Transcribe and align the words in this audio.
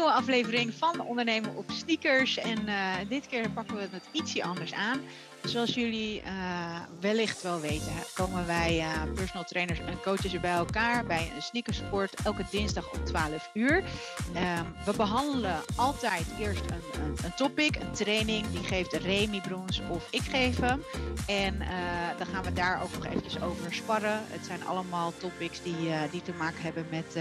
nieuwe 0.00 0.14
aflevering 0.14 0.74
van 0.74 1.00
Ondernemen 1.00 1.56
op 1.56 1.70
Sneakers. 1.70 2.38
En 2.38 2.58
uh, 2.66 2.94
dit 3.08 3.26
keer 3.26 3.50
pakken 3.50 3.76
we 3.76 3.88
het 3.90 4.08
ietsje 4.12 4.44
anders 4.44 4.72
aan. 4.72 5.00
Zoals 5.44 5.74
jullie 5.74 6.22
uh, 6.22 6.80
wellicht 7.00 7.42
wel 7.42 7.60
weten, 7.60 7.92
komen 8.14 8.46
wij 8.46 8.78
uh, 8.78 9.12
personal 9.14 9.44
trainers 9.44 9.78
en 9.78 10.00
coaches 10.02 10.40
bij 10.40 10.52
elkaar 10.52 11.06
bij 11.06 11.32
een 11.34 11.42
sneakersport 11.42 12.14
elke 12.24 12.44
dinsdag 12.50 12.92
om 12.92 13.04
12 13.04 13.50
uur. 13.54 13.76
Um, 13.76 14.74
we 14.84 14.96
behandelen 14.96 15.56
altijd 15.76 16.26
eerst 16.38 16.60
een, 16.60 17.02
een, 17.02 17.16
een, 17.24 17.34
topic, 17.36 17.76
een 17.76 17.92
training. 17.92 18.46
Die 18.50 18.64
geeft 18.64 18.92
Remy 18.92 19.40
Brons 19.40 19.80
of 19.88 20.06
ik 20.10 20.22
geef 20.22 20.60
hem. 20.60 20.82
En 21.26 21.58
dan 22.18 22.26
gaan 22.26 22.44
we 22.44 22.52
daar 22.52 22.82
ook 22.82 22.92
nog 22.94 23.06
eventjes 23.06 23.42
over 23.42 23.74
sparren. 23.74 24.22
Het 24.26 24.46
zijn 24.46 24.64
allemaal 24.64 25.12
topics 25.16 25.62
die, 25.62 25.90
die 26.10 26.22
te 26.22 26.32
maken 26.38 26.62
hebben 26.62 26.86
met 26.90 27.16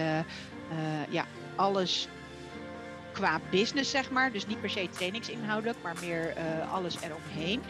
ja, 1.09 1.25
alles 1.55 2.07
qua 3.19 3.41
business, 3.51 3.91
zeg 3.91 4.11
maar. 4.11 4.31
Dus 4.31 4.47
niet 4.47 4.61
per 4.61 4.69
se 4.69 4.89
trainingsinhoudelijk, 4.89 5.81
maar 5.81 5.99
meer 5.99 6.37
uh, 6.37 6.73
alles 6.73 7.01
eromheen. 7.01 7.61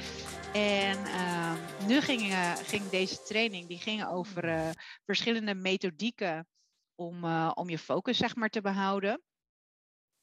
En 0.53 0.97
uh, 0.97 1.53
nu 1.87 2.01
ging, 2.01 2.21
uh, 2.21 2.55
ging, 2.55 2.89
deze 2.89 3.23
training 3.23 3.67
die 3.67 3.77
ging 3.77 4.05
over 4.05 4.45
uh, 4.45 4.69
verschillende 5.05 5.55
methodieken 5.55 6.47
om, 6.95 7.23
om 7.53 7.69
je 7.69 7.77
focus 7.77 8.17
zeg 8.17 8.35
maar, 8.35 8.49
te 8.49 8.61
behouden. 8.61 9.21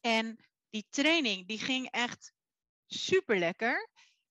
En 0.00 0.36
die 0.70 0.86
training 0.90 1.46
die 1.46 1.58
ging 1.58 1.90
echt 1.90 2.32
super 2.86 3.38
lekker. 3.38 3.88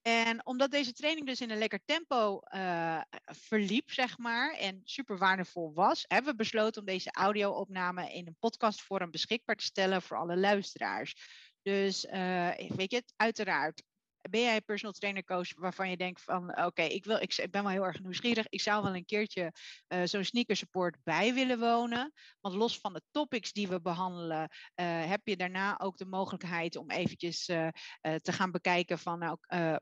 En 0.07 0.45
omdat 0.45 0.71
deze 0.71 0.93
training 0.93 1.25
dus 1.27 1.41
in 1.41 1.49
een 1.49 1.57
lekker 1.57 1.79
tempo 1.85 2.39
uh, 2.55 3.01
verliep, 3.25 3.91
zeg 3.91 4.17
maar, 4.17 4.53
en 4.53 4.81
super 4.83 5.17
waardevol 5.17 5.73
was, 5.73 6.05
hebben 6.07 6.31
we 6.31 6.37
besloten 6.37 6.81
om 6.81 6.87
deze 6.87 7.11
audio-opname 7.11 8.13
in 8.13 8.27
een 8.27 8.37
podcastvorm 8.39 9.11
beschikbaar 9.11 9.55
te 9.55 9.63
stellen 9.63 10.01
voor 10.01 10.17
alle 10.17 10.37
luisteraars. 10.37 11.15
Dus 11.61 12.05
uh, 12.05 12.49
weet 12.75 12.91
je, 12.91 13.03
uiteraard 13.15 13.83
ben 14.29 14.41
jij 14.41 14.61
personal 14.61 14.93
trainer 14.93 15.23
coach 15.23 15.55
waarvan 15.55 15.89
je 15.89 15.97
denkt 15.97 16.21
van 16.21 16.65
oké, 16.65 16.81
ik 16.81 17.05
wil, 17.05 17.17
ik, 17.21 17.47
ben 17.51 17.63
wel 17.63 17.71
heel 17.71 17.85
erg 17.85 17.99
nieuwsgierig. 17.99 18.45
Ik 18.49 18.61
zou 18.61 18.83
wel 18.83 18.95
een 18.95 19.05
keertje 19.05 19.53
uh, 19.87 20.01
zo'n 20.03 20.23
sneaker 20.23 20.55
support 20.55 20.97
bij 21.03 21.33
willen 21.33 21.59
wonen. 21.59 22.13
Want 22.41 22.55
los 22.55 22.79
van 22.79 22.93
de 22.93 23.01
topics 23.11 23.51
die 23.51 23.67
we 23.67 23.81
behandelen, 23.81 24.39
uh, 24.39 25.05
heb 25.05 25.21
je 25.23 25.37
daarna 25.37 25.79
ook 25.79 25.97
de 25.97 26.05
mogelijkheid 26.05 26.75
om 26.75 26.91
eventjes 26.91 27.49
uh, 27.49 27.67
te 28.01 28.31
gaan 28.31 28.51
bekijken 28.51 28.99
van 28.99 29.19
nou, 29.19 29.37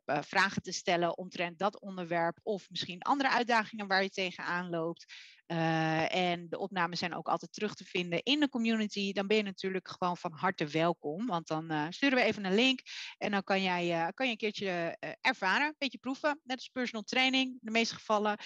vragen 0.05 0.61
te 0.61 0.71
stellen 0.71 1.17
omtrent 1.17 1.59
dat 1.59 1.79
onderwerp 1.79 2.39
of 2.43 2.69
misschien 2.69 3.01
andere 3.01 3.29
uitdagingen 3.29 3.87
waar 3.87 4.03
je 4.03 4.09
tegenaan 4.09 4.69
loopt. 4.69 5.05
Uh, 5.53 6.15
en 6.15 6.49
de 6.49 6.57
opnames 6.57 6.99
zijn 6.99 7.15
ook 7.15 7.27
altijd 7.27 7.53
terug 7.53 7.75
te 7.75 7.85
vinden 7.85 8.23
in 8.23 8.39
de 8.39 8.49
community. 8.49 9.11
Dan 9.11 9.27
ben 9.27 9.37
je 9.37 9.43
natuurlijk 9.43 9.87
gewoon 9.87 10.17
van 10.17 10.31
harte 10.31 10.67
welkom. 10.67 11.25
Want 11.25 11.47
dan 11.47 11.71
uh, 11.71 11.85
sturen 11.89 12.17
we 12.17 12.23
even 12.23 12.45
een 12.45 12.55
link. 12.55 12.79
En 13.17 13.31
dan 13.31 13.43
kan 13.43 13.61
jij, 13.61 13.89
uh, 13.89 14.07
kan 14.13 14.25
je 14.25 14.31
een 14.31 14.37
keertje 14.37 14.97
ervaren, 15.21 15.67
een 15.67 15.75
beetje 15.77 15.97
proeven. 15.97 16.39
Net 16.43 16.57
als 16.57 16.67
personal 16.67 17.03
training. 17.03 17.51
In 17.51 17.59
de 17.61 17.71
meeste 17.71 17.95
gevallen 17.95 18.37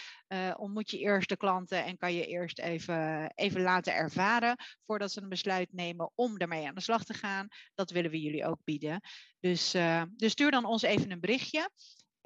ontmoet 0.57 0.91
je 0.91 0.99
eerst 0.99 1.29
de 1.29 1.37
klanten 1.37 1.85
en 1.85 1.97
kan 1.97 2.13
je 2.13 2.25
eerst 2.25 2.59
even, 2.59 3.31
even 3.35 3.61
laten 3.61 3.93
ervaren. 3.93 4.55
Voordat 4.85 5.11
ze 5.11 5.21
een 5.21 5.29
besluit 5.29 5.73
nemen 5.73 6.11
om 6.15 6.37
ermee 6.37 6.67
aan 6.67 6.75
de 6.75 6.81
slag 6.81 7.03
te 7.03 7.13
gaan. 7.13 7.47
Dat 7.75 7.91
willen 7.91 8.11
we 8.11 8.21
jullie 8.21 8.45
ook 8.45 8.59
bieden. 8.63 9.01
Dus, 9.39 9.75
dus 10.15 10.31
stuur 10.31 10.51
dan 10.51 10.65
ons 10.65 10.81
even 10.81 11.11
een 11.11 11.19
berichtje. 11.19 11.69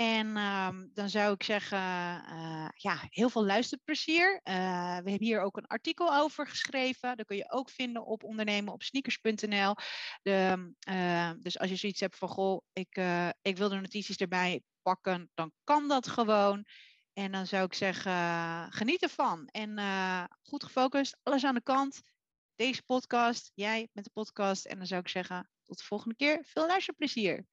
En 0.02 0.38
um, 0.38 0.89
dan 0.94 1.09
zou 1.09 1.33
ik 1.33 1.44
zeggen, 1.44 1.77
uh, 1.77 2.67
ja, 2.73 3.07
heel 3.09 3.30
veel 3.30 3.45
luisterplezier. 3.45 4.41
Uh, 4.43 4.53
we 4.97 5.09
hebben 5.09 5.23
hier 5.23 5.41
ook 5.41 5.58
een 5.58 5.67
artikel 5.67 6.16
over 6.16 6.47
geschreven. 6.47 7.17
Dat 7.17 7.25
kun 7.25 7.38
je 7.38 7.52
ook 7.52 7.69
vinden 7.69 8.05
op 8.05 8.23
ondernemen 8.23 8.73
op 8.73 8.83
sneakers.nl. 8.83 9.75
Uh, 10.23 11.31
dus 11.39 11.59
als 11.59 11.69
je 11.69 11.75
zoiets 11.75 11.99
hebt 11.99 12.17
van, 12.17 12.27
goh, 12.27 12.61
ik, 12.73 13.02
ik 13.41 13.58
wil 13.58 13.69
de 13.69 13.75
notities 13.75 14.17
erbij 14.17 14.61
pakken, 14.81 15.30
dan 15.33 15.52
kan 15.63 15.88
dat 15.88 16.08
gewoon. 16.08 16.65
En 17.13 17.31
dan 17.31 17.47
zou 17.47 17.65
ik 17.65 17.73
zeggen, 17.73 18.11
geniet 18.73 19.02
ervan. 19.02 19.47
En 19.47 19.80
goed 20.43 20.64
gefocust, 20.64 21.17
alles 21.23 21.43
aan 21.43 21.55
de 21.55 21.64
kant. 21.64 22.02
Deze 22.55 22.83
podcast, 22.83 23.52
jij 23.53 23.87
met 23.92 24.03
de 24.03 24.11
podcast. 24.14 24.65
En 24.65 24.77
dan 24.77 24.87
zou 24.87 25.02
ik 25.02 25.08
zeggen, 25.08 25.49
tot 25.64 25.77
de 25.77 25.83
volgende 25.83 26.15
keer. 26.15 26.39
Veel 26.43 26.67
luisterplezier. 26.67 27.45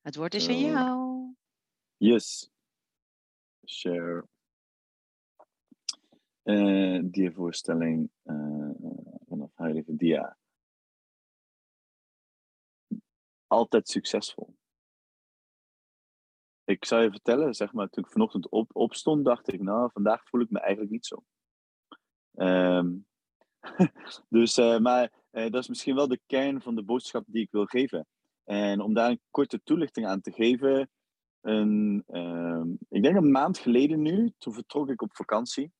Het 0.00 0.16
woord 0.16 0.34
is 0.34 0.48
aan 0.48 0.60
jou. 0.60 1.21
Yes. 2.02 2.50
Share. 3.64 4.26
Uh, 6.44 6.98
diavoorstelling 7.02 8.10
uh, 8.24 8.70
vanaf 9.28 9.50
Heilige 9.54 9.96
Dia. 9.96 10.36
Altijd 13.46 13.88
succesvol. 13.88 14.54
Ik 16.64 16.84
zou 16.84 17.02
je 17.02 17.10
vertellen, 17.10 17.54
zeg 17.54 17.72
maar, 17.72 17.88
toen 17.88 18.04
ik 18.04 18.10
vanochtend 18.10 18.48
op, 18.48 18.76
opstond, 18.76 19.24
dacht 19.24 19.52
ik, 19.52 19.60
nou, 19.60 19.90
vandaag 19.92 20.28
voel 20.28 20.40
ik 20.40 20.50
me 20.50 20.60
eigenlijk 20.60 20.90
niet 20.92 21.06
zo. 21.06 21.24
Um, 22.34 23.06
dus, 24.28 24.58
uh, 24.58 24.78
maar 24.78 25.12
dat 25.30 25.54
is 25.54 25.68
misschien 25.68 25.94
wel 25.94 26.08
de 26.08 26.20
kern 26.26 26.62
van 26.62 26.74
de 26.74 26.82
boodschap 26.82 27.24
die 27.26 27.42
ik 27.42 27.50
wil 27.50 27.66
geven. 27.66 28.06
En 28.44 28.80
om 28.80 28.94
daar 28.94 29.10
een 29.10 29.20
korte 29.30 29.62
toelichting 29.62 30.06
aan 30.06 30.20
te 30.20 30.32
geven, 30.32 30.90
een, 31.42 32.04
uh, 32.10 32.62
ik 32.88 33.02
denk 33.02 33.16
een 33.16 33.30
maand 33.30 33.58
geleden 33.58 34.02
nu, 34.02 34.32
toen 34.38 34.52
vertrok 34.52 34.88
ik 34.88 35.02
op 35.02 35.16
vakantie. 35.16 35.72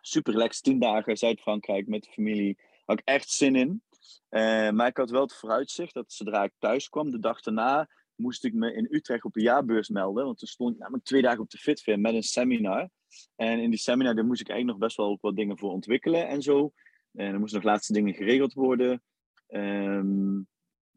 Super 0.00 0.32
relaxed, 0.32 0.62
tien 0.62 0.78
dagen 0.78 1.16
Zuid-Frankrijk 1.16 1.86
met 1.86 2.02
de 2.02 2.10
familie. 2.10 2.58
Had 2.84 2.98
ik 2.98 3.06
echt 3.06 3.30
zin 3.30 3.56
in. 3.56 3.82
Uh, 4.30 4.70
maar 4.70 4.86
ik 4.86 4.96
had 4.96 5.10
wel 5.10 5.22
het 5.22 5.34
vooruitzicht 5.34 5.94
dat 5.94 6.12
zodra 6.12 6.42
ik 6.42 6.52
thuis 6.58 6.88
kwam, 6.88 7.10
de 7.10 7.18
dag 7.18 7.40
daarna, 7.40 7.88
moest 8.14 8.44
ik 8.44 8.54
me 8.54 8.74
in 8.74 8.88
Utrecht 8.90 9.24
op 9.24 9.36
een 9.36 9.42
jaarbeurs 9.42 9.88
melden. 9.88 10.24
Want 10.24 10.38
toen 10.38 10.48
stond 10.48 10.74
ik 10.74 10.78
namelijk 10.78 11.04
twee 11.04 11.22
dagen 11.22 11.40
op 11.40 11.50
de 11.50 11.58
Fitfair 11.58 12.00
met 12.00 12.14
een 12.14 12.22
seminar. 12.22 12.88
En 13.36 13.60
in 13.60 13.70
die 13.70 13.78
seminar 13.78 14.14
daar 14.14 14.24
moest 14.24 14.40
ik 14.40 14.48
eigenlijk 14.48 14.78
nog 14.78 14.88
best 14.88 14.98
wel 14.98 15.18
wat 15.20 15.36
dingen 15.36 15.58
voor 15.58 15.72
ontwikkelen 15.72 16.28
en 16.28 16.42
zo. 16.42 16.72
En 17.12 17.32
er 17.32 17.38
moesten 17.38 17.60
nog 17.60 17.70
laatste 17.70 17.92
dingen 17.92 18.14
geregeld 18.14 18.52
worden. 18.52 19.02
Um, 19.48 20.48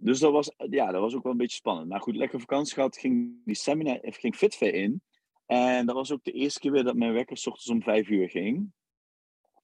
dus 0.01 0.19
dat 0.19 0.31
was, 0.31 0.51
ja, 0.69 0.91
dat 0.91 1.01
was 1.01 1.15
ook 1.15 1.23
wel 1.23 1.31
een 1.31 1.37
beetje 1.37 1.55
spannend. 1.55 1.89
Maar 1.89 2.01
goed, 2.01 2.15
lekker 2.15 2.39
vakantie 2.39 2.73
gehad, 2.73 2.97
ging 2.97 3.41
die 3.45 3.55
seminar, 3.55 3.99
ging 4.01 4.35
in. 4.59 5.01
En 5.45 5.85
dat 5.85 5.95
was 5.95 6.11
ook 6.11 6.23
de 6.23 6.31
eerste 6.31 6.59
keer 6.59 6.71
weer 6.71 6.83
dat 6.83 6.95
mijn 6.95 7.13
wekker 7.13 7.37
s 7.37 7.47
ochtends 7.47 7.69
om 7.69 7.83
vijf 7.83 8.09
uur 8.09 8.29
ging. 8.29 8.71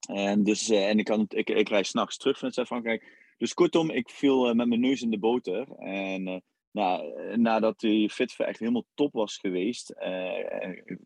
En, 0.07 0.43
dus, 0.43 0.69
uh, 0.69 0.89
en 0.89 0.99
ik, 0.99 1.05
kan, 1.05 1.25
ik, 1.27 1.49
ik 1.49 1.69
reis 1.69 1.89
s'nachts 1.89 2.17
terug 2.17 2.35
vanuit 2.35 2.55
Zuid-Frankrijk. 2.55 3.33
Dus 3.37 3.53
kortom, 3.53 3.89
ik 3.89 4.09
viel 4.09 4.49
uh, 4.49 4.55
met 4.55 4.67
mijn 4.67 4.79
neus 4.79 5.01
in 5.01 5.09
de 5.09 5.19
boter. 5.19 5.71
En 5.77 6.27
uh, 6.27 6.37
nou, 6.71 7.13
nadat 7.37 7.79
die 7.79 8.09
Fitfair 8.09 8.49
echt 8.49 8.59
helemaal 8.59 8.85
top 8.93 9.13
was 9.13 9.37
geweest. 9.37 9.89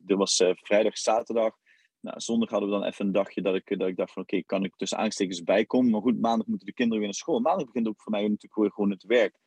er 0.06 0.18
was 0.18 0.44
vrijdag, 0.56 0.98
zaterdag. 0.98 1.56
Nou, 2.02 2.20
zondag 2.20 2.50
hadden 2.50 2.70
we 2.70 2.76
dan 2.76 2.86
even 2.86 3.06
een 3.06 3.12
dagje 3.12 3.42
dat 3.42 3.56
ik, 3.56 3.80
dat 3.80 3.88
ik 3.88 3.96
dacht 3.96 4.14
van 4.14 4.22
oké, 4.22 4.42
kan 4.44 4.64
ik 4.64 4.76
tussen 4.76 4.98
aanstekens 4.98 5.44
bijkomen. 5.44 5.92
Maar 5.92 6.02
goed, 6.02 6.20
maandag 6.20 6.48
moeten 6.48 6.66
de 6.66 6.74
kinderen 6.74 7.00
weer 7.00 7.10
naar 7.10 7.20
school. 7.20 7.40
Maandag 7.40 7.66
begint 7.66 7.88
ook 7.88 8.02
voor 8.02 8.12
mij 8.12 8.22
natuurlijk 8.22 8.56
weer 8.56 8.72
gewoon 8.72 8.90
het 8.90 9.04
werk. 9.04 9.40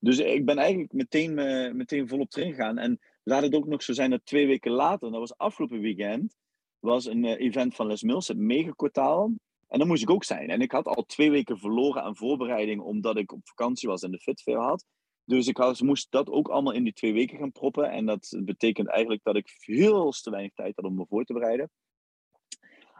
Dus 0.00 0.18
ik 0.18 0.44
ben 0.44 0.58
eigenlijk 0.58 0.92
meteen, 0.92 1.38
uh, 1.38 1.72
meteen 1.72 2.08
volop 2.08 2.34
erin 2.34 2.50
gegaan. 2.50 2.78
En 2.78 2.98
laat 3.22 3.42
het 3.42 3.54
ook 3.54 3.66
nog 3.66 3.82
zo 3.82 3.92
zijn 3.92 4.10
dat 4.10 4.24
twee 4.24 4.46
weken 4.46 4.72
later, 4.72 5.10
dat 5.10 5.20
was 5.20 5.36
afgelopen 5.36 5.80
weekend, 5.80 6.36
was 6.78 7.06
een 7.06 7.24
event 7.24 7.74
van 7.74 7.86
Les 7.86 8.02
Mills, 8.02 8.28
het 8.28 8.38
megakwartaal. 8.38 9.32
En 9.68 9.78
dan 9.78 9.88
moest 9.88 10.02
ik 10.02 10.10
ook 10.10 10.24
zijn. 10.24 10.50
En 10.50 10.60
ik 10.60 10.72
had 10.72 10.86
al 10.86 11.04
twee 11.04 11.30
weken 11.30 11.58
verloren 11.58 12.02
aan 12.02 12.16
voorbereiding, 12.16 12.80
omdat 12.80 13.16
ik 13.16 13.32
op 13.32 13.48
vakantie 13.48 13.88
was 13.88 14.02
en 14.02 14.10
de 14.10 14.18
Fitfair 14.18 14.58
had. 14.58 14.84
Dus 15.30 15.46
ik 15.46 15.56
had, 15.56 15.80
moest 15.80 16.10
dat 16.10 16.30
ook 16.30 16.48
allemaal 16.48 16.72
in 16.72 16.84
die 16.84 16.92
twee 16.92 17.12
weken 17.12 17.38
gaan 17.38 17.52
proppen. 17.52 17.90
En 17.90 18.06
dat 18.06 18.40
betekent 18.44 18.88
eigenlijk 18.88 19.24
dat 19.24 19.36
ik 19.36 19.48
veel 19.48 20.10
te 20.10 20.30
weinig 20.30 20.52
tijd 20.54 20.76
had 20.76 20.84
om 20.84 20.94
me 20.94 21.06
voor 21.08 21.24
te 21.24 21.32
bereiden. 21.32 21.70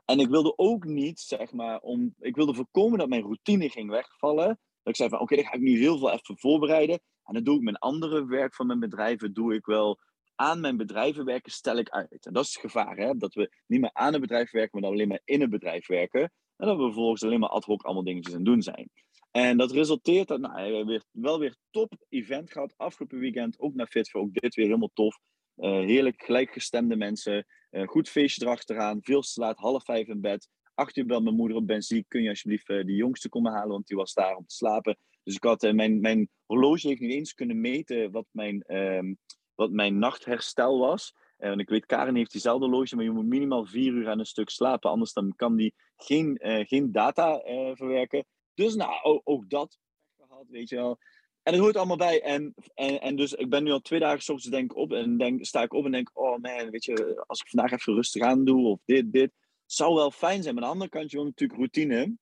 En 0.04 0.18
ik 0.18 0.28
wilde 0.28 0.58
ook 0.58 0.84
niet, 0.84 1.20
zeg 1.20 1.52
maar, 1.52 1.80
om, 1.80 2.14
ik 2.19 2.36
wilde 2.36 2.54
voorkomen 2.54 2.98
dat 2.98 3.08
mijn 3.08 3.22
routine 3.22 3.69
ging 3.69 3.90
wegvallen. 3.90 4.46
Dat 4.46 4.58
ik 4.82 4.96
zei 4.96 5.08
van, 5.08 5.20
oké, 5.20 5.32
okay, 5.32 5.44
dan 5.44 5.52
ga 5.52 5.58
ik 5.58 5.69
nu 5.69 5.78
heel 5.78 5.98
veel 5.98 6.10
even 6.10 6.38
voorbereiden. 6.38 7.00
En 7.25 7.34
dan 7.34 7.44
doe 7.44 7.56
ik 7.56 7.62
mijn 7.62 7.78
andere 7.78 8.26
werk 8.26 8.55
van 8.55 8.66
mijn 8.66 8.81
bedrijven, 8.81 9.32
doe 9.32 9.55
ik 9.55 9.66
wel 9.66 9.99
aan 10.34 10.60
mijn 10.60 10.76
bedrijven 10.76 11.25
werken, 11.25 11.52
stel 11.52 11.76
ik 11.76 11.88
uit. 11.88 12.26
En 12.26 12.32
dat 12.32 12.44
is 12.44 12.52
het 12.52 12.60
gevaar, 12.60 12.96
hè? 12.96 13.16
dat 13.16 13.34
we 13.34 13.55
niet 13.66 13.81
meer 13.81 13.93
aan 13.93 14.14
een 14.14 14.20
bedrijf 14.20 14.50
werken, 14.50 14.70
maar 14.72 14.82
dan 14.82 14.93
alleen 14.93 15.08
maar 15.08 15.22
in 15.25 15.43
een 15.43 15.50
bedrijf 15.50 15.87
werken. 15.87 16.32
En 16.56 16.66
dat 16.66 16.76
we 16.76 16.82
vervolgens 16.82 17.22
alleen 17.22 17.40
maar 17.40 17.49
ad 17.49 17.64
hoc 17.64 17.82
allemaal 17.82 18.05
dingetjes 18.05 18.34
aan 18.34 18.44
doen 18.44 18.62
zijn. 18.62 18.90
En 19.31 19.56
dat 19.56 19.73
resulteert 19.73 20.29
dat, 20.29 20.41
nou, 20.41 20.73
we 20.73 20.85
weer, 20.85 21.05
wel 21.11 21.38
weer 21.38 21.56
top 21.71 21.93
event 22.09 22.53
gehad. 22.53 22.75
Afgelopen 22.77 23.19
weekend 23.19 23.59
ook 23.59 23.75
naar 23.75 23.87
Fitver, 23.87 24.21
ook 24.21 24.32
dit 24.32 24.55
weer 24.55 24.67
helemaal 24.67 24.91
tof. 24.94 25.19
Uh, 25.56 25.71
heerlijk 25.71 26.23
gelijkgestemde 26.23 26.97
mensen. 26.97 27.47
Uh, 27.71 27.87
goed 27.88 28.09
feestje 28.09 28.44
erachteraan. 28.44 28.99
Veel 29.03 29.21
te 29.21 29.41
laat, 29.41 29.59
half 29.59 29.85
vijf 29.85 30.09
in 30.09 30.21
bed. 30.21 30.49
Acht 30.75 30.97
uur 30.97 31.06
belt 31.06 31.23
mijn 31.23 31.37
moeder 31.37 31.56
op 31.56 31.67
benzine. 31.67 32.05
Kun 32.09 32.23
je 32.23 32.29
alsjeblieft 32.29 32.69
uh, 32.69 32.85
de 32.85 32.94
jongste 32.94 33.29
komen 33.29 33.53
halen, 33.53 33.71
want 33.71 33.87
die 33.87 33.97
was 33.97 34.15
daar 34.15 34.37
om 34.37 34.47
te 34.47 34.55
slapen. 34.55 34.97
Dus 35.23 35.35
ik 35.35 35.44
had, 35.44 35.73
mijn, 35.73 36.00
mijn 36.00 36.29
horloge 36.47 36.88
heeft 36.88 37.00
niet 37.00 37.12
eens 37.12 37.35
kunnen 37.35 37.61
meten 37.61 38.11
wat 38.11 38.27
mijn, 38.31 38.62
ehm, 38.62 39.15
wat 39.55 39.71
mijn 39.71 39.99
nachtherstel 39.99 40.79
was. 40.79 41.15
En 41.37 41.59
ik 41.59 41.69
weet, 41.69 41.87
Karen 41.87 42.15
heeft 42.15 42.32
diezelfde 42.32 42.67
horloge, 42.67 42.97
maar 42.97 43.05
je 43.05 43.11
moet 43.11 43.27
minimaal 43.27 43.67
vier 43.67 43.93
uur 43.93 44.09
aan 44.09 44.19
een 44.19 44.27
stuk 44.27 44.50
slapen. 44.50 44.91
Anders 44.91 45.12
dan 45.12 45.32
kan 45.37 45.56
die 45.56 45.75
geen, 45.97 46.38
geen 46.67 46.93
data 46.93 47.41
verwerken. 47.75 48.25
Dus 48.60 48.74
nou, 48.74 49.20
ook, 49.24 49.50
dat 49.50 49.78
gehad, 50.18 50.46
weet 50.48 50.68
je 50.68 50.76
wel. 50.76 50.98
En 51.42 51.52
het 51.52 51.62
hoort 51.62 51.76
allemaal 51.76 51.96
bij. 51.96 52.22
En, 52.22 52.54
en, 52.74 53.00
en 53.00 53.16
dus 53.16 53.32
ik 53.32 53.48
ben 53.48 53.64
nu 53.64 53.70
al 53.70 53.80
twee 53.80 54.00
dagen 54.00 54.22
soms 54.22 54.44
denk 54.44 54.76
op 54.76 54.92
en 54.92 55.16
denk, 55.16 55.44
sta 55.44 55.62
ik 55.62 55.72
op 55.72 55.84
en 55.84 55.90
denk, 55.90 56.10
oh 56.12 56.38
man, 56.38 56.70
weet 56.70 56.84
je, 56.84 57.22
als 57.26 57.40
ik 57.40 57.48
vandaag 57.48 57.72
even 57.72 57.94
rustig 57.94 58.22
aan 58.22 58.44
doe 58.44 58.66
of 58.66 58.80
dit, 58.84 59.12
dit, 59.12 59.30
zou 59.66 59.94
wel 59.94 60.10
fijn 60.10 60.42
zijn. 60.42 60.54
Maar 60.54 60.64
aan 60.64 60.68
de 60.70 60.74
andere 60.74 60.90
kant, 60.90 61.10
je 61.10 61.16
wil 61.16 61.26
natuurlijk 61.26 61.58
routine. 61.58 61.94
In 61.94 62.18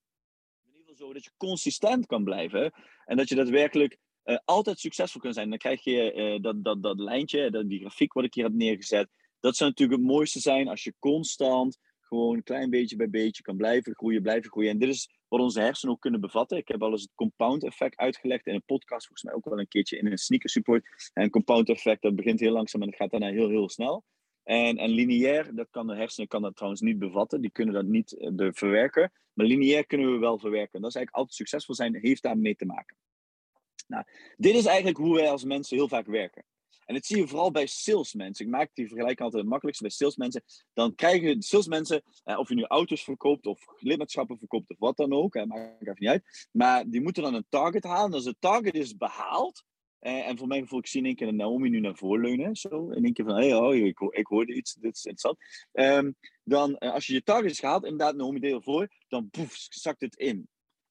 ieder 0.66 0.80
geval 0.80 0.94
zo 0.96 1.12
dat 1.12 1.24
je 1.24 1.30
consistent 1.36 2.06
kan 2.06 2.24
blijven. 2.24 2.72
En 3.04 3.16
dat 3.16 3.28
je 3.28 3.34
daadwerkelijk 3.34 3.98
uh, 4.24 4.38
altijd 4.44 4.78
succesvol 4.78 5.20
kan 5.20 5.32
zijn. 5.32 5.48
Dan 5.48 5.58
krijg 5.58 5.84
je 5.84 6.14
uh, 6.14 6.42
dat, 6.42 6.64
dat, 6.64 6.82
dat 6.82 6.98
lijntje, 6.98 7.50
dat, 7.50 7.68
die 7.68 7.80
grafiek 7.80 8.12
wat 8.12 8.24
ik 8.24 8.34
hier 8.34 8.44
heb 8.44 8.52
neergezet. 8.52 9.08
Dat 9.40 9.56
zou 9.56 9.70
natuurlijk 9.70 9.98
het 9.98 10.08
mooiste 10.08 10.40
zijn 10.40 10.68
als 10.68 10.84
je 10.84 10.94
constant 10.98 11.78
gewoon 12.00 12.42
klein 12.42 12.70
beetje 12.70 12.96
bij 12.96 13.10
beetje 13.10 13.42
kan 13.42 13.56
blijven 13.56 13.94
groeien, 13.94 14.22
blijven 14.22 14.50
groeien. 14.50 14.70
En 14.70 14.78
dit 14.78 14.88
is 14.88 15.17
wat 15.28 15.40
onze 15.40 15.60
hersenen 15.60 15.94
ook 15.94 16.00
kunnen 16.00 16.20
bevatten. 16.20 16.58
Ik 16.58 16.68
heb 16.68 16.82
al 16.82 16.90
eens 16.90 17.02
het 17.02 17.14
compound 17.14 17.64
effect 17.64 17.96
uitgelegd 17.96 18.46
in 18.46 18.54
een 18.54 18.64
podcast, 18.64 19.06
volgens 19.06 19.22
mij 19.22 19.34
ook 19.34 19.44
wel 19.44 19.58
een 19.58 19.68
keertje 19.68 19.98
in 19.98 20.06
een 20.06 20.18
sneaker 20.18 20.50
support. 20.50 21.10
En 21.12 21.30
compound 21.30 21.68
effect, 21.68 22.02
dat 22.02 22.16
begint 22.16 22.40
heel 22.40 22.52
langzaam 22.52 22.82
en 22.82 22.88
dat 22.88 22.96
gaat 22.96 23.10
daarna 23.10 23.30
heel, 23.30 23.48
heel 23.48 23.68
snel. 23.68 24.04
En, 24.42 24.76
en 24.76 24.90
lineair, 24.90 25.54
dat 25.54 25.68
kan 25.70 25.86
de 25.86 25.94
hersenen 25.94 26.28
kan 26.28 26.42
dat 26.42 26.54
trouwens 26.54 26.82
niet 26.82 26.98
bevatten. 26.98 27.40
Die 27.40 27.50
kunnen 27.50 27.74
dat 27.74 27.84
niet 27.84 28.12
uh, 28.12 28.48
verwerken. 28.52 29.12
Maar 29.32 29.46
lineair 29.46 29.86
kunnen 29.86 30.12
we 30.12 30.18
wel 30.18 30.38
verwerken. 30.38 30.80
Dat 30.80 30.90
is 30.90 30.96
eigenlijk 30.96 31.16
altijd 31.16 31.36
succesvol 31.36 31.74
zijn, 31.74 31.96
heeft 31.96 32.22
daarmee 32.22 32.56
te 32.56 32.64
maken. 32.64 32.96
Nou, 33.86 34.04
dit 34.36 34.54
is 34.54 34.66
eigenlijk 34.66 34.96
hoe 34.96 35.14
wij 35.14 35.30
als 35.30 35.44
mensen 35.44 35.76
heel 35.76 35.88
vaak 35.88 36.06
werken. 36.06 36.44
En 36.88 36.94
dat 36.94 37.06
zie 37.06 37.16
je 37.16 37.28
vooral 37.28 37.50
bij 37.50 37.66
salesmensen. 37.66 38.44
Ik 38.44 38.50
maak 38.50 38.70
die 38.74 38.86
vergelijking 38.86 39.20
altijd 39.20 39.42
het 39.42 39.50
makkelijkste 39.50 39.84
bij 39.86 39.94
salesmensen. 39.96 40.42
Dan 40.72 40.94
krijgen 40.94 41.42
salesmensen, 41.42 42.02
eh, 42.24 42.38
of 42.38 42.48
je 42.48 42.54
nu 42.54 42.64
auto's 42.64 43.04
verkoopt 43.04 43.46
of 43.46 43.64
lidmaatschappen 43.78 44.38
verkoopt 44.38 44.70
of 44.70 44.78
wat 44.78 44.96
dan 44.96 45.12
ook, 45.12 45.34
eh, 45.34 45.44
maakt 45.44 45.80
even 45.80 45.96
niet 45.98 46.08
uit. 46.08 46.48
Maar 46.52 46.84
die 46.90 47.00
moeten 47.00 47.22
dan 47.22 47.34
een 47.34 47.46
target 47.48 47.84
halen. 47.84 48.12
Als 48.12 48.24
het 48.24 48.36
target 48.38 48.74
is 48.74 48.96
behaald, 48.96 49.64
eh, 49.98 50.28
en 50.28 50.38
voor 50.38 50.46
mijn 50.46 50.62
gevoel, 50.62 50.78
ik 50.78 50.86
zie 50.86 51.00
in 51.00 51.06
één 51.06 51.16
keer 51.16 51.34
Naomi 51.34 51.68
nu 51.68 51.80
naar 51.80 51.96
voren 51.96 52.20
leunen. 52.20 52.56
Zo, 52.56 52.90
in 52.90 53.04
één 53.04 53.12
keer 53.12 53.24
van, 53.24 53.34
hey, 53.34 53.54
oh, 53.54 53.74
ik, 53.74 54.00
ik 54.00 54.26
hoorde 54.26 54.54
iets, 54.54 54.74
dit 54.74 54.96
is 54.96 55.04
interessant. 55.04 55.38
Um, 55.72 56.16
dan, 56.44 56.76
uh, 56.78 56.92
als 56.92 57.06
je 57.06 57.12
je 57.12 57.22
target 57.22 57.50
is 57.50 57.58
gehaald, 57.60 57.84
inderdaad, 57.84 58.16
Naomi 58.16 58.40
deel 58.40 58.62
voor, 58.62 58.88
dan 59.08 59.28
boef, 59.30 59.66
zakt 59.68 60.00
het 60.00 60.16
in. 60.16 60.48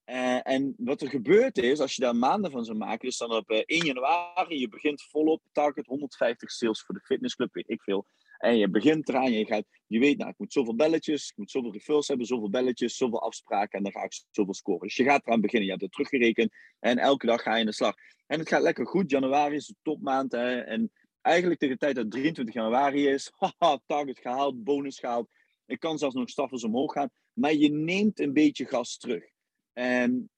Uh, 0.09 0.48
en 0.48 0.74
wat 0.77 1.01
er 1.01 1.09
gebeurt 1.09 1.57
is, 1.57 1.80
als 1.80 1.95
je 1.95 2.01
daar 2.01 2.15
maanden 2.15 2.51
van 2.51 2.65
zou 2.65 2.77
maken, 2.77 3.07
is 3.07 3.18
dan 3.18 3.31
op 3.31 3.50
1 3.50 3.86
januari, 3.86 4.59
je 4.59 4.69
begint 4.69 5.01
volop, 5.01 5.42
target 5.51 5.86
150 5.86 6.51
sales 6.51 6.81
voor 6.81 6.95
de 6.95 7.01
fitnessclub, 7.01 7.54
weet 7.54 7.69
ik 7.69 7.81
veel. 7.81 8.06
En 8.38 8.57
je 8.57 8.69
begint 8.69 9.09
eraan, 9.09 9.31
je, 9.31 9.45
gaat, 9.45 9.65
je 9.88 10.00
weet, 10.00 10.18
nou, 10.18 10.30
ik 10.30 10.38
moet 10.38 10.54
zoveel 10.54 10.75
belletjes, 10.75 11.30
ik 11.30 11.38
moet 11.38 11.51
zoveel 11.51 11.71
referrals 11.71 12.07
hebben, 12.07 12.25
zoveel 12.25 12.50
belletjes, 12.50 12.98
zoveel 12.98 13.21
afspraken 13.21 13.77
en 13.77 13.83
dan 13.83 13.92
ga 13.92 14.04
ik 14.04 14.24
zoveel 14.31 14.54
scoren. 14.54 14.88
Dus 14.88 14.95
je 14.95 15.04
gaat 15.04 15.25
eraan 15.25 15.42
beginnen, 15.42 15.65
je 15.65 15.71
hebt 15.71 15.83
het 15.83 15.92
teruggerekend 15.92 16.54
en 16.80 16.98
elke 16.98 17.25
dag 17.25 17.42
ga 17.42 17.54
je 17.54 17.59
in 17.59 17.65
de 17.65 17.74
slag. 17.74 17.95
En 18.27 18.39
het 18.39 18.48
gaat 18.48 18.62
lekker 18.62 18.88
goed, 18.88 19.12
januari 19.12 19.56
is 19.56 19.68
de 19.68 19.75
topmaand 19.81 20.31
hè, 20.31 20.59
en 20.59 20.92
eigenlijk 21.21 21.59
tegen 21.59 21.75
de 21.75 21.86
tijd 21.86 21.95
dat 21.95 22.12
23 22.12 22.56
januari 22.56 23.07
is, 23.07 23.31
haha, 23.39 23.80
target 23.86 24.19
gehaald, 24.19 24.63
bonus 24.63 25.00
gehaald, 25.00 25.30
ik 25.65 25.80
kan 25.80 25.98
zelfs 25.98 26.15
nog 26.15 26.30
staffels 26.30 26.63
omhoog 26.63 26.94
gaan, 26.94 27.09
maar 27.33 27.54
je 27.54 27.71
neemt 27.71 28.19
een 28.19 28.33
beetje 28.33 28.65
gas 28.65 28.98
terug. 28.98 29.36
En 29.77 30.29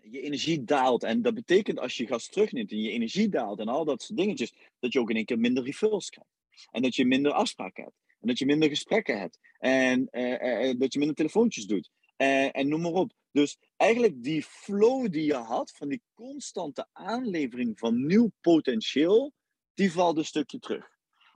je 0.00 0.20
energie 0.20 0.64
daalt. 0.64 1.02
En 1.02 1.22
dat 1.22 1.34
betekent 1.34 1.78
als 1.78 1.96
je 1.96 2.06
gas 2.06 2.28
terugneemt 2.28 2.70
en 2.70 2.80
je 2.80 2.90
energie 2.90 3.28
daalt 3.28 3.60
en 3.60 3.68
al 3.68 3.84
dat 3.84 4.02
soort 4.02 4.18
dingetjes, 4.18 4.54
dat 4.78 4.92
je 4.92 5.00
ook 5.00 5.10
in 5.10 5.16
één 5.16 5.24
keer 5.24 5.38
minder 5.38 5.64
refills 5.64 6.10
krijgt. 6.10 6.30
En 6.70 6.82
dat 6.82 6.94
je 6.94 7.06
minder 7.06 7.32
afspraken 7.32 7.84
hebt. 7.84 7.96
En 8.20 8.28
dat 8.28 8.38
je 8.38 8.46
minder 8.46 8.68
gesprekken 8.68 9.18
hebt. 9.18 9.38
En 9.58 10.08
uh, 10.10 10.68
uh, 10.68 10.78
dat 10.78 10.92
je 10.92 10.98
minder 10.98 11.16
telefoontjes 11.16 11.66
doet. 11.66 11.90
En 12.16 12.68
noem 12.68 12.80
maar 12.80 12.92
op. 12.92 13.12
Dus 13.30 13.58
eigenlijk 13.76 14.22
die 14.22 14.42
flow 14.42 15.12
die 15.12 15.24
je 15.24 15.34
had 15.34 15.72
van 15.76 15.88
die 15.88 16.02
constante 16.14 16.86
aanlevering 16.92 17.78
van 17.78 18.06
nieuw 18.06 18.30
potentieel, 18.40 19.32
die 19.74 19.92
valt 19.92 20.16
een 20.16 20.24
stukje 20.24 20.58
terug. 20.58 20.88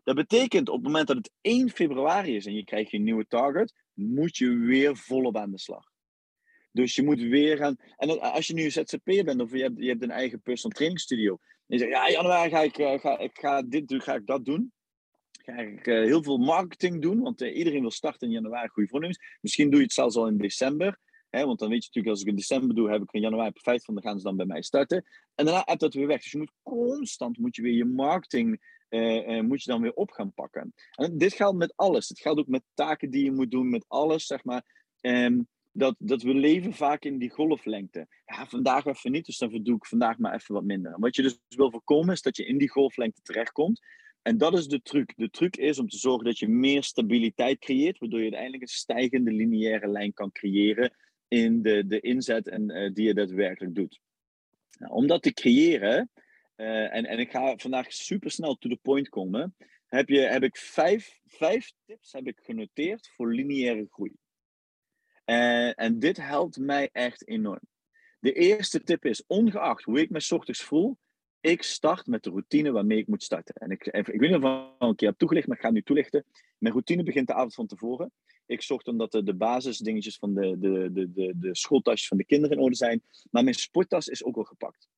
Dat 0.03 0.15
betekent 0.15 0.69
op 0.69 0.75
het 0.75 0.85
moment 0.85 1.07
dat 1.07 1.17
het 1.17 1.31
1 1.41 1.71
februari 1.71 2.37
is 2.37 2.47
en 2.47 2.55
je 2.55 2.65
krijgt 2.65 2.91
je 2.91 2.99
nieuwe 2.99 3.27
target, 3.27 3.73
moet 3.93 4.37
je 4.37 4.57
weer 4.57 4.97
volop 4.97 5.37
aan 5.37 5.51
de 5.51 5.59
slag. 5.59 5.92
Dus 6.73 6.95
je 6.95 7.03
moet 7.03 7.21
weer 7.21 7.57
gaan. 7.57 7.77
En 7.97 8.21
als 8.21 8.47
je 8.47 8.55
nu 8.55 8.71
ZZP 8.71 9.05
bent 9.05 9.41
of 9.41 9.53
je 9.53 9.63
hebt, 9.63 9.79
je 9.79 9.89
hebt 9.89 10.03
een 10.03 10.11
eigen 10.11 10.41
personal 10.41 10.77
training 10.77 11.01
studio. 11.01 11.39
En 11.67 11.77
je 11.77 11.79
zegt, 11.79 11.91
ja, 11.91 12.11
januari 12.11 12.51
ga 12.51 12.61
ik, 12.61 13.01
ga, 13.01 13.19
ik 13.19 13.39
ga 13.39 13.63
dit 13.63 13.89
doen, 13.89 14.01
ga 14.01 14.15
ik 14.15 14.27
dat 14.27 14.45
doen 14.45 14.73
ga 15.45 15.57
ik 15.57 15.87
uh, 15.87 16.05
heel 16.05 16.23
veel 16.23 16.39
marketing 16.39 17.03
doen, 17.03 17.21
want 17.21 17.43
uh, 17.43 17.57
iedereen 17.57 17.81
wil 17.81 17.91
starten 17.91 18.29
in 18.29 18.35
januari 18.35 18.69
goede 18.69 18.89
voornemens. 18.89 19.19
Misschien 19.41 19.71
doe 19.71 19.79
je 19.79 19.85
het 19.85 19.95
zelfs 19.95 20.17
al 20.17 20.27
in 20.27 20.37
december, 20.37 20.99
hè, 21.31 21.47
want 21.47 21.59
dan 21.59 21.69
weet 21.69 21.85
je 21.85 21.87
natuurlijk, 21.87 22.15
als 22.15 22.23
ik 22.23 22.29
in 22.29 22.37
december 22.37 22.75
doe, 22.75 22.91
heb 22.91 23.03
ik 23.03 23.13
in 23.13 23.21
januari 23.21 23.51
profijt 23.51 23.85
van, 23.85 23.95
dan 23.95 24.03
gaan 24.03 24.19
ze 24.19 24.25
dan 24.25 24.37
bij 24.37 24.47
mij 24.47 24.63
starten. 24.63 25.05
En 25.35 25.45
daarna 25.45 25.63
heb 25.65 25.79
dat 25.79 25.95
weer 25.95 26.07
weg. 26.07 26.23
Dus 26.23 26.33
je 26.33 26.39
moet 26.39 26.53
constant, 26.63 27.39
moet 27.39 27.57
je 27.57 27.63
weer 27.63 27.75
je 27.75 27.85
marketing, 27.85 28.49
moet 29.41 29.63
je 29.63 29.71
dan 29.71 29.81
weer 29.81 29.93
op 29.93 30.11
gaan 30.11 30.33
pakken. 30.33 30.75
En 30.91 31.19
dit 31.19 31.33
geldt 31.33 31.59
met 31.59 31.73
alles. 31.77 32.09
Het 32.09 32.21
geldt 32.21 32.41
ook 32.41 32.47
met 32.47 32.63
taken 32.75 33.11
die 33.11 33.25
je 33.25 33.33
moet 33.33 33.51
doen, 33.51 33.71
met 33.71 33.85
alles, 33.89 34.27
zeg 34.27 34.45
maar. 34.45 34.65
Um, 35.01 35.49
dat, 35.73 35.95
dat 35.99 36.23
we 36.23 36.35
leven 36.35 36.73
vaak 36.73 37.05
in 37.05 37.19
die 37.19 37.31
golflengte. 37.31 38.07
Ja, 38.27 38.47
vandaag 38.47 38.85
even 38.85 39.13
niet, 39.13 39.27
dus 39.27 39.39
dan 39.39 39.63
doe 39.63 39.77
ik 39.77 39.87
vandaag 39.87 40.19
maar 40.19 40.35
even 40.35 40.55
wat 40.55 40.65
minder. 40.65 40.99
Wat 40.99 41.17
je 41.17 41.23
dus 41.23 41.39
wil 41.49 41.71
voorkomen, 41.71 42.15
is 42.15 42.23
dat 42.23 42.37
je 42.37 42.47
in 42.47 42.59
die 42.59 42.71
golflengte 42.71 43.23
terechtkomt. 43.23 43.81
En 44.23 44.39
dat 44.39 44.59
is 44.59 44.67
de 44.67 44.83
truc. 44.83 45.13
De 45.17 45.31
truc 45.31 45.57
is 45.57 45.79
om 45.79 45.89
te 45.89 45.97
zorgen 45.97 46.25
dat 46.25 46.39
je 46.39 46.49
meer 46.49 46.83
stabiliteit 46.83 47.59
creëert, 47.59 47.99
waardoor 47.99 48.19
je 48.19 48.25
uiteindelijk 48.25 48.63
een 48.63 48.69
stijgende 48.69 49.33
lineaire 49.33 49.89
lijn 49.89 50.13
kan 50.13 50.33
creëren 50.33 50.97
in 51.29 51.63
de, 51.63 51.87
de 51.87 52.01
inzet 52.01 52.49
en, 52.49 52.71
uh, 52.71 52.93
die 52.93 53.07
je 53.07 53.15
daadwerkelijk 53.15 53.75
doet. 53.75 54.01
Nou, 54.79 54.93
om 54.93 55.07
dat 55.07 55.23
te 55.23 55.33
creëren, 55.33 56.11
uh, 56.57 56.95
en, 56.95 57.05
en 57.05 57.19
ik 57.19 57.31
ga 57.31 57.57
vandaag 57.57 57.93
super 57.93 58.31
snel 58.31 58.55
to 58.55 58.69
the 58.69 58.79
point 58.83 59.09
komen, 59.09 59.57
heb, 59.87 60.09
je, 60.09 60.21
heb 60.21 60.43
ik 60.43 60.57
vijf, 60.57 61.21
vijf 61.25 61.73
tips 61.85 62.13
heb 62.13 62.27
ik 62.27 62.39
genoteerd 62.43 63.09
voor 63.09 63.35
lineaire 63.35 63.87
groei. 63.91 64.13
Uh, 65.27 65.81
en 65.81 65.99
dit 65.99 66.17
helpt 66.17 66.59
mij 66.59 66.89
echt 66.93 67.27
enorm. 67.29 67.61
De 68.21 68.33
eerste 68.33 68.83
tip 68.83 69.05
is, 69.05 69.27
ongeacht 69.27 69.85
hoe 69.85 70.01
ik 70.01 70.11
me 70.11 70.27
ochtends 70.31 70.63
voel, 70.63 70.99
ik 71.41 71.63
start 71.63 72.07
met 72.07 72.23
de 72.23 72.31
routine 72.31 72.71
waarmee 72.71 72.99
ik 72.99 73.07
moet 73.07 73.23
starten. 73.23 73.55
En 73.55 73.71
ik, 73.71 73.87
ik 73.87 74.07
weet 74.07 74.21
niet 74.21 74.35
of 74.35 74.37
ik 74.37 74.75
al 74.79 74.89
een 74.89 74.95
keer 74.95 75.09
heb 75.09 75.19
toegelicht, 75.19 75.47
maar 75.47 75.57
ik 75.57 75.63
ga 75.63 75.69
het 75.69 75.77
nu 75.77 75.83
toelichten. 75.83 76.25
Mijn 76.59 76.75
routine 76.75 77.03
begint 77.03 77.27
de 77.27 77.35
avond 77.35 77.55
van 77.55 77.67
tevoren. 77.67 78.13
Ik 78.47 78.63
zorg 78.63 78.83
dan 78.83 78.99
dat 78.99 79.13
de, 79.13 79.23
de 79.23 79.35
basisdingetjes 79.35 80.17
van 80.17 80.35
de, 80.35 80.59
de, 80.59 80.93
de, 80.93 81.13
de, 81.13 81.33
de 81.37 81.57
schooltasjes 81.57 82.09
van 82.09 82.17
de 82.17 82.25
kinderen 82.25 82.57
in 82.57 82.63
orde 82.63 82.77
zijn. 82.77 83.03
Maar 83.31 83.43
mijn 83.43 83.55
sporttas 83.55 84.09
is 84.09 84.25
ook 84.25 84.37
al 84.37 84.45
gepakt. 84.45 84.89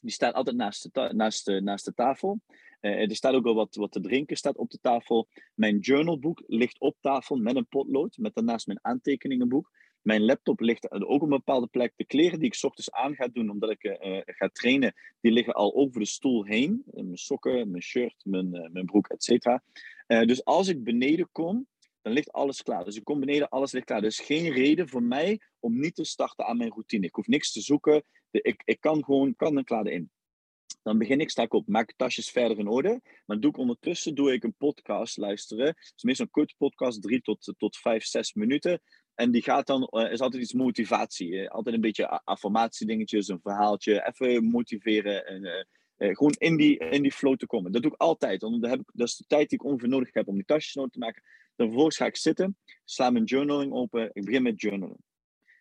Die 0.00 0.12
staat 0.12 0.34
altijd 0.34 0.56
naast 0.56 0.88
de, 0.92 1.10
naast 1.12 1.44
de, 1.44 1.60
naast 1.60 1.84
de 1.84 1.94
tafel. 1.94 2.40
Uh, 2.80 3.00
er 3.00 3.16
staat 3.16 3.34
ook 3.34 3.46
al 3.46 3.54
wat, 3.54 3.74
wat 3.74 3.92
te 3.92 4.00
drinken 4.00 4.36
staat 4.36 4.56
op 4.56 4.70
de 4.70 4.78
tafel. 4.80 5.28
Mijn 5.54 5.78
journalboek 5.78 6.42
ligt 6.46 6.80
op 6.80 6.96
tafel 7.00 7.36
met 7.36 7.56
een 7.56 7.68
potlood. 7.68 8.16
Met 8.16 8.34
daarnaast 8.34 8.66
mijn 8.66 8.78
aantekeningenboek. 8.82 9.70
Mijn 10.02 10.24
laptop 10.24 10.60
ligt 10.60 10.90
ook 10.90 11.10
op 11.10 11.22
een 11.22 11.28
bepaalde 11.28 11.66
plek. 11.66 11.92
De 11.96 12.06
kleren 12.06 12.38
die 12.38 12.52
ik 12.52 12.58
ochtends 12.62 12.90
aan 12.90 13.14
ga 13.14 13.28
doen, 13.28 13.50
omdat 13.50 13.70
ik 13.70 13.84
uh, 13.84 14.20
ga 14.24 14.48
trainen, 14.48 14.94
die 15.20 15.32
liggen 15.32 15.54
al 15.54 15.74
over 15.74 16.00
de 16.00 16.06
stoel 16.06 16.44
heen. 16.44 16.82
Eh, 16.86 17.02
mijn 17.02 17.16
sokken, 17.16 17.70
mijn 17.70 17.82
shirt, 17.82 18.24
mijn, 18.24 18.50
mijn 18.72 18.84
broek, 18.84 19.08
et 19.08 19.24
cetera. 19.24 19.62
Dus 20.06 20.44
als 20.44 20.68
ik 20.68 20.84
beneden 20.84 21.28
kom, 21.32 21.66
dan 22.02 22.12
ligt 22.12 22.32
alles 22.32 22.62
klaar. 22.62 22.84
Dus 22.84 22.96
ik 22.96 23.04
kom 23.04 23.20
beneden, 23.20 23.48
alles 23.48 23.72
ligt 23.72 23.86
klaar. 23.86 24.04
Is 24.04 24.20
geen 24.20 24.52
reden 24.52 24.88
voor 24.88 25.02
mij 25.02 25.40
om 25.58 25.78
niet 25.78 25.94
te 25.94 26.04
starten 26.04 26.46
aan 26.46 26.56
mijn 26.56 26.70
routine. 26.70 27.06
Ik 27.06 27.14
hoef 27.14 27.26
niks 27.26 27.52
te 27.52 27.60
zoeken. 27.60 28.02
Ik, 28.30 28.62
ik 28.64 28.80
kan 28.80 29.04
gewoon 29.04 29.36
kan 29.36 29.56
en 29.56 29.64
klaar 29.64 29.86
in. 29.86 30.10
Dan 30.82 30.98
begin 30.98 31.20
ik, 31.20 31.30
sta 31.30 31.42
ik 31.42 31.52
op, 31.52 31.68
maak 31.68 31.92
tasjes 31.96 32.30
verder 32.30 32.58
in 32.58 32.68
orde. 32.68 33.00
Maar 33.26 33.40
doe 33.40 33.50
ik 33.50 33.56
ondertussen 33.56 34.14
doe 34.14 34.32
ik 34.32 34.44
een 34.44 34.54
podcast 34.54 35.16
luisteren. 35.16 35.74
Is 35.76 36.02
meestal 36.02 36.24
een 36.24 36.32
korte 36.32 36.54
podcast, 36.58 37.02
drie 37.02 37.20
tot, 37.20 37.54
tot 37.58 37.76
vijf, 37.76 38.04
zes 38.04 38.32
minuten. 38.32 38.80
En 39.14 39.30
die 39.30 39.42
gaat 39.42 39.66
dan, 39.66 39.88
uh, 39.90 40.12
is 40.12 40.20
altijd 40.20 40.42
iets 40.42 40.52
motivatie. 40.52 41.50
Altijd 41.50 41.74
een 41.74 41.80
beetje 41.80 42.08
affirmatiedingetjes, 42.24 43.28
een 43.28 43.40
verhaaltje. 43.42 44.12
Even 44.12 44.44
motiveren. 44.44 45.26
En, 45.26 45.66
uh, 45.98 46.14
gewoon 46.16 46.34
in 46.38 46.56
die, 46.56 46.78
in 46.78 47.02
die 47.02 47.12
flow 47.12 47.36
te 47.36 47.46
komen. 47.46 47.72
Dat 47.72 47.82
doe 47.82 47.92
ik 47.92 48.00
altijd. 48.00 48.42
Want 48.42 48.66
heb 48.66 48.80
dat 48.92 49.06
is 49.06 49.16
de 49.16 49.24
tijd 49.26 49.48
die 49.48 49.58
ik 49.58 49.64
ongeveer 49.64 50.08
heb 50.12 50.28
om 50.28 50.34
die 50.34 50.44
tasjes 50.44 50.74
nodig 50.74 50.92
te 50.92 50.98
maken. 50.98 51.22
Dan 51.56 51.66
vervolgens 51.66 51.96
ga 51.96 52.06
ik 52.06 52.16
zitten, 52.16 52.56
sla 52.84 53.10
mijn 53.10 53.24
journaling 53.24 53.72
open. 53.72 54.10
Ik 54.12 54.24
begin 54.24 54.42
met 54.42 54.60
journalen. 54.60 54.96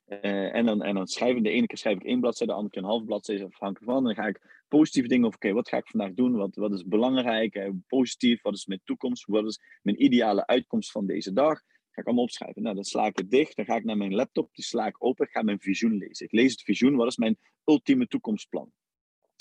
En, 0.08 0.66
dan, 0.66 0.84
en 0.84 0.96
dan 0.96 1.08
schrijven. 1.08 1.44
De 1.44 1.50
ene 1.50 1.68
keer 1.68 1.78
schrijf 1.78 1.98
ik 1.98 2.04
één 2.04 2.20
bladzijde, 2.20 2.52
de 2.52 2.58
andere 2.58 2.74
keer 2.76 2.84
een 2.84 2.90
half 2.90 3.06
bladzijde, 3.06 3.46
afhankelijk 3.46 3.92
van. 3.92 4.04
Dan 4.04 4.16
ga 4.16 4.28
ik 4.28 4.64
positieve 4.68 5.08
dingen 5.08 5.26
over, 5.26 5.38
oké, 5.38 5.54
wat 5.54 5.70
ga 5.70 5.78
ik 5.78 5.88
vandaag 5.88 6.14
doen? 6.14 6.36
Wat, 6.36 6.56
wat 6.56 6.74
is 6.74 6.86
belangrijk? 6.86 7.72
positief, 7.88 8.42
wat 8.42 8.54
is 8.54 8.66
mijn 8.66 8.82
toekomst? 8.84 9.26
Wat 9.26 9.46
is 9.46 9.60
mijn 9.82 10.04
ideale 10.04 10.46
uitkomst 10.46 10.92
van 10.92 11.06
deze 11.06 11.34
dag? 11.34 11.62
Ga 11.92 12.02
ik 12.02 12.06
allemaal 12.06 12.24
opschrijven. 12.24 12.62
Nou, 12.62 12.76
dan 12.76 12.84
sla 12.84 13.06
ik 13.06 13.18
het 13.18 13.32
dicht. 13.32 13.56
Dan 13.56 13.66
ga 13.66 13.76
ik 13.76 13.84
naar 13.84 13.98
mijn 13.98 14.16
laptop. 14.16 14.56
Die 14.56 14.66
sla 14.66 14.88
ik 14.88 15.04
open. 15.04 15.26
Ik 15.26 15.32
ga 15.32 15.42
mijn 15.42 15.60
visioen 15.60 15.98
lezen. 15.98 16.26
Ik 16.26 16.32
lees 16.32 16.52
het 16.52 16.62
visioen. 16.62 16.96
Wat 16.96 17.08
is 17.08 17.18
mijn 17.18 17.38
ultieme 17.66 18.08
toekomstplan? 18.08 18.72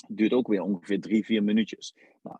Duurt 0.08 0.32
ook 0.32 0.48
weer 0.48 0.62
ongeveer 0.62 1.00
drie, 1.00 1.24
vier 1.24 1.42
minuutjes. 1.42 1.94
Nou, 2.22 2.38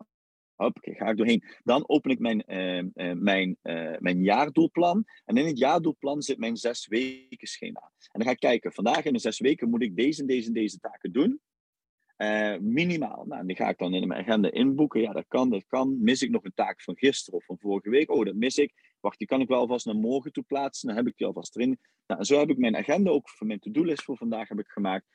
Hoppakee, 0.57 0.95
ga 0.95 1.09
ik 1.09 1.17
doorheen. 1.17 1.43
Dan 1.63 1.89
open 1.89 2.11
ik 2.11 2.19
mijn, 2.19 2.43
uh, 2.47 2.77
uh, 2.77 3.13
mijn, 3.13 3.57
uh, 3.63 3.97
mijn 3.99 4.23
jaardoelplan. 4.23 5.05
En 5.25 5.37
in 5.37 5.45
het 5.45 5.57
jaardoelplan 5.57 6.21
zit 6.21 6.37
mijn 6.37 6.57
zes 6.57 6.87
weken 6.87 7.47
schema. 7.47 7.79
En 7.81 8.19
dan 8.19 8.23
ga 8.23 8.31
ik 8.31 8.39
kijken, 8.39 8.73
vandaag 8.73 9.03
in 9.03 9.13
de 9.13 9.19
zes 9.19 9.39
weken 9.39 9.69
moet 9.69 9.81
ik 9.81 9.95
deze 9.95 10.21
en 10.21 10.27
deze 10.27 10.47
en 10.47 10.53
deze 10.53 10.79
taken 10.79 11.11
doen. 11.11 11.41
Uh, 12.17 12.57
minimaal. 12.57 13.25
Nou, 13.25 13.45
die 13.45 13.55
ga 13.55 13.69
ik 13.69 13.77
dan 13.77 13.93
in 13.93 14.07
mijn 14.07 14.21
agenda 14.21 14.51
inboeken. 14.51 15.01
Ja, 15.01 15.13
dat 15.13 15.25
kan, 15.27 15.49
dat 15.49 15.65
kan. 15.67 16.03
Mis 16.03 16.21
ik 16.21 16.29
nog 16.29 16.43
een 16.43 16.53
taak 16.53 16.81
van 16.81 16.97
gisteren 16.97 17.39
of 17.39 17.45
van 17.45 17.59
vorige 17.59 17.89
week? 17.89 18.11
Oh, 18.11 18.25
dat 18.25 18.35
mis 18.35 18.57
ik. 18.57 18.95
Wacht, 18.99 19.17
die 19.17 19.27
kan 19.27 19.41
ik 19.41 19.47
wel 19.47 19.59
alvast 19.59 19.85
naar 19.85 19.95
morgen 19.95 20.31
toe 20.31 20.43
plaatsen. 20.43 20.87
Dan 20.87 20.97
heb 20.97 21.07
ik 21.07 21.17
die 21.17 21.27
alvast 21.27 21.55
erin. 21.55 21.79
Nou, 22.07 22.23
zo 22.23 22.39
heb 22.39 22.49
ik 22.49 22.57
mijn 22.57 22.77
agenda 22.77 23.11
ook 23.11 23.29
voor 23.29 23.47
mijn 23.47 23.59
to-do-list 23.59 24.03
voor 24.03 24.17
vandaag 24.17 24.49
heb 24.49 24.59
ik 24.59 24.67
gemaakt. 24.67 25.05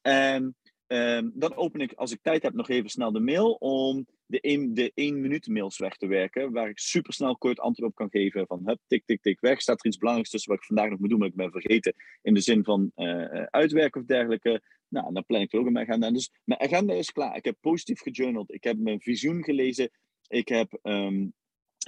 En 0.00 0.56
um, 0.86 1.32
dan 1.34 1.54
open 1.54 1.80
ik, 1.80 1.92
als 1.92 2.12
ik 2.12 2.18
tijd 2.22 2.42
heb, 2.42 2.54
nog 2.54 2.68
even 2.68 2.90
snel 2.90 3.12
de 3.12 3.20
mail 3.20 3.52
om 3.52 4.06
de 4.26 4.40
1 4.40 4.74
de 4.74 4.92
één 4.94 5.20
minuut 5.20 5.46
mails 5.46 5.78
weg 5.78 5.96
te 5.96 6.06
werken. 6.06 6.52
Waar 6.52 6.68
ik 6.68 6.78
super 6.78 7.12
snel 7.12 7.36
kort 7.36 7.60
antwoord 7.60 7.90
op 7.90 7.96
kan 7.96 8.10
geven. 8.10 8.46
Van 8.46 8.62
hup, 8.64 8.78
tik, 8.86 9.02
tik, 9.06 9.22
tik 9.22 9.40
weg. 9.40 9.60
Staat 9.60 9.80
er 9.80 9.86
iets 9.86 9.98
belangrijks 9.98 10.30
tussen 10.32 10.50
wat 10.50 10.60
ik 10.60 10.66
vandaag 10.66 10.90
nog 10.90 10.98
moet 10.98 11.10
doen, 11.10 11.18
maar 11.18 11.28
ik 11.28 11.34
ben 11.34 11.50
vergeten. 11.50 11.94
In 12.22 12.34
de 12.34 12.40
zin 12.40 12.64
van 12.64 12.92
uh, 12.96 13.42
uitwerken 13.50 14.00
of 14.00 14.06
dergelijke. 14.06 14.62
Nou, 14.88 15.12
dan 15.12 15.24
plan 15.24 15.40
ik 15.40 15.50
het 15.50 15.60
ook 15.60 15.66
in 15.66 15.72
mijn 15.72 15.88
agenda. 15.88 16.10
Dus 16.10 16.30
mijn 16.44 16.60
agenda 16.60 16.94
is 16.94 17.12
klaar. 17.12 17.36
Ik 17.36 17.44
heb 17.44 17.56
positief 17.60 18.00
gejournald. 18.00 18.52
Ik 18.52 18.64
heb 18.64 18.78
mijn 18.78 19.00
visioen 19.00 19.44
gelezen. 19.44 19.90
Ik 20.28 20.48
heb 20.48 20.78
um, 20.82 21.34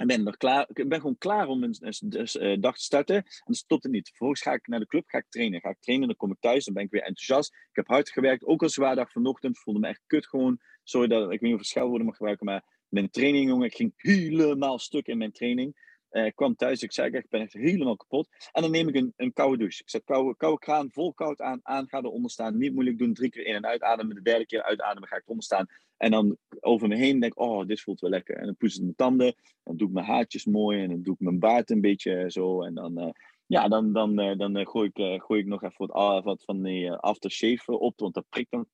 ik 0.07 0.23
ben, 0.23 0.37
klaar, 0.37 0.69
ik 0.73 0.89
ben 0.89 0.99
gewoon 0.99 1.17
klaar 1.17 1.47
om 1.47 1.63
een, 1.63 1.75
een, 1.79 2.61
dag 2.61 2.75
te 2.75 2.83
starten. 2.83 3.15
En 3.15 3.23
dan 3.45 3.55
stopt 3.55 3.83
het 3.83 3.91
niet. 3.91 4.07
Vervolgens 4.07 4.41
ga 4.41 4.53
ik 4.53 4.67
naar 4.67 4.79
de 4.79 4.87
club, 4.87 5.03
ga 5.07 5.17
ik 5.17 5.29
trainen. 5.29 5.59
Ga 5.59 5.69
ik 5.69 5.79
trainen, 5.79 6.07
dan 6.07 6.17
kom 6.17 6.31
ik 6.31 6.39
thuis, 6.39 6.65
dan 6.65 6.73
ben 6.73 6.83
ik 6.83 6.91
weer 6.91 7.01
enthousiast. 7.01 7.53
Ik 7.53 7.75
heb 7.75 7.87
hard 7.87 8.09
gewerkt, 8.09 8.45
ook 8.45 8.61
al 8.61 8.69
zwaar 8.69 8.95
dag 8.95 9.11
vanochtend. 9.11 9.59
Voelde 9.59 9.79
me 9.79 9.87
echt 9.87 10.03
kut 10.07 10.27
gewoon. 10.27 10.59
Sorry 10.83 11.07
dat 11.07 11.23
ik 11.23 11.39
weet 11.39 11.51
niet 11.51 11.75
of 11.75 11.75
ik 11.75 12.03
mag 12.03 12.15
gebruiken, 12.15 12.45
maar 12.45 12.63
mijn 12.87 13.09
training, 13.09 13.49
jongen, 13.49 13.65
ik 13.65 13.75
ging 13.75 13.93
helemaal 13.95 14.79
stuk 14.79 15.07
in 15.07 15.17
mijn 15.17 15.31
training. 15.31 15.88
Uh, 16.11 16.25
ik 16.25 16.35
kwam 16.35 16.55
thuis, 16.55 16.83
ik 16.83 16.91
zei, 16.91 17.11
ik 17.11 17.29
ben 17.29 17.41
echt 17.41 17.53
helemaal 17.53 17.95
kapot. 17.95 18.27
En 18.51 18.61
dan 18.61 18.71
neem 18.71 18.87
ik 18.87 18.95
een, 18.95 19.13
een 19.15 19.33
koude 19.33 19.57
douche. 19.57 19.81
Ik 19.81 19.89
zet 19.89 20.03
koude, 20.03 20.57
kraan, 20.57 20.91
vol 20.91 21.13
koud 21.13 21.41
aan, 21.41 21.59
aan, 21.63 21.87
ga 21.87 21.97
eronder 21.97 22.31
staan. 22.31 22.57
Niet 22.57 22.73
moeilijk 22.73 22.97
doen, 22.97 23.13
drie 23.13 23.29
keer 23.29 23.45
in- 23.45 23.55
en 23.55 23.65
uitademen. 23.65 24.15
De 24.15 24.21
derde 24.21 24.45
keer 24.45 24.63
uitademen 24.63 25.09
ga 25.09 25.15
ik 25.15 25.23
eronder 25.23 25.43
staan. 25.43 25.65
En 25.97 26.11
dan 26.11 26.37
over 26.59 26.87
me 26.87 26.95
heen 26.95 27.19
denk 27.19 27.33
ik, 27.33 27.39
oh, 27.39 27.65
dit 27.65 27.81
voelt 27.81 27.99
wel 27.99 28.09
lekker. 28.09 28.35
En 28.35 28.45
dan 28.45 28.55
poes 28.55 28.75
ik 28.75 28.81
mijn 28.81 28.95
tanden, 28.95 29.35
dan 29.63 29.77
doe 29.77 29.87
ik 29.87 29.93
mijn 29.93 30.05
haartjes 30.05 30.45
mooi. 30.45 30.81
En 30.81 30.89
dan 30.89 31.01
doe 31.01 31.13
ik 31.13 31.19
mijn 31.19 31.39
baard 31.39 31.69
een 31.69 31.81
beetje 31.81 32.31
zo. 32.31 32.61
En 32.63 32.73
dan, 32.73 32.99
uh, 32.99 33.09
ja, 33.45 33.67
dan, 33.67 33.93
dan, 33.93 34.19
uh, 34.19 34.37
dan 34.37 34.67
gooi, 34.67 34.89
ik, 34.93 35.21
gooi 35.21 35.39
ik 35.39 35.47
nog 35.47 35.63
even 35.63 35.87
wat, 35.87 36.23
wat 36.23 36.43
van 36.43 36.63
die 36.63 36.91
aftershave 36.91 37.79
op. 37.79 37.99
Want 37.99 38.13
dat 38.13 38.25
prikt 38.29 38.51
dan 38.51 38.65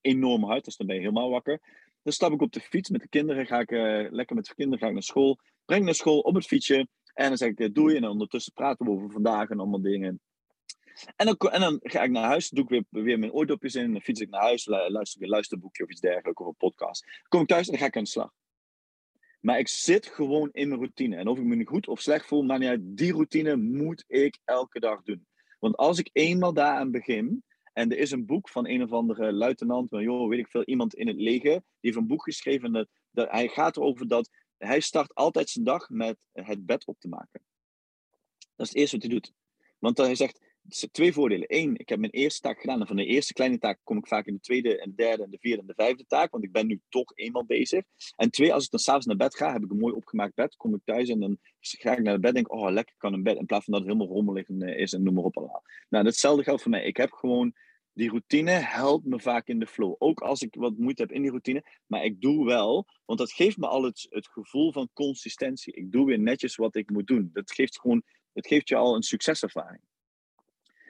enorm 0.00 0.44
hard, 0.44 0.64
dus 0.64 0.76
dan 0.76 0.86
ben 0.86 0.96
je 0.96 1.02
helemaal 1.02 1.30
wakker. 1.30 1.60
Dan 2.04 2.12
stap 2.12 2.32
ik 2.32 2.40
op 2.40 2.52
de 2.52 2.60
fiets 2.60 2.90
met 2.90 3.00
de 3.00 3.08
kinderen, 3.08 3.46
ga 3.46 3.60
ik 3.60 3.70
lekker 4.10 4.36
met 4.36 4.44
de 4.44 4.54
kinderen 4.54 4.88
ik 4.88 4.94
naar 4.94 5.02
school. 5.02 5.38
Breng 5.64 5.84
naar 5.84 5.94
school 5.94 6.20
op 6.20 6.34
het 6.34 6.46
fietsje. 6.46 6.88
En 7.14 7.28
dan 7.28 7.36
zeg 7.36 7.48
ik, 7.48 7.74
doei. 7.74 7.96
En 7.96 8.04
ondertussen 8.04 8.52
praten 8.52 8.86
we 8.86 8.92
over 8.92 9.10
vandaag 9.10 9.48
en 9.48 9.58
allemaal 9.58 9.80
dingen. 9.80 10.20
En 11.16 11.26
dan, 11.26 11.36
en 11.36 11.60
dan 11.60 11.78
ga 11.82 12.02
ik 12.02 12.10
naar 12.10 12.24
huis, 12.24 12.48
doe 12.48 12.64
ik 12.64 12.70
weer, 12.70 13.02
weer 13.04 13.18
mijn 13.18 13.32
oordopjes 13.32 13.74
in. 13.74 13.92
Dan 13.92 14.00
fiets 14.00 14.20
ik 14.20 14.30
naar 14.30 14.40
huis, 14.40 14.66
luister 14.66 15.20
ik 15.20 15.22
een 15.22 15.32
luisterboekje 15.32 15.84
of 15.84 15.90
iets 15.90 16.00
dergelijks, 16.00 16.40
of 16.40 16.46
een 16.46 16.56
podcast. 16.56 17.22
Kom 17.28 17.40
ik 17.40 17.46
thuis 17.46 17.66
en 17.66 17.72
dan 17.72 17.80
ga 17.80 17.86
ik 17.86 17.96
aan 17.96 18.02
de 18.02 18.08
slag. 18.08 18.32
Maar 19.40 19.58
ik 19.58 19.68
zit 19.68 20.06
gewoon 20.06 20.48
in 20.52 20.68
mijn 20.68 20.80
routine. 20.80 21.16
En 21.16 21.28
of 21.28 21.38
ik 21.38 21.44
me 21.44 21.54
nu 21.54 21.64
goed 21.64 21.88
of 21.88 22.00
slecht 22.00 22.26
voel, 22.26 22.42
maar 22.42 22.76
Die 22.80 23.12
routine 23.12 23.56
moet 23.56 24.04
ik 24.06 24.38
elke 24.44 24.80
dag 24.80 25.02
doen. 25.02 25.26
Want 25.58 25.76
als 25.76 25.98
ik 25.98 26.10
eenmaal 26.12 26.52
daaraan 26.52 26.90
begin, 26.90 27.44
en 27.74 27.90
er 27.90 27.98
is 27.98 28.10
een 28.10 28.26
boek 28.26 28.48
van 28.48 28.68
een 28.68 28.82
of 28.82 28.92
andere 28.92 29.32
luitenant, 29.32 29.90
maar 29.90 30.02
joh, 30.02 30.28
weet 30.28 30.38
ik 30.38 30.50
veel, 30.50 30.64
iemand 30.64 30.94
in 30.94 31.06
het 31.06 31.16
leger, 31.16 31.52
die 31.52 31.62
heeft 31.80 31.96
een 31.96 32.06
boek 32.06 32.22
geschreven. 32.22 32.88
Dat, 33.10 33.30
hij 33.30 33.48
gaat 33.48 33.76
erover 33.76 34.08
dat 34.08 34.30
hij 34.58 34.80
start 34.80 35.14
altijd 35.14 35.50
zijn 35.50 35.64
dag 35.64 35.88
met 35.88 36.16
het 36.32 36.66
bed 36.66 36.86
op 36.86 37.00
te 37.00 37.08
maken. 37.08 37.42
Dat 38.56 38.66
is 38.66 38.68
het 38.68 38.76
eerste 38.76 38.96
wat 38.96 39.06
hij 39.06 39.14
doet. 39.14 39.32
Want 39.78 39.98
hij 39.98 40.14
zegt, 40.14 40.40
twee 40.90 41.12
voordelen. 41.12 41.46
Eén, 41.48 41.78
ik 41.78 41.88
heb 41.88 41.98
mijn 41.98 42.12
eerste 42.12 42.40
taak 42.40 42.60
gedaan. 42.60 42.80
En 42.80 42.86
van 42.86 42.96
de 42.96 43.04
eerste 43.04 43.32
kleine 43.32 43.58
taak 43.58 43.80
kom 43.84 43.96
ik 43.96 44.06
vaak 44.06 44.26
in 44.26 44.34
de 44.34 44.40
tweede, 44.40 44.80
en 44.80 44.88
de 44.90 44.96
derde, 44.96 45.22
en 45.22 45.30
de 45.30 45.38
vierde 45.40 45.60
en 45.60 45.66
de 45.66 45.74
vijfde 45.74 46.04
taak. 46.06 46.30
Want 46.30 46.44
ik 46.44 46.52
ben 46.52 46.66
nu 46.66 46.80
toch 46.88 47.12
eenmaal 47.14 47.44
bezig. 47.44 47.84
En 48.16 48.30
twee, 48.30 48.52
als 48.52 48.64
ik 48.64 48.70
dan 48.70 48.80
s'avonds 48.80 49.06
naar 49.06 49.16
bed 49.16 49.36
ga, 49.36 49.52
heb 49.52 49.62
ik 49.62 49.70
een 49.70 49.78
mooi 49.78 49.94
opgemaakt 49.94 50.34
bed. 50.34 50.56
Kom 50.56 50.74
ik 50.74 50.80
thuis 50.84 51.08
en 51.08 51.20
dan 51.20 51.38
ga 51.60 51.92
ik 51.92 52.02
naar 52.02 52.20
bed 52.20 52.28
en 52.28 52.34
denk 52.34 52.52
oh 52.52 52.70
lekker 52.70 52.94
kan 52.98 53.12
een 53.12 53.22
bed. 53.22 53.38
In 53.38 53.46
plaats 53.46 53.64
van 53.64 53.72
dat 53.72 53.82
het 53.82 53.92
helemaal 53.92 54.14
rommelig 54.14 54.48
is 54.76 54.92
en 54.92 55.02
noem 55.02 55.14
maar 55.14 55.24
op 55.24 55.36
allemaal. 55.36 55.62
Nou, 55.88 56.04
hetzelfde 56.04 56.42
geldt 56.42 56.62
voor 56.62 56.70
mij. 56.70 56.84
Ik 56.84 56.96
heb 56.96 57.12
gewoon 57.12 57.54
die 57.94 58.08
routine 58.08 58.50
helpt 58.50 59.04
me 59.04 59.20
vaak 59.20 59.48
in 59.48 59.58
de 59.58 59.66
flow. 59.66 59.94
Ook 59.98 60.20
als 60.20 60.42
ik 60.42 60.54
wat 60.54 60.76
moeite 60.76 61.02
heb 61.02 61.12
in 61.12 61.22
die 61.22 61.30
routine. 61.30 61.64
Maar 61.86 62.04
ik 62.04 62.20
doe 62.20 62.46
wel, 62.46 62.86
want 63.04 63.18
dat 63.18 63.32
geeft 63.32 63.56
me 63.56 63.66
al 63.66 63.82
het, 63.82 64.06
het 64.10 64.28
gevoel 64.28 64.72
van 64.72 64.90
consistentie. 64.92 65.74
Ik 65.74 65.92
doe 65.92 66.06
weer 66.06 66.18
netjes 66.18 66.56
wat 66.56 66.74
ik 66.74 66.90
moet 66.90 67.06
doen. 67.06 67.30
Dat 67.32 67.52
geeft 67.52 67.80
gewoon, 67.80 68.02
het 68.32 68.46
geeft 68.46 68.68
je 68.68 68.76
al 68.76 68.94
een 68.94 69.02
succeservaring. 69.02 69.82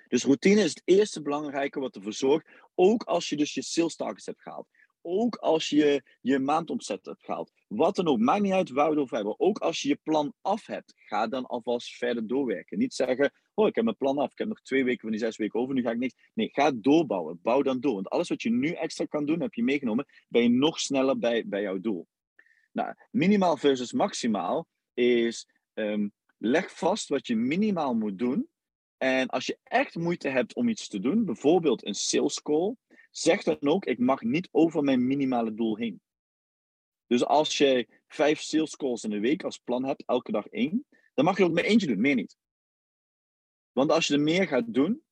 Dus 0.09 0.25
routine 0.25 0.61
is 0.61 0.71
het 0.71 0.83
eerste 0.85 1.23
belangrijke 1.23 1.81
wat 1.81 1.97
ervoor 1.97 2.13
zorgt. 2.13 2.49
Ook 2.75 3.03
als 3.03 3.29
je 3.29 3.37
dus 3.37 3.55
je 3.55 3.63
sales 3.63 3.97
targets 3.97 4.27
hebt 4.27 4.43
gehaald. 4.43 4.69
Ook 5.07 5.37
als 5.37 5.69
je 5.69 6.03
je 6.21 6.39
maandomzet 6.39 7.05
hebt 7.05 7.25
gehaald. 7.25 7.53
Wat 7.69 7.97
dan 7.97 8.09
ook, 8.09 8.19
maakt 8.19 8.43
niet 8.43 8.53
uit 8.53 8.71
waar 8.71 8.85
we 8.85 8.91
het 8.91 9.01
over 9.01 9.17
hebben. 9.17 9.41
Ook 9.41 9.59
als 9.59 9.83
je 9.83 9.89
je 9.89 9.99
plan 10.03 10.35
af 10.41 10.67
hebt, 10.67 10.93
ga 10.97 11.27
dan 11.27 11.47
alvast 11.47 11.97
verder 11.97 12.27
doorwerken. 12.27 12.79
Niet 12.79 12.95
zeggen, 12.95 13.33
oh, 13.55 13.67
ik 13.67 13.75
heb 13.75 13.85
mijn 13.85 13.97
plan 13.97 14.19
af. 14.19 14.33
Ik 14.33 14.39
heb 14.39 14.49
nog 14.49 14.61
twee 14.61 14.85
weken 14.85 15.01
van 15.01 15.11
die 15.11 15.19
zes 15.19 15.37
weken 15.37 15.61
over, 15.61 15.75
nu 15.75 15.83
ga 15.83 15.91
ik 15.91 15.99
niks. 15.99 16.15
Nee, 16.35 16.49
ga 16.53 16.71
doorbouwen. 16.71 17.39
Bouw 17.43 17.63
dan 17.63 17.81
door. 17.81 17.95
Want 17.95 18.09
alles 18.09 18.29
wat 18.29 18.43
je 18.43 18.51
nu 18.51 18.71
extra 18.71 19.05
kan 19.05 19.25
doen, 19.27 19.41
heb 19.41 19.55
je 19.55 19.63
meegenomen, 19.63 20.07
ben 20.29 20.43
je 20.43 20.49
nog 20.49 20.81
sneller 20.81 21.19
bij, 21.19 21.47
bij 21.47 21.63
jouw 21.63 21.81
doel. 21.81 22.07
Nou, 22.73 22.95
minimaal 23.11 23.57
versus 23.57 23.93
maximaal 23.93 24.69
is, 24.95 25.49
um, 25.75 26.13
leg 26.39 26.77
vast 26.77 27.09
wat 27.09 27.27
je 27.27 27.37
minimaal 27.37 27.95
moet 27.95 28.19
doen. 28.19 28.49
En 28.97 29.29
als 29.29 29.47
je 29.47 29.59
echt 29.63 29.95
moeite 29.95 30.29
hebt 30.29 30.55
om 30.55 30.69
iets 30.69 30.89
te 30.89 31.01
doen, 31.01 31.25
bijvoorbeeld 31.25 31.87
een 31.87 31.95
sales 31.95 32.43
call, 32.43 32.75
zeg 33.17 33.43
dan 33.43 33.59
ook, 33.61 33.85
ik 33.85 33.99
mag 33.99 34.23
niet 34.23 34.49
over 34.51 34.83
mijn 34.83 35.07
minimale 35.07 35.55
doel 35.55 35.77
heen. 35.77 36.01
Dus 37.07 37.25
als 37.25 37.59
je 37.59 37.89
vijf 38.09 38.41
sales 38.41 38.77
calls 38.77 39.05
in 39.05 39.11
de 39.11 39.21
week 39.21 39.45
als 39.45 39.59
plan 39.59 39.85
hebt, 39.85 40.03
elke 40.07 40.33
dag 40.33 40.47
één, 40.47 40.87
dan 41.15 41.25
mag 41.25 41.39
je 41.39 41.45
ook 41.45 41.53
maar 41.53 41.65
eentje 41.65 41.87
doen, 41.87 42.01
meer 42.01 42.15
niet. 42.15 42.37
Want 43.73 43.91
als 43.91 44.07
je 44.07 44.15
er 44.15 44.21
meer 44.21 44.47
gaat 44.47 44.75
doen, 44.75 45.03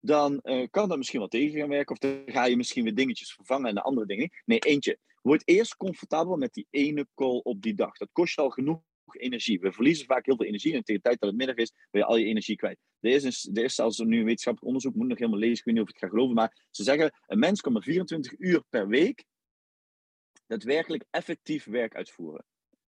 dan 0.00 0.40
uh, 0.42 0.66
kan 0.70 0.88
dat 0.88 0.98
misschien 0.98 1.20
wat 1.20 1.30
tegen 1.30 1.58
gaan 1.58 1.68
werken. 1.68 1.92
Of 1.94 1.98
dan 1.98 2.22
ga 2.26 2.44
je 2.44 2.56
misschien 2.56 2.84
weer 2.84 2.94
dingetjes 2.94 3.32
vervangen 3.32 3.68
en 3.68 3.74
de 3.74 3.82
andere 3.82 4.06
dingen. 4.06 4.30
Nee, 4.44 4.58
eentje. 4.58 4.98
Word 5.22 5.42
eerst 5.44 5.76
comfortabel 5.76 6.36
met 6.36 6.52
die 6.52 6.66
ene 6.70 7.06
call 7.14 7.40
op 7.42 7.62
die 7.62 7.74
dag. 7.74 7.96
Dat 7.96 8.08
kost 8.12 8.34
je 8.34 8.40
al 8.40 8.50
genoeg 8.50 8.82
energie. 9.10 9.60
We 9.60 9.72
verliezen 9.72 10.06
vaak 10.06 10.26
heel 10.26 10.36
veel 10.36 10.46
energie. 10.46 10.74
En 10.74 10.84
tegen 10.84 11.02
de 11.02 11.08
tijd 11.08 11.20
dat 11.20 11.28
het 11.28 11.38
middag 11.38 11.56
is, 11.56 11.72
ben 11.90 12.00
je 12.00 12.06
al 12.06 12.16
je 12.16 12.24
energie 12.24 12.56
kwijt. 12.56 12.78
Er 13.00 13.10
is, 13.10 13.44
een, 13.44 13.54
er 13.56 13.64
is 13.64 13.74
zelfs 13.74 13.98
nu 13.98 14.18
een 14.18 14.24
wetenschappelijk 14.24 14.66
onderzoek, 14.66 14.94
moet 14.94 15.08
nog 15.08 15.18
helemaal 15.18 15.40
lezen, 15.40 15.58
ik 15.58 15.64
weet 15.64 15.74
niet 15.74 15.82
of 15.82 15.88
ik 15.88 15.94
het 15.94 16.04
ga 16.04 16.10
geloven. 16.10 16.34
Maar 16.34 16.66
ze 16.70 16.82
zeggen, 16.82 17.12
een 17.26 17.38
mens 17.38 17.60
kan 17.60 17.72
maar 17.72 17.82
24 17.82 18.38
uur 18.38 18.62
per 18.68 18.88
week 18.88 19.24
daadwerkelijk 20.46 21.04
effectief 21.10 21.64
werk 21.64 21.94
uitvoeren. 21.94 22.44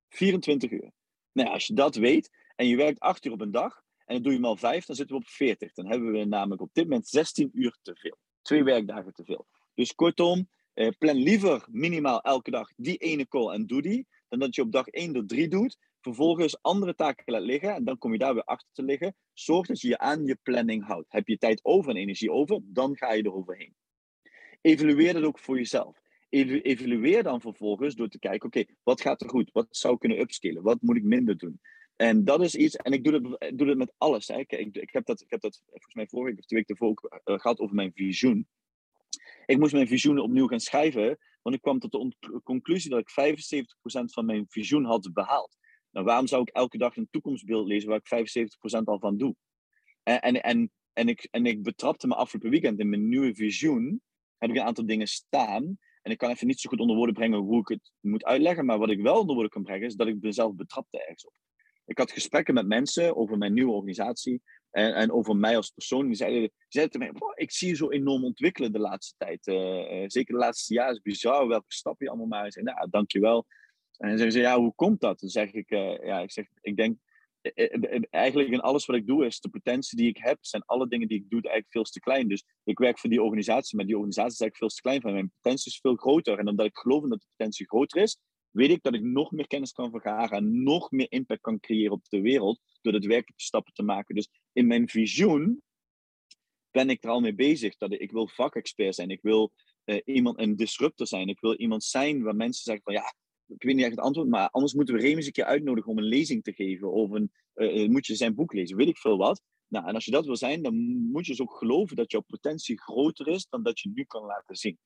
24 0.08 0.70
uur. 0.70 0.92
Nou 1.32 1.48
als 1.48 1.66
je 1.66 1.74
dat 1.74 1.94
weet 1.94 2.30
en 2.56 2.66
je 2.66 2.76
werkt 2.76 3.00
8 3.00 3.24
uur 3.24 3.32
op 3.32 3.40
een 3.40 3.50
dag, 3.50 3.82
en 4.04 4.14
dan 4.14 4.22
doe 4.22 4.32
je 4.32 4.38
maar 4.38 4.56
5, 4.56 4.84
dan 4.84 4.96
zitten 4.96 5.16
we 5.16 5.22
op 5.22 5.28
40. 5.28 5.72
Dan 5.72 5.86
hebben 5.86 6.12
we 6.12 6.24
namelijk 6.24 6.60
op 6.60 6.70
dit 6.72 6.84
moment 6.84 7.08
16 7.08 7.50
uur 7.52 7.78
te 7.82 7.96
veel. 7.96 8.18
Twee 8.42 8.64
werkdagen 8.64 9.12
te 9.12 9.24
veel. 9.24 9.46
Dus 9.74 9.94
kortom, 9.94 10.48
eh, 10.72 10.88
plan 10.98 11.16
liever 11.16 11.66
minimaal 11.70 12.20
elke 12.20 12.50
dag 12.50 12.72
die 12.76 12.96
ene 12.96 13.28
call 13.28 13.52
en 13.52 13.66
doe 13.66 13.82
die, 13.82 14.06
dan 14.28 14.38
dat 14.38 14.54
je 14.54 14.62
op 14.62 14.72
dag 14.72 14.86
1 14.86 15.12
door 15.12 15.26
3 15.26 15.48
doet, 15.48 15.78
vervolgens 16.02 16.62
andere 16.62 16.94
taken 16.94 17.32
laat 17.32 17.42
liggen 17.42 17.74
en 17.74 17.84
dan 17.84 17.98
kom 17.98 18.12
je 18.12 18.18
daar 18.18 18.34
weer 18.34 18.44
achter 18.44 18.68
te 18.72 18.82
liggen. 18.82 19.14
Zorg 19.32 19.66
dat 19.66 19.80
je 19.80 19.88
je 19.88 19.98
aan 19.98 20.24
je 20.24 20.38
planning 20.42 20.86
houdt. 20.86 21.12
Heb 21.12 21.28
je 21.28 21.38
tijd 21.38 21.64
over 21.64 21.90
en 21.90 21.96
energie 21.96 22.32
over, 22.32 22.60
dan 22.64 22.96
ga 22.96 23.12
je 23.12 23.22
er 23.22 23.34
overheen. 23.34 23.74
Evalueer 24.60 25.12
dat 25.12 25.22
ook 25.22 25.38
voor 25.38 25.56
jezelf. 25.56 26.00
Evalueer 26.28 27.22
dan 27.22 27.40
vervolgens 27.40 27.94
door 27.94 28.08
te 28.08 28.18
kijken, 28.18 28.46
oké, 28.46 28.64
wat 28.82 29.00
gaat 29.00 29.20
er 29.22 29.28
goed? 29.28 29.50
Wat 29.52 29.66
zou 29.70 29.94
ik 29.94 30.00
kunnen 30.00 30.20
upskillen? 30.20 30.62
Wat 30.62 30.80
moet 30.80 30.96
ik 30.96 31.02
minder 31.02 31.36
doen? 31.36 31.60
En 31.96 32.24
dat 32.24 32.42
is 32.42 32.54
iets, 32.54 32.76
en 32.76 32.92
ik 32.92 33.04
doe 33.04 33.12
dat, 33.12 33.58
doe 33.58 33.66
dat 33.66 33.76
met 33.76 33.92
alles. 33.98 34.28
Hè. 34.28 34.38
Ik, 34.38 34.52
ik, 34.52 34.92
heb 34.92 35.06
dat, 35.06 35.20
ik 35.20 35.30
heb 35.30 35.40
dat 35.40 35.62
volgens 35.66 35.94
mij 35.94 36.06
vorige 36.06 36.30
week 36.30 36.38
of 36.38 36.46
twee 36.46 36.64
weken 36.66 36.74
ervoor 36.74 37.20
uh, 37.24 37.38
gehad 37.38 37.60
over 37.60 37.74
mijn 37.74 37.92
visioen. 37.94 38.48
Ik 39.46 39.58
moest 39.58 39.72
mijn 39.72 39.88
visioen 39.88 40.18
opnieuw 40.18 40.46
gaan 40.46 40.60
schrijven, 40.60 41.18
want 41.42 41.56
ik 41.56 41.62
kwam 41.62 41.78
tot 41.78 41.92
de 42.20 42.40
conclusie 42.44 42.90
dat 42.90 43.00
ik 43.00 43.10
75% 43.10 44.04
van 44.04 44.24
mijn 44.24 44.46
visioen 44.48 44.84
had 44.84 45.10
behaald. 45.12 45.56
Nou, 45.92 46.06
waarom 46.06 46.26
zou 46.26 46.42
ik 46.42 46.48
elke 46.48 46.78
dag 46.78 46.96
een 46.96 47.08
toekomstbeeld 47.10 47.66
lezen 47.66 47.88
waar 47.88 48.00
ik 48.04 48.46
75% 48.80 48.84
al 48.84 48.98
van 48.98 49.16
doe? 49.16 49.34
En, 50.02 50.20
en, 50.20 50.42
en, 50.42 50.70
en, 50.92 51.08
ik, 51.08 51.28
en 51.30 51.46
ik 51.46 51.62
betrapte 51.62 52.06
me 52.06 52.14
afgelopen 52.14 52.50
weekend 52.50 52.78
in 52.80 52.88
mijn 52.88 53.08
nieuwe 53.08 53.34
visioen. 53.34 54.02
Heb 54.38 54.50
ik 54.50 54.56
een 54.56 54.62
aantal 54.62 54.86
dingen 54.86 55.06
staan. 55.06 55.78
En 56.02 56.10
ik 56.10 56.18
kan 56.18 56.30
even 56.30 56.46
niet 56.46 56.60
zo 56.60 56.70
goed 56.70 56.80
onder 56.80 56.96
woorden 56.96 57.14
brengen 57.14 57.38
hoe 57.38 57.60
ik 57.60 57.68
het 57.68 57.92
moet 58.00 58.24
uitleggen. 58.24 58.64
Maar 58.64 58.78
wat 58.78 58.90
ik 58.90 59.00
wel 59.00 59.18
onder 59.18 59.34
woorden 59.34 59.52
kan 59.52 59.62
brengen, 59.62 59.86
is 59.86 59.94
dat 59.94 60.06
ik 60.06 60.20
mezelf 60.20 60.54
betrapte 60.54 60.98
ergens 60.98 61.26
op. 61.26 61.32
Ik 61.84 61.98
had 61.98 62.10
gesprekken 62.10 62.54
met 62.54 62.66
mensen 62.66 63.16
over 63.16 63.38
mijn 63.38 63.52
nieuwe 63.52 63.72
organisatie. 63.72 64.42
En, 64.70 64.94
en 64.94 65.12
over 65.12 65.36
mij 65.36 65.56
als 65.56 65.70
persoon. 65.70 66.06
Die 66.06 66.16
zeiden, 66.16 66.40
die 66.40 66.52
zeiden 66.68 67.00
tegen 67.00 67.16
mij, 67.18 67.32
ik 67.34 67.50
zie 67.50 67.68
je 67.68 67.74
zo 67.74 67.90
enorm 67.90 68.24
ontwikkelen 68.24 68.72
de 68.72 68.78
laatste 68.78 69.14
tijd. 69.18 69.46
Uh, 69.46 70.04
zeker 70.06 70.34
de 70.34 70.40
laatste 70.40 70.74
jaren 70.74 70.94
is 70.94 71.00
bizar 71.00 71.48
welke 71.48 71.72
stappen 71.72 72.04
je 72.04 72.10
allemaal 72.10 72.28
maar. 72.28 72.46
Ik 72.46 72.52
zei, 72.52 72.64
nou, 72.64 72.90
dankjewel. 72.90 73.46
En 74.02 74.08
dan 74.08 74.18
zeggen 74.18 74.32
ze, 74.32 74.38
ja, 74.38 74.58
hoe 74.58 74.74
komt 74.74 75.00
dat? 75.00 75.20
Dan 75.20 75.28
zeg 75.28 75.52
ik, 75.52 75.70
uh, 75.70 76.04
ja, 76.04 76.20
ik 76.20 76.32
zeg, 76.32 76.46
ik 76.60 76.76
denk, 76.76 76.98
eigenlijk 78.10 78.50
in 78.50 78.60
alles 78.60 78.86
wat 78.86 78.96
ik 78.96 79.06
doe, 79.06 79.26
is 79.26 79.40
de 79.40 79.48
potentie 79.48 79.96
die 79.98 80.08
ik 80.08 80.16
heb, 80.16 80.38
zijn 80.40 80.62
alle 80.66 80.88
dingen 80.88 81.08
die 81.08 81.18
ik 81.18 81.30
doe 81.30 81.40
eigenlijk 81.40 81.72
veel 81.72 81.82
te 81.82 82.00
klein. 82.00 82.28
Dus 82.28 82.44
ik 82.64 82.78
werk 82.78 82.98
voor 82.98 83.10
die 83.10 83.22
organisatie, 83.22 83.76
maar 83.76 83.86
die 83.86 83.94
organisatie 83.94 84.32
is 84.32 84.40
eigenlijk 84.40 84.56
veel 84.56 84.68
te 84.68 84.80
klein. 84.80 85.00
Van 85.00 85.12
mijn 85.12 85.32
potentie 85.40 85.72
is 85.72 85.78
veel 85.78 85.94
groter. 85.94 86.38
En 86.38 86.48
omdat 86.48 86.66
ik 86.66 86.76
geloof 86.76 87.02
dat 87.02 87.20
de 87.20 87.26
potentie 87.36 87.66
groter 87.66 88.02
is, 88.02 88.18
weet 88.50 88.70
ik 88.70 88.82
dat 88.82 88.94
ik 88.94 89.02
nog 89.02 89.30
meer 89.30 89.46
kennis 89.46 89.72
kan 89.72 89.90
vergaren 89.90 90.36
en 90.36 90.62
nog 90.62 90.90
meer 90.90 91.06
impact 91.08 91.40
kan 91.40 91.60
creëren 91.60 91.92
op 91.92 92.08
de 92.08 92.20
wereld 92.20 92.60
door 92.80 92.92
het 92.92 93.06
werkelijke 93.06 93.42
stappen 93.42 93.72
te 93.72 93.82
maken. 93.82 94.14
Dus 94.14 94.28
in 94.52 94.66
mijn 94.66 94.88
visioen 94.88 95.62
ben 96.70 96.90
ik 96.90 97.04
er 97.04 97.10
al 97.10 97.20
mee 97.20 97.34
bezig 97.34 97.76
dat 97.76 97.92
ik, 97.92 98.10
wil 98.10 98.28
vakexpert 98.28 98.94
zijn. 98.94 99.10
Ik 99.10 99.22
wil 99.22 99.52
iemand, 100.04 100.38
een 100.38 100.56
disruptor 100.56 101.06
zijn. 101.06 101.28
Ik 101.28 101.40
wil 101.40 101.54
iemand 101.54 101.84
zijn 101.84 102.22
waar 102.22 102.36
mensen 102.36 102.64
zeggen 102.64 102.84
van 102.84 102.94
ja, 102.94 103.14
ik 103.54 103.62
weet 103.62 103.74
niet 103.74 103.84
echt 103.84 103.94
het 103.94 104.04
antwoord, 104.04 104.28
maar 104.28 104.48
anders 104.50 104.74
moeten 104.74 104.94
we 104.94 105.00
Remus 105.00 105.26
een 105.26 105.32
keer 105.32 105.44
uitnodigen 105.44 105.90
om 105.90 105.98
een 105.98 106.04
lezing 106.04 106.42
te 106.42 106.52
geven. 106.52 106.92
Of 106.92 107.10
een, 107.10 107.32
uh, 107.54 107.88
moet 107.88 108.06
je 108.06 108.14
zijn 108.14 108.34
boek 108.34 108.52
lezen, 108.52 108.76
weet 108.76 108.88
ik 108.88 108.98
veel 108.98 109.16
wat. 109.16 109.42
Nou, 109.68 109.86
en 109.86 109.94
als 109.94 110.04
je 110.04 110.10
dat 110.10 110.26
wil 110.26 110.36
zijn, 110.36 110.62
dan 110.62 110.74
moet 111.10 111.26
je 111.26 111.32
dus 111.32 111.40
ook 111.40 111.56
geloven 111.56 111.96
dat 111.96 112.10
jouw 112.10 112.20
potentie 112.20 112.80
groter 112.80 113.28
is 113.28 113.46
dan 113.48 113.62
dat 113.62 113.80
je 113.80 113.90
nu 113.94 114.04
kan 114.04 114.24
laten 114.24 114.56
zien. 114.56 114.78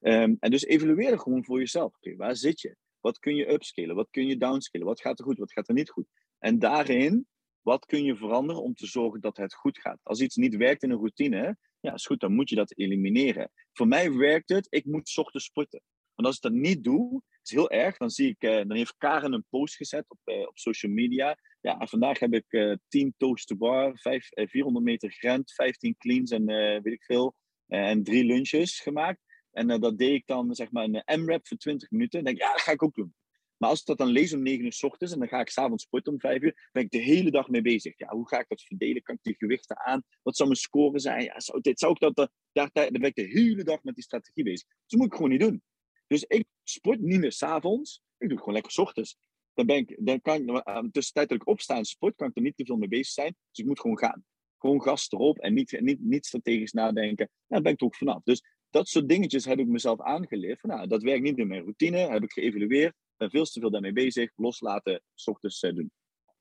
Um, 0.00 0.36
en 0.40 0.50
dus 0.50 0.64
evalueer 0.64 1.18
gewoon 1.18 1.44
voor 1.44 1.58
jezelf. 1.58 1.94
Okay, 1.96 2.16
waar 2.16 2.36
zit 2.36 2.60
je? 2.60 2.76
Wat 3.00 3.18
kun 3.18 3.34
je 3.34 3.52
upscalen? 3.52 3.96
Wat 3.96 4.10
kun 4.10 4.26
je 4.26 4.36
downscalen? 4.36 4.86
Wat 4.86 5.00
gaat 5.00 5.18
er 5.18 5.24
goed? 5.24 5.38
Wat 5.38 5.52
gaat 5.52 5.68
er 5.68 5.74
niet 5.74 5.90
goed? 5.90 6.06
En 6.38 6.58
daarin, 6.58 7.26
wat 7.60 7.86
kun 7.86 8.04
je 8.04 8.16
veranderen 8.16 8.62
om 8.62 8.74
te 8.74 8.86
zorgen 8.86 9.20
dat 9.20 9.36
het 9.36 9.54
goed 9.54 9.78
gaat? 9.78 10.00
Als 10.02 10.20
iets 10.20 10.36
niet 10.36 10.56
werkt 10.56 10.82
in 10.82 10.90
een 10.90 10.96
routine, 10.96 11.56
ja, 11.80 11.94
is 11.94 12.06
goed, 12.06 12.20
dan 12.20 12.34
moet 12.34 12.48
je 12.48 12.56
dat 12.56 12.76
elimineren. 12.76 13.50
Voor 13.72 13.88
mij 13.88 14.12
werkt 14.12 14.48
het, 14.48 14.66
ik 14.70 14.84
moet 14.84 15.16
ochtends 15.18 15.46
sporten. 15.46 15.82
Want 16.14 16.28
als 16.28 16.36
ik 16.36 16.42
dat 16.42 16.52
niet 16.52 16.84
doe, 16.84 17.22
is 17.42 17.50
heel 17.50 17.70
erg. 17.70 17.96
Dan 17.96 18.10
zie 18.10 18.28
ik, 18.28 18.42
uh, 18.44 18.56
dan 18.56 18.76
heeft 18.76 18.94
Karen 18.98 19.32
een 19.32 19.46
post 19.50 19.76
gezet 19.76 20.04
op, 20.08 20.18
uh, 20.24 20.40
op 20.40 20.58
social 20.58 20.92
media. 20.92 21.38
Ja, 21.60 21.86
vandaag 21.86 22.18
heb 22.18 22.34
ik 22.34 22.52
uh, 22.52 22.76
10 22.88 23.14
toast 23.16 23.46
to 23.46 23.56
bar, 23.56 23.98
5, 23.98 24.28
400 24.30 24.84
meter 24.84 25.10
grant, 25.10 25.52
15 25.52 25.96
cleans 25.98 26.30
en 26.30 26.46
weet 26.82 26.92
ik 26.92 27.04
veel. 27.04 27.34
en 27.66 28.02
drie 28.02 28.24
lunches 28.24 28.80
gemaakt. 28.80 29.20
En 29.50 29.80
dat 29.80 29.98
deed 29.98 30.14
ik 30.14 30.26
dan, 30.26 30.54
zeg 30.54 30.70
maar, 30.70 30.84
een 30.84 31.20
M-rap 31.20 31.46
voor 31.46 31.56
20 31.56 31.90
minuten. 31.90 32.18
En 32.18 32.24
denk 32.24 32.36
ik, 32.36 32.42
ja, 32.42 32.52
dat 32.52 32.60
ga 32.60 32.72
ik 32.72 32.82
ook 32.82 32.94
doen. 32.94 33.14
Maar 33.56 33.70
als 33.70 33.80
ik 33.80 33.86
dat 33.86 33.98
dan 33.98 34.08
lees 34.08 34.32
om 34.32 34.42
9 34.42 34.64
uur 34.64 34.72
s 34.72 34.82
ochtends 34.82 35.12
en 35.12 35.18
dan 35.18 35.28
ga 35.28 35.40
ik 35.40 35.48
s'avonds 35.48 35.84
sporten 35.84 36.12
om 36.12 36.20
5 36.20 36.42
uur, 36.42 36.68
ben 36.72 36.82
ik 36.82 36.90
de 36.90 36.98
hele 36.98 37.30
dag 37.30 37.48
mee 37.48 37.62
bezig. 37.62 37.98
Ja, 37.98 38.08
hoe 38.08 38.28
ga 38.28 38.40
ik 38.40 38.48
dat 38.48 38.62
verdelen? 38.62 39.02
Kan 39.02 39.14
ik 39.14 39.22
die 39.22 39.34
gewichten 39.34 39.78
aan? 39.78 40.02
Wat 40.22 40.36
zou 40.36 40.48
mijn 40.48 40.60
score 40.60 40.98
zijn? 40.98 41.22
Ja, 41.22 41.36
dit, 41.60 41.78
zou 41.78 41.92
ik 41.92 41.98
dat, 41.98 42.16
daar, 42.16 42.28
daar, 42.52 42.70
dan 42.72 43.00
ben 43.00 43.08
ik 43.08 43.14
de 43.14 43.40
hele 43.40 43.64
dag 43.64 43.82
met 43.82 43.94
die 43.94 44.04
strategie 44.04 44.44
bezig. 44.44 44.68
Dus 44.68 44.76
dat 44.86 44.98
moet 44.98 45.08
ik 45.08 45.14
gewoon 45.14 45.30
niet 45.30 45.40
doen. 45.40 45.62
Dus 46.06 46.24
ik 46.24 46.46
sport 46.62 47.00
niet 47.00 47.20
meer 47.20 47.32
s'avonds. 47.32 47.94
Ik 47.96 48.28
doe 48.28 48.30
het 48.30 48.38
gewoon 48.38 48.54
lekker 48.54 48.72
s 48.72 48.78
ochtends. 48.78 49.16
Dan, 49.54 49.66
ben 49.66 49.76
ik, 49.76 49.96
dan 49.98 50.20
kan 50.20 50.48
ik, 50.48 50.92
tussentijd 50.92 51.28
dat 51.28 51.40
ik 51.40 51.46
opsta 51.46 51.76
en 51.76 51.84
sport, 51.84 52.16
kan 52.16 52.28
ik 52.28 52.36
er 52.36 52.42
niet 52.42 52.56
te 52.56 52.64
veel 52.64 52.76
mee 52.76 52.88
bezig 52.88 53.12
zijn. 53.12 53.36
Dus 53.48 53.58
ik 53.58 53.66
moet 53.66 53.80
gewoon 53.80 53.98
gaan. 53.98 54.24
Gewoon 54.58 54.82
gas 54.82 55.10
erop 55.10 55.38
en 55.38 55.54
niet, 55.54 55.80
niet, 55.80 56.00
niet 56.00 56.26
strategisch 56.26 56.72
nadenken. 56.72 57.26
Nou, 57.26 57.46
daar 57.46 57.62
ben 57.62 57.72
ik 57.72 57.80
er 57.80 57.86
ook 57.86 57.96
vanaf. 57.96 58.22
Dus 58.22 58.42
dat 58.70 58.88
soort 58.88 59.08
dingetjes 59.08 59.44
heb 59.44 59.58
ik 59.58 59.66
mezelf 59.66 60.00
aangeleerd. 60.00 60.62
Nou, 60.62 60.86
dat 60.86 61.02
werkt 61.02 61.22
niet 61.22 61.38
in 61.38 61.46
mijn 61.46 61.62
routine, 61.62 61.98
heb 61.98 62.22
ik 62.22 62.32
geëvalueerd. 62.32 62.94
Ben 63.16 63.30
veel 63.30 63.44
te 63.44 63.60
veel 63.60 63.70
daarmee 63.70 63.92
bezig. 63.92 64.32
Loslaten, 64.36 65.02
s 65.14 65.26
ochtends 65.26 65.62
uh, 65.62 65.74
doen. 65.74 65.92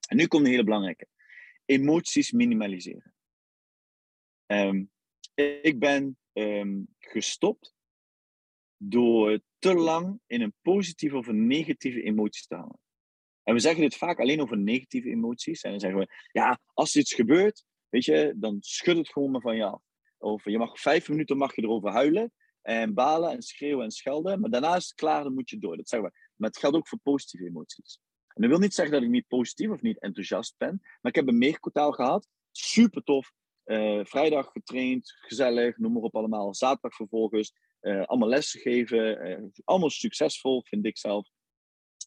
En 0.08 0.18
nu 0.18 0.28
komt 0.28 0.46
een 0.46 0.52
hele 0.52 0.64
belangrijke. 0.64 1.08
Emoties 1.66 2.32
minimaliseren. 2.32 3.14
Um, 4.46 4.92
ik 5.62 5.80
ben 5.80 6.18
um, 6.34 6.88
gestopt 7.00 7.74
door 8.78 9.42
te 9.62 9.74
lang 9.74 10.20
in 10.28 10.42
een 10.42 10.54
positieve 10.62 11.18
of 11.18 11.28
een 11.28 11.48
negatieve 11.48 12.02
emotie 12.02 12.48
te 12.48 12.56
hangen. 12.56 12.80
En 13.44 13.54
we 13.54 13.60
zeggen 13.60 13.82
dit 13.82 13.96
vaak 13.96 14.20
alleen 14.20 14.42
over 14.42 14.58
negatieve 14.58 15.10
emoties. 15.10 15.62
En 15.62 15.72
dan 15.72 15.80
zeggen 15.80 16.00
we, 16.00 16.08
ja, 16.32 16.60
als 16.74 16.96
iets 16.96 17.14
gebeurt, 17.14 17.66
weet 17.90 18.06
je, 18.06 18.34
dan 18.36 18.58
schud 18.60 18.98
het 18.98 19.10
gewoon 19.10 19.32
maar 19.32 19.42
van 19.42 19.56
je. 19.56 19.80
Of 20.18 20.46
je 20.46 20.58
mag 20.58 20.80
vijf 20.80 21.10
minuten 21.10 21.38
mag 21.38 21.56
je 21.56 21.62
erover 21.62 21.92
huilen 21.92 22.34
en 22.62 22.94
balen 22.94 23.32
en 23.32 23.42
schreeuwen 23.42 23.84
en 23.84 23.92
schelden. 23.92 24.40
Maar 24.40 24.50
daarna 24.50 24.76
is 24.76 24.86
het 24.86 24.94
klaar, 24.94 25.24
dan 25.24 25.34
moet 25.34 25.50
je 25.50 25.60
door. 25.60 25.78
Dat 25.78 25.90
zeggen 25.90 26.10
we. 26.10 26.18
Maar 26.36 26.50
het 26.50 26.60
geldt 26.60 26.76
ook 26.76 26.88
voor 26.88 27.00
positieve 27.04 27.46
emoties. 27.46 28.00
En 28.28 28.42
dat 28.42 28.50
wil 28.50 28.60
niet 28.60 28.74
zeggen 28.74 28.94
dat 28.94 29.04
ik 29.04 29.10
niet 29.10 29.28
positief 29.28 29.70
of 29.70 29.82
niet 29.82 30.00
enthousiast 30.00 30.58
ben. 30.58 30.80
Maar 30.82 31.12
ik 31.12 31.16
heb 31.16 31.28
een 31.28 31.38
meegkotaal 31.38 31.92
gehad. 31.92 32.28
Super 32.52 33.04
tof. 33.04 33.32
Uh, 33.66 34.06
vrijdag 34.06 34.52
getraind, 34.52 35.14
gezellig, 35.22 35.78
noem 35.78 35.94
maar 35.94 36.02
op 36.02 36.16
allemaal. 36.16 36.54
Zaterdag 36.54 36.96
vervolgens 36.96 37.54
uh, 37.82 38.04
allemaal 38.04 38.30
lessen 38.30 38.60
geven. 38.60 39.28
Uh, 39.28 39.50
allemaal 39.64 39.90
succesvol, 39.90 40.64
vind 40.64 40.86
ik 40.86 40.98
zelf. 40.98 41.30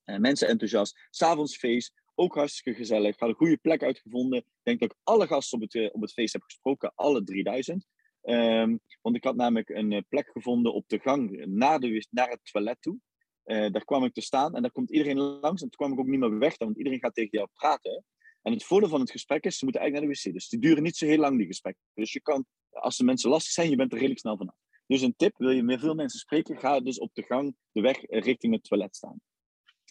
mensen 0.04 0.48
enthousiast. 0.48 1.06
S'avonds 1.10 1.56
feest, 1.56 1.92
ook 2.14 2.34
hartstikke 2.34 2.78
gezellig. 2.78 3.18
Had 3.18 3.28
een 3.28 3.34
goede 3.34 3.56
plek 3.56 3.82
uitgevonden. 3.82 4.38
Ik 4.38 4.62
denk 4.62 4.80
dat 4.80 4.90
ik 4.90 4.96
alle 5.02 5.26
gasten 5.26 5.62
op 5.62 5.70
het, 5.70 5.92
op 5.92 6.00
het 6.00 6.12
feest 6.12 6.32
heb 6.32 6.42
gesproken, 6.42 6.92
alle 6.94 7.24
3000. 7.24 7.86
Um, 8.22 8.80
want 9.02 9.16
ik 9.16 9.24
had 9.24 9.36
namelijk 9.36 9.68
een 9.68 9.92
eh, 9.92 10.02
plek 10.08 10.30
gevonden 10.32 10.74
op 10.74 10.88
de 10.88 10.98
gang 10.98 11.44
naar, 11.46 11.80
de, 11.80 12.06
naar 12.10 12.28
het 12.28 12.40
toilet 12.42 12.76
toe. 12.80 12.98
Daar 13.44 13.84
kwam 13.84 14.04
ik 14.04 14.12
te 14.12 14.20
staan 14.20 14.54
en 14.54 14.62
daar 14.62 14.70
komt 14.70 14.90
iedereen 14.90 15.18
langs. 15.18 15.62
En 15.62 15.68
toen 15.68 15.78
kwam 15.78 15.92
ik 15.92 15.98
ook 15.98 16.06
niet 16.06 16.20
meer 16.20 16.38
weg, 16.38 16.58
want 16.58 16.76
iedereen 16.76 16.98
gaat 16.98 17.14
tegen 17.14 17.38
jou 17.38 17.48
praten. 17.54 18.04
En 18.42 18.52
het 18.52 18.64
voordeel 18.64 18.88
van 18.88 19.00
het 19.00 19.10
gesprek 19.10 19.44
is, 19.44 19.58
ze 19.58 19.64
moeten 19.64 19.82
eigenlijk 19.82 20.12
naar 20.12 20.22
de 20.22 20.28
wc. 20.28 20.34
Dus 20.34 20.48
die 20.48 20.60
duren 20.60 20.82
niet 20.82 20.96
zo 20.96 21.06
heel 21.06 21.18
lang, 21.18 21.38
die 21.38 21.46
gesprekken. 21.46 21.82
Dus 21.94 22.12
je 22.12 22.20
kan, 22.20 22.46
als 22.70 22.96
de 22.96 23.04
mensen 23.04 23.30
lastig 23.30 23.52
zijn, 23.52 23.70
je 23.70 23.76
bent 23.76 23.90
er 23.90 23.96
redelijk 23.96 24.20
snel 24.20 24.36
vanaf. 24.36 24.56
Dus 24.86 25.02
een 25.02 25.16
tip, 25.16 25.36
wil 25.36 25.50
je 25.50 25.62
met 25.62 25.80
veel 25.80 25.94
mensen 25.94 26.18
spreken, 26.18 26.58
ga 26.58 26.80
dus 26.80 26.98
op 26.98 27.14
de 27.14 27.22
gang 27.22 27.56
de 27.72 27.80
weg 27.80 28.02
eh, 28.02 28.22
richting 28.22 28.52
het 28.52 28.64
toilet 28.64 28.96
staan. 28.96 29.20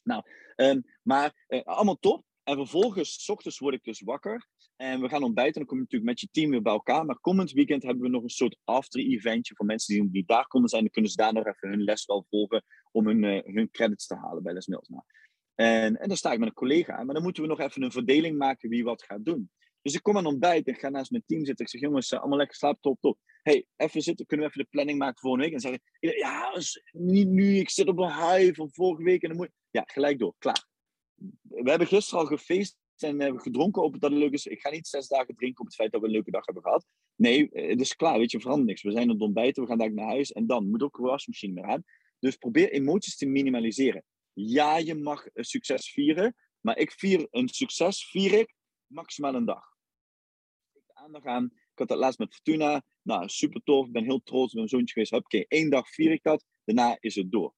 Nou, 0.04 0.24
um, 0.56 0.84
maar 1.02 1.46
uh, 1.48 1.62
allemaal 1.64 2.00
top. 2.00 2.24
En 2.44 2.56
vervolgens, 2.56 3.24
s 3.24 3.30
ochtends 3.30 3.60
word 3.60 3.74
ik 3.74 3.84
dus 3.84 4.02
wakker. 4.02 4.48
En 4.76 5.02
we 5.02 5.10
gaan 5.10 5.24
ontbijten. 5.24 5.54
Dan 5.54 5.66
kom 5.66 5.78
je 5.78 5.84
natuurlijk 5.84 6.12
met 6.12 6.20
je 6.20 6.28
team 6.32 6.50
weer 6.50 6.62
bij 6.62 6.74
elkaar. 6.74 7.06
Maar 7.06 7.20
komend 7.20 7.52
weekend 7.52 7.84
hebben 7.84 8.04
we 8.04 8.10
nog 8.10 8.24
een 8.24 8.30
soort 8.30 8.58
after-eventje 8.64 9.56
voor 9.56 9.66
mensen 9.66 9.96
die, 9.96 10.12
die 10.12 10.24
daar 10.26 10.48
komen 10.48 10.70
zijn. 10.70 10.82
Dan 10.82 10.92
kunnen 10.92 11.12
ze 11.12 11.18
daar 11.18 11.34
nog 11.34 11.46
even 11.46 11.70
hun 11.70 11.84
les 11.84 12.06
wel 12.06 12.26
volgen 12.30 12.64
om 12.92 13.08
hun, 13.08 13.24
uh, 13.24 13.42
hun 13.44 13.72
credits 13.72 14.08
te 14.08 14.16
halen 14.16 14.44
bij 14.44 14.54
Les 14.54 14.68
Mills. 14.68 14.88
Nou, 14.88 15.04
en, 15.56 16.00
en 16.00 16.08
dan 16.08 16.18
sta 16.18 16.32
ik 16.32 16.40
met 16.40 16.48
een 16.48 16.54
collega. 16.54 17.04
Maar 17.04 17.14
dan 17.14 17.24
moeten 17.24 17.44
we 17.44 17.50
nog 17.50 17.60
even 17.60 17.84
een 17.84 17.92
verdeling 17.92 18.38
maken 18.38 18.70
wie 18.70 18.84
wat 18.84 19.04
gaat 19.04 19.26
doen. 19.26 19.52
Dus 19.84 19.94
ik 19.94 20.02
kom 20.02 20.18
aan 20.18 20.26
ontbijt 20.26 20.68
en 20.68 20.76
ga 20.76 20.90
naast 20.90 21.12
mijn 21.12 21.24
team 21.26 21.46
zitten. 21.46 21.66
Ik 21.66 21.72
zeg, 21.72 21.82
jongens, 21.82 22.12
eh, 22.12 22.20
allemaal 22.20 22.38
lekker 22.38 22.56
slaap, 22.56 22.82
top, 22.82 22.98
top. 23.02 23.18
hey, 23.42 23.66
even 23.76 24.02
zitten, 24.02 24.26
kunnen 24.26 24.46
we 24.46 24.52
even 24.52 24.64
de 24.64 24.70
planning 24.72 24.98
maken 24.98 25.20
voor 25.20 25.30
volgende 25.30 25.46
week? 25.46 25.56
En 25.56 25.62
zeggen, 25.62 25.82
ja, 26.00 26.62
niet 26.92 27.28
nu, 27.28 27.58
ik 27.58 27.70
zit 27.70 27.88
op 27.88 27.98
een 27.98 28.14
high 28.14 28.56
van 28.56 28.70
vorige 28.72 29.04
week. 29.04 29.22
En 29.22 29.30
dan 29.30 29.38
moet... 29.38 29.52
Ja, 29.70 29.84
gelijk 29.86 30.20
door, 30.20 30.36
klaar. 30.38 30.68
We 31.42 31.70
hebben 31.70 31.88
gisteren 31.88 32.20
al 32.20 32.26
gefeest 32.26 32.78
en 32.98 33.20
hebben 33.20 33.42
gedronken 33.42 33.84
op 33.84 33.92
het 33.92 34.02
dat 34.02 34.12
het 34.12 34.20
leuk 34.20 34.34
is. 34.34 34.46
Ik 34.46 34.62
ga 34.62 34.70
niet 34.70 34.88
zes 34.88 35.08
dagen 35.08 35.36
drinken 35.36 35.60
op 35.60 35.66
het 35.66 35.76
feit 35.76 35.92
dat 35.92 36.02
we 36.02 36.08
een 36.08 36.14
leuke 36.14 36.32
dag 36.32 36.46
hebben 36.46 36.64
gehad. 36.64 36.86
Nee, 37.16 37.50
het 37.52 37.82
is 37.82 37.96
klaar, 37.96 38.18
weet 38.18 38.32
je, 38.32 38.40
verandert 38.40 38.68
niks. 38.68 38.82
We 38.82 38.92
zijn 38.92 39.04
aan 39.04 39.14
het 39.14 39.22
ontbijten, 39.22 39.64
we 39.64 39.70
gaan 39.70 39.78
daar 39.78 39.94
naar 39.94 40.08
huis 40.08 40.32
en 40.32 40.48
dan 40.48 40.70
moet 40.70 40.84
ook 40.84 40.98
een 40.98 41.04
wasmachine 41.04 41.54
meer 41.54 41.72
aan. 41.72 41.84
Dus 42.20 42.36
probeer 42.36 42.72
emoties 42.72 43.18
te 43.18 43.26
minimaliseren. 43.26 44.04
Ja, 44.34 44.78
je 44.78 44.96
mag 44.96 45.26
succes 45.34 45.92
vieren, 45.92 46.36
maar 46.60 46.78
ik 46.78 46.92
vier 46.92 47.28
een 47.30 47.50
succes, 47.50 48.10
vier 48.10 48.40
ik 48.40 48.54
maximaal 48.88 49.36
een 49.36 49.46
dag. 49.46 49.73
Aan. 51.12 51.46
Ik 51.46 51.80
had 51.80 51.88
dat 51.88 51.98
laatst 51.98 52.20
met 52.20 52.34
Fortuna. 52.34 52.84
Nou, 53.02 53.30
super 53.30 53.62
tof. 53.64 53.86
Ik 53.86 53.92
ben 53.92 54.04
heel 54.04 54.22
trots 54.24 54.52
op 54.52 54.54
mijn 54.54 54.68
zoontje 54.68 54.94
geweest. 54.94 55.14
Oké, 55.14 55.44
één 55.48 55.70
dag 55.70 55.90
vier 55.90 56.12
ik 56.12 56.24
dat. 56.24 56.46
Daarna 56.64 56.98
is 57.00 57.16
het 57.16 57.32
door. 57.32 57.54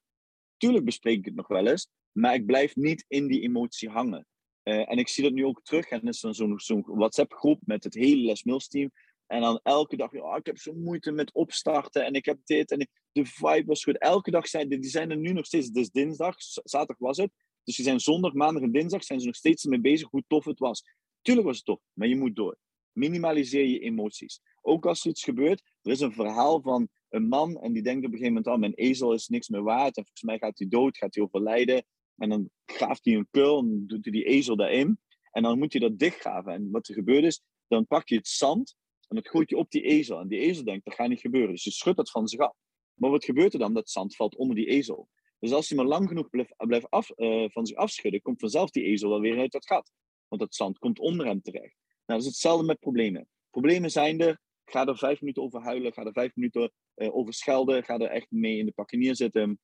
Tuurlijk 0.58 0.86
bespreek 0.86 1.17
ik 1.17 1.25
het 1.25 1.36
nog 1.36 1.47
wel 1.47 1.67
eens. 1.67 1.89
Maar 2.12 2.34
ik 2.34 2.45
blijf 2.45 2.75
niet 2.75 3.05
in 3.08 3.27
die 3.27 3.41
emotie 3.41 3.89
hangen. 3.89 4.27
Uh, 4.63 4.91
en 4.91 4.97
ik 4.97 5.08
zie 5.08 5.23
dat 5.23 5.34
nu 5.34 5.45
ook 5.45 5.63
terug. 5.63 5.89
En 5.89 6.01
er 6.01 6.08
is 6.08 6.19
dan 6.19 6.34
zo'n 6.34 6.60
zo 6.60 6.81
WhatsApp-groep 6.86 7.62
met 7.65 7.84
het 7.84 7.93
hele 7.93 8.21
Les 8.21 8.43
Mills 8.43 8.67
team. 8.67 8.91
En 9.27 9.41
dan 9.41 9.60
elke 9.63 9.95
dag, 9.95 10.13
oh, 10.13 10.38
ik 10.38 10.45
heb 10.45 10.58
zo'n 10.58 10.84
moeite 10.84 11.12
met 11.12 11.34
opstarten 11.34 12.05
en 12.05 12.13
ik 12.13 12.25
heb 12.25 12.38
dit 12.43 12.71
en 12.71 12.88
de 13.12 13.25
vibe 13.25 13.65
was 13.65 13.84
goed. 13.84 13.99
Elke 13.99 14.31
dag 14.31 14.47
zijn 14.47 14.69
die 14.69 14.84
zijn 14.84 15.12
er 15.12 15.17
nu 15.17 15.31
nog 15.31 15.45
steeds. 15.45 15.69
Het 15.73 15.93
dinsdag, 15.93 16.36
zaterdag 16.39 16.97
was 16.97 17.17
het. 17.17 17.31
Dus 17.63 17.75
die 17.75 17.86
zijn 17.86 17.99
zondag, 17.99 18.34
maandag 18.34 18.63
en 18.63 18.71
dinsdag 18.71 19.03
zijn 19.03 19.19
ze 19.19 19.25
nog 19.25 19.36
steeds 19.36 19.65
mee 19.65 19.81
bezig 19.81 20.10
hoe 20.10 20.23
tof 20.27 20.45
het 20.45 20.60
was. 20.60 20.84
Tuurlijk 21.21 21.47
was 21.47 21.55
het 21.55 21.65
tof, 21.65 21.79
maar 21.93 22.08
je 22.08 22.15
moet 22.15 22.36
door. 22.36 22.58
Minimaliseer 22.95 23.65
je 23.65 23.79
emoties. 23.79 24.41
Ook 24.62 24.86
als 24.86 25.03
er 25.03 25.10
iets 25.10 25.23
gebeurt, 25.23 25.62
er 25.81 25.91
is 25.91 25.99
een 25.99 26.13
verhaal 26.13 26.62
van 26.62 26.88
een 27.10 27.27
man 27.27 27.62
en 27.62 27.73
die 27.73 27.84
denkt 27.84 28.05
op 28.05 28.12
een 28.12 28.17
gegeven 28.17 28.34
moment, 28.34 28.53
oh, 28.53 28.60
mijn 28.60 28.73
ezel 28.73 29.13
is 29.13 29.27
niks 29.27 29.49
meer 29.49 29.63
waard 29.63 29.97
en 29.97 30.03
volgens 30.03 30.21
mij 30.21 30.38
gaat 30.38 30.58
hij 30.58 30.67
dood, 30.67 30.97
gaat 30.97 31.15
hij 31.15 31.23
overlijden. 31.23 31.86
En 32.17 32.29
dan 32.29 32.49
graaft 32.65 33.05
hij 33.05 33.13
een 33.13 33.27
kuil 33.31 33.60
en 33.60 33.84
doet 33.88 34.03
hij 34.03 34.13
die 34.13 34.23
ezel 34.23 34.55
daarin. 34.55 34.99
En 35.31 35.43
dan 35.43 35.58
moet 35.58 35.71
hij 35.71 35.81
dat 35.81 35.99
dichtgraven. 35.99 36.53
En 36.53 36.71
wat 36.71 36.88
er 36.88 36.93
gebeurt 36.93 37.23
is, 37.23 37.41
dan 37.67 37.88
pak 37.88 38.08
je 38.08 38.15
het 38.15 38.27
zand 38.27 38.75
en 39.08 39.15
dat 39.15 39.29
gooit 39.29 39.49
je 39.49 39.58
op 39.58 39.71
die 39.71 39.81
ezel. 39.81 40.19
En 40.19 40.27
die 40.27 40.39
ezel 40.39 40.63
denkt, 40.63 40.86
dat 40.86 40.93
gaat 40.93 41.10
niet 41.10 41.19
gebeuren. 41.19 41.51
Dus 41.51 41.63
je 41.63 41.71
schudt 41.71 41.97
dat 41.97 42.12
van 42.12 42.27
zich 42.27 42.39
af. 42.39 42.55
Maar 42.93 43.10
wat 43.10 43.25
gebeurt 43.25 43.53
er 43.53 43.60
dan? 43.60 43.73
Dat 43.73 43.89
zand 43.89 44.15
valt 44.15 44.36
onder 44.36 44.55
die 44.55 44.67
ezel. 44.67 45.10
Dus 45.39 45.51
als 45.51 45.69
hij 45.69 45.77
maar 45.77 45.88
lang 45.88 46.08
genoeg 46.08 46.29
blijft, 46.29 46.89
af, 46.89 47.12
uh, 47.15 47.49
van 47.49 47.65
zich 47.65 47.77
afschudden, 47.77 48.21
komt 48.21 48.39
vanzelf 48.39 48.69
die 48.69 48.84
ezel 48.84 49.10
wel 49.10 49.19
weer 49.19 49.39
uit 49.39 49.51
dat 49.51 49.65
gat. 49.65 49.91
Want 50.27 50.41
dat 50.41 50.55
zand 50.55 50.77
komt 50.77 50.99
onder 50.99 51.25
hem 51.25 51.41
terecht. 51.41 51.75
Nou, 52.05 52.19
dat 52.19 52.19
is 52.19 52.25
hetzelfde 52.25 52.65
met 52.65 52.79
problemen. 52.79 53.27
Problemen 53.49 53.91
zijn 53.91 54.19
er, 54.19 54.39
ga 54.65 54.85
er 54.85 54.97
vijf 54.97 55.19
minuten 55.19 55.43
over 55.43 55.61
huilen, 55.61 55.93
ga 55.93 56.03
er 56.03 56.13
vijf 56.13 56.35
minuten 56.35 56.71
uh, 56.95 57.15
over 57.15 57.33
schelden, 57.33 57.83
ga 57.83 57.97
er 57.97 58.09
echt 58.09 58.31
mee 58.31 58.57
in 58.57 58.65
de 58.65 58.71
pakken 58.71 58.99
neerzitten 58.99 59.59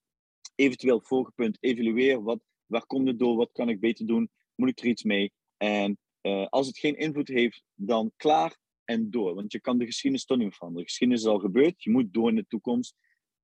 eventueel 0.55 1.31
punt 1.35 1.57
evalueer. 1.59 2.23
Wat, 2.23 2.39
waar 2.65 2.85
komt 2.85 3.07
het 3.07 3.19
door? 3.19 3.35
Wat 3.35 3.51
kan 3.51 3.69
ik 3.69 3.79
beter 3.79 4.05
doen? 4.05 4.29
Moet 4.55 4.69
ik 4.69 4.79
er 4.79 4.85
iets 4.85 5.03
mee? 5.03 5.31
En 5.57 5.97
eh, 6.21 6.47
als 6.47 6.67
het 6.67 6.77
geen 6.77 6.97
invloed 6.97 7.27
heeft, 7.27 7.63
dan 7.73 8.11
klaar 8.15 8.57
en 8.85 9.11
door. 9.11 9.35
Want 9.35 9.51
je 9.51 9.61
kan 9.61 9.77
de 9.77 9.85
geschiedenis 9.85 10.25
toch 10.25 10.37
niet 10.37 10.53
veranderen. 10.53 10.83
De 10.83 10.89
geschiedenis 10.89 11.23
is 11.23 11.29
al 11.29 11.39
gebeurd, 11.39 11.83
je 11.83 11.91
moet 11.91 12.13
door 12.13 12.29
in 12.29 12.35
de 12.35 12.45
toekomst. 12.47 12.95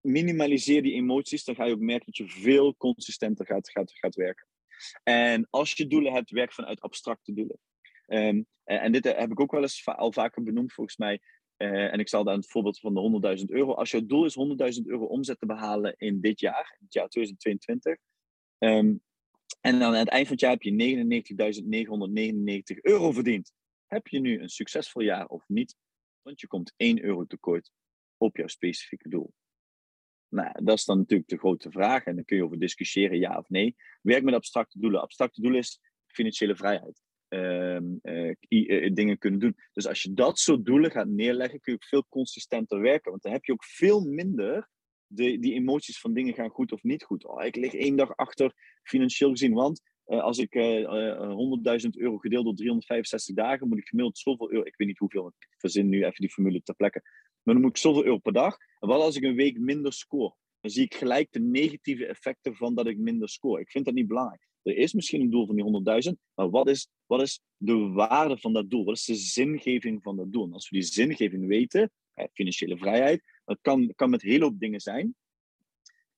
Minimaliseer 0.01 0.81
die 0.81 0.93
emoties, 0.93 1.43
dan 1.43 1.55
ga 1.55 1.65
je 1.65 1.73
ook 1.73 1.79
merken 1.79 2.05
dat 2.05 2.17
je 2.17 2.27
veel 2.27 2.75
consistenter 2.75 3.45
gaat, 3.45 3.69
gaat, 3.69 3.91
gaat 3.91 4.15
werken. 4.15 4.47
En 5.03 5.47
als 5.49 5.73
je 5.73 5.87
doelen 5.87 6.13
hebt, 6.13 6.29
werk 6.29 6.53
vanuit 6.53 6.81
abstracte 6.81 7.33
doelen. 7.33 7.59
Um, 8.07 8.45
en 8.63 8.91
dit 8.91 9.03
heb 9.03 9.31
ik 9.31 9.39
ook 9.39 9.51
wel 9.51 9.61
eens 9.61 9.85
al 9.85 10.11
vaker 10.11 10.43
benoemd, 10.43 10.73
volgens 10.73 10.97
mij. 10.97 11.21
Uh, 11.57 11.93
en 11.93 11.99
ik 11.99 12.09
zal 12.09 12.23
dan 12.23 12.35
het 12.35 12.49
voorbeeld 12.49 12.79
van 12.79 12.93
de 12.93 13.37
100.000 13.39 13.45
euro. 13.45 13.73
Als 13.73 13.91
jouw 13.91 14.05
doel 14.05 14.25
is 14.25 14.37
100.000 14.79 14.85
euro 14.85 15.05
omzet 15.05 15.39
te 15.39 15.45
behalen 15.45 15.93
in 15.97 16.21
dit 16.21 16.39
jaar, 16.39 16.77
het 16.79 16.93
jaar 16.93 17.07
2022. 17.07 17.91
Um, 17.91 17.99
ehm, 18.57 18.95
en 19.61 19.79
dan 19.79 19.93
aan 19.93 19.99
het 19.99 20.09
eind 20.09 20.27
van 20.27 20.31
het 20.31 20.41
jaar 20.41 20.51
heb 20.51 20.61
je 20.61 20.71
99.999 20.71 22.81
euro 22.81 23.11
verdiend. 23.11 23.53
Heb 23.85 24.07
je 24.07 24.19
nu 24.19 24.41
een 24.41 24.49
succesvol 24.49 25.01
jaar 25.01 25.27
of 25.27 25.43
niet? 25.47 25.75
Want 26.21 26.41
je 26.41 26.47
komt 26.47 26.73
1 26.77 27.03
euro 27.03 27.25
tekort 27.25 27.71
op 28.17 28.37
jouw 28.37 28.47
specifieke 28.47 29.09
doel. 29.09 29.33
Nou, 30.29 30.63
dat 30.63 30.77
is 30.77 30.85
dan 30.85 30.97
natuurlijk 30.97 31.29
de 31.29 31.37
grote 31.37 31.71
vraag. 31.71 32.03
En 32.03 32.15
dan 32.15 32.25
kun 32.25 32.37
je 32.37 32.43
over 32.43 32.59
discussiëren, 32.59 33.19
ja 33.19 33.37
of 33.37 33.49
nee. 33.49 33.75
Werk 34.01 34.23
met 34.23 34.33
abstracte 34.33 34.79
doelen. 34.79 35.01
Abstracte 35.01 35.41
doelen 35.41 35.59
is 35.59 35.79
financiële 36.05 36.55
vrijheid. 36.55 37.01
Ehm, 37.27 37.83
eh, 38.01 38.29
eh, 38.49 38.93
dingen 38.93 39.17
kunnen 39.17 39.39
doen. 39.39 39.55
Dus 39.73 39.87
als 39.87 40.01
je 40.01 40.13
dat 40.13 40.39
soort 40.39 40.65
doelen 40.65 40.91
gaat 40.91 41.07
neerleggen, 41.07 41.59
kun 41.59 41.73
je 41.73 41.79
ook 41.79 41.87
veel 41.87 42.05
consistenter 42.09 42.81
werken. 42.81 43.11
Want 43.11 43.23
dan 43.23 43.31
heb 43.31 43.45
je 43.45 43.51
ook 43.51 43.63
veel 43.63 44.01
minder 44.01 44.69
de, 45.07 45.39
die 45.39 45.53
emoties 45.53 45.99
van 45.99 46.13
dingen 46.13 46.33
gaan 46.33 46.49
goed 46.49 46.71
of 46.71 46.83
niet 46.83 47.03
goed. 47.03 47.25
Oh, 47.25 47.43
ik 47.43 47.55
lig 47.55 47.73
één 47.73 47.95
dag 47.95 48.15
achter 48.15 48.53
financieel 48.83 49.29
gezien, 49.29 49.53
want 49.53 49.81
uh, 50.07 50.21
als 50.21 50.37
ik 50.37 50.55
uh, 50.55 51.83
100.000 51.83 51.89
euro 51.89 52.17
gedeeld 52.17 52.45
door 52.45 52.55
365 52.55 53.35
dagen, 53.35 53.67
moet 53.67 53.77
ik 53.77 53.87
gemiddeld 53.87 54.17
zoveel 54.17 54.51
euro, 54.51 54.65
ik 54.65 54.75
weet 54.77 54.87
niet 54.87 54.97
hoeveel, 54.97 55.27
ik 55.27 55.55
verzin 55.57 55.89
nu 55.89 56.05
even 56.05 56.21
die 56.21 56.31
formule 56.31 56.61
ter 56.61 56.75
plekke, 56.75 57.01
maar 57.43 57.53
dan 57.53 57.63
moet 57.63 57.71
ik 57.71 57.77
zoveel 57.77 58.05
euro 58.05 58.17
per 58.17 58.33
dag. 58.33 58.57
En 58.79 58.87
wat 58.87 59.01
als 59.01 59.15
ik 59.15 59.23
een 59.23 59.35
week 59.35 59.59
minder 59.59 59.93
score? 59.93 60.35
Dan 60.59 60.71
zie 60.71 60.83
ik 60.83 60.93
gelijk 60.93 61.31
de 61.31 61.39
negatieve 61.39 62.05
effecten 62.05 62.55
van 62.55 62.75
dat 62.75 62.87
ik 62.87 62.97
minder 62.97 63.29
score. 63.29 63.61
Ik 63.61 63.71
vind 63.71 63.85
dat 63.85 63.93
niet 63.93 64.07
belangrijk. 64.07 64.47
Er 64.67 64.77
is 64.77 64.93
misschien 64.93 65.21
een 65.21 65.29
doel 65.29 65.45
van 65.45 65.55
die 65.55 66.09
100.000, 66.09 66.13
maar 66.33 66.49
wat 66.49 66.69
is, 66.69 66.89
wat 67.05 67.21
is 67.21 67.41
de 67.57 67.75
waarde 67.77 68.37
van 68.37 68.53
dat 68.53 68.69
doel? 68.69 68.85
Wat 68.85 68.95
is 68.95 69.05
de 69.05 69.15
zingeving 69.15 70.03
van 70.03 70.15
dat 70.15 70.31
doel? 70.31 70.45
En 70.45 70.53
als 70.53 70.69
we 70.69 70.75
die 70.75 70.85
zingeving 70.85 71.47
weten, 71.47 71.91
financiële 72.33 72.77
vrijheid, 72.77 73.23
dat 73.45 73.57
kan, 73.61 73.93
kan 73.95 74.09
met 74.09 74.21
hele 74.21 74.43
hoop 74.43 74.59
dingen 74.59 74.79
zijn. 74.79 75.15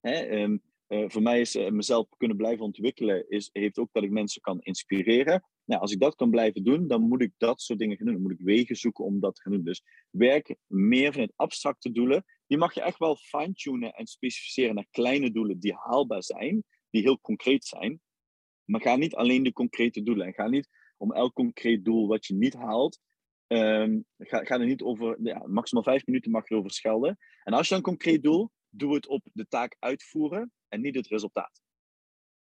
Hè, 0.00 0.12
ehm, 0.12 0.56
eh, 0.86 1.04
voor 1.06 1.22
mij 1.22 1.40
is 1.40 1.56
uh, 1.56 1.68
mezelf 1.68 2.08
kunnen 2.16 2.36
blijven 2.36 2.64
ontwikkelen, 2.64 3.28
is, 3.28 3.50
heeft 3.52 3.78
ook 3.78 3.88
dat 3.92 4.02
ik 4.02 4.10
mensen 4.10 4.40
kan 4.40 4.60
inspireren. 4.60 5.44
Nou, 5.64 5.80
als 5.80 5.92
ik 5.92 6.00
dat 6.00 6.14
kan 6.14 6.30
blijven 6.30 6.64
doen, 6.64 6.88
dan 6.88 7.02
moet 7.02 7.22
ik 7.22 7.32
dat 7.38 7.60
soort 7.60 7.78
dingen 7.78 7.96
gaan 7.96 8.06
doen. 8.06 8.14
Dan 8.14 8.22
moet 8.22 8.32
ik 8.32 8.46
wegen 8.46 8.76
zoeken 8.76 9.04
om 9.04 9.20
dat 9.20 9.34
te 9.34 9.42
gaan 9.42 9.52
doen. 9.52 9.64
Dus 9.64 9.82
werk 10.10 10.56
meer 10.66 11.12
vanuit 11.12 11.32
abstracte 11.36 11.92
doelen. 11.92 12.24
Die 12.46 12.58
mag 12.58 12.74
je 12.74 12.82
echt 12.82 12.98
wel 12.98 13.16
fine-tunen 13.16 13.92
en 13.92 14.06
specificeren 14.06 14.74
naar 14.74 14.86
kleine 14.90 15.30
doelen 15.30 15.60
die 15.60 15.74
haalbaar 15.74 16.22
zijn, 16.22 16.64
die 16.90 17.02
heel 17.02 17.20
concreet 17.20 17.64
zijn. 17.64 18.00
Maar 18.70 18.80
ga 18.80 18.96
niet 18.96 19.14
alleen 19.14 19.42
de 19.42 19.52
concrete 19.52 20.02
doelen. 20.02 20.26
En 20.26 20.32
ga 20.32 20.48
niet 20.48 20.68
om 20.96 21.12
elk 21.12 21.34
concreet 21.34 21.84
doel 21.84 22.06
wat 22.06 22.26
je 22.26 22.34
niet 22.34 22.54
haalt. 22.54 22.98
Um, 23.46 24.04
ga, 24.18 24.44
er 24.44 24.66
niet 24.66 24.82
over. 24.82 25.16
Ja, 25.22 25.46
maximaal 25.46 25.84
vijf 25.84 26.06
minuten 26.06 26.30
mag 26.30 26.48
je 26.48 26.54
erover 26.54 26.72
schelden. 26.72 27.18
En 27.44 27.52
als 27.52 27.68
je 27.68 27.74
een 27.74 27.82
concreet 27.82 28.22
doel, 28.22 28.50
doe 28.68 28.94
het 28.94 29.06
op 29.06 29.28
de 29.32 29.46
taak 29.48 29.76
uitvoeren 29.78 30.52
en 30.68 30.80
niet 30.80 30.94
het 30.94 31.06
resultaat. 31.06 31.62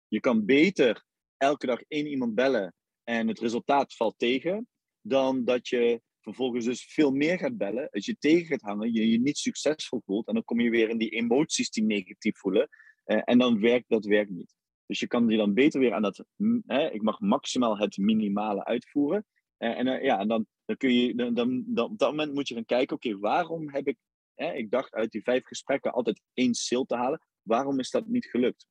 Je 0.08 0.20
kan 0.20 0.46
beter 0.46 1.04
elke 1.38 1.66
dag 1.66 1.82
één 1.88 2.08
iemand 2.08 2.36
bellen 2.36 2.74
en 3.04 3.28
het 3.28 3.40
resultaat 3.40 3.96
valt 3.96 4.20
tegen, 4.20 4.68
dan 5.02 5.44
dat 5.44 5.68
je 5.68 6.02
vervolgens 6.20 6.66
dus 6.66 6.86
veel 6.86 7.12
meer 7.12 7.38
gaat 7.38 7.58
bellen, 7.58 7.90
als 7.90 8.06
je 8.06 8.18
tegen 8.20 8.46
gaat 8.46 8.62
hangen, 8.62 8.94
je 8.94 9.10
je 9.10 9.20
niet 9.20 9.38
succesvol 9.38 10.02
voelt 10.06 10.28
en 10.28 10.34
dan 10.34 10.44
kom 10.44 10.60
je 10.60 10.70
weer 10.70 10.90
in 10.90 10.98
die 10.98 11.10
emoties 11.10 11.70
die 11.70 11.84
negatief 11.84 12.38
voelen 12.38 12.70
uh, 13.06 13.22
en 13.24 13.38
dan 13.38 13.60
werkt 13.60 13.90
dat 13.90 14.06
werkt 14.06 14.30
niet. 14.30 14.56
Dus 14.86 15.00
je 15.00 15.08
kan 15.08 15.28
je 15.28 15.38
dan 15.38 15.54
beter 15.54 15.80
weer 15.80 15.94
aan 15.94 16.02
dat, 16.02 16.26
hè, 16.66 16.92
ik 16.92 17.02
mag 17.02 17.20
maximaal 17.20 17.78
het 17.78 17.98
minimale 17.98 18.66
uitvoeren. 18.66 19.26
Uh, 19.58 19.78
en 19.78 19.88
uh, 19.88 20.04
ja, 20.04 20.26
dan, 20.26 20.48
dan 20.66 20.78
kun 20.78 20.94
je, 20.94 21.16
dan, 21.16 21.34
dan, 21.34 21.84
op 21.84 21.98
dat 21.98 22.10
moment 22.10 22.34
moet 22.34 22.48
je 22.48 22.54
gaan 22.54 22.66
kijken, 22.66 22.96
oké, 22.96 23.18
waarom 23.18 23.70
heb 23.70 23.88
ik, 23.88 23.98
hè, 24.34 24.54
ik 24.54 24.72
dacht 24.72 24.94
uit 24.94 25.12
die 25.12 25.24
vijf 25.24 25.46
gesprekken 25.46 25.94
altijd 25.94 26.22
één 26.34 26.54
sale 26.54 26.86
te 26.86 26.96
halen, 26.96 27.22
waarom 27.42 27.80
is 27.80 27.90
dat 27.90 28.08
niet 28.08 28.26
gelukt? 28.26 28.68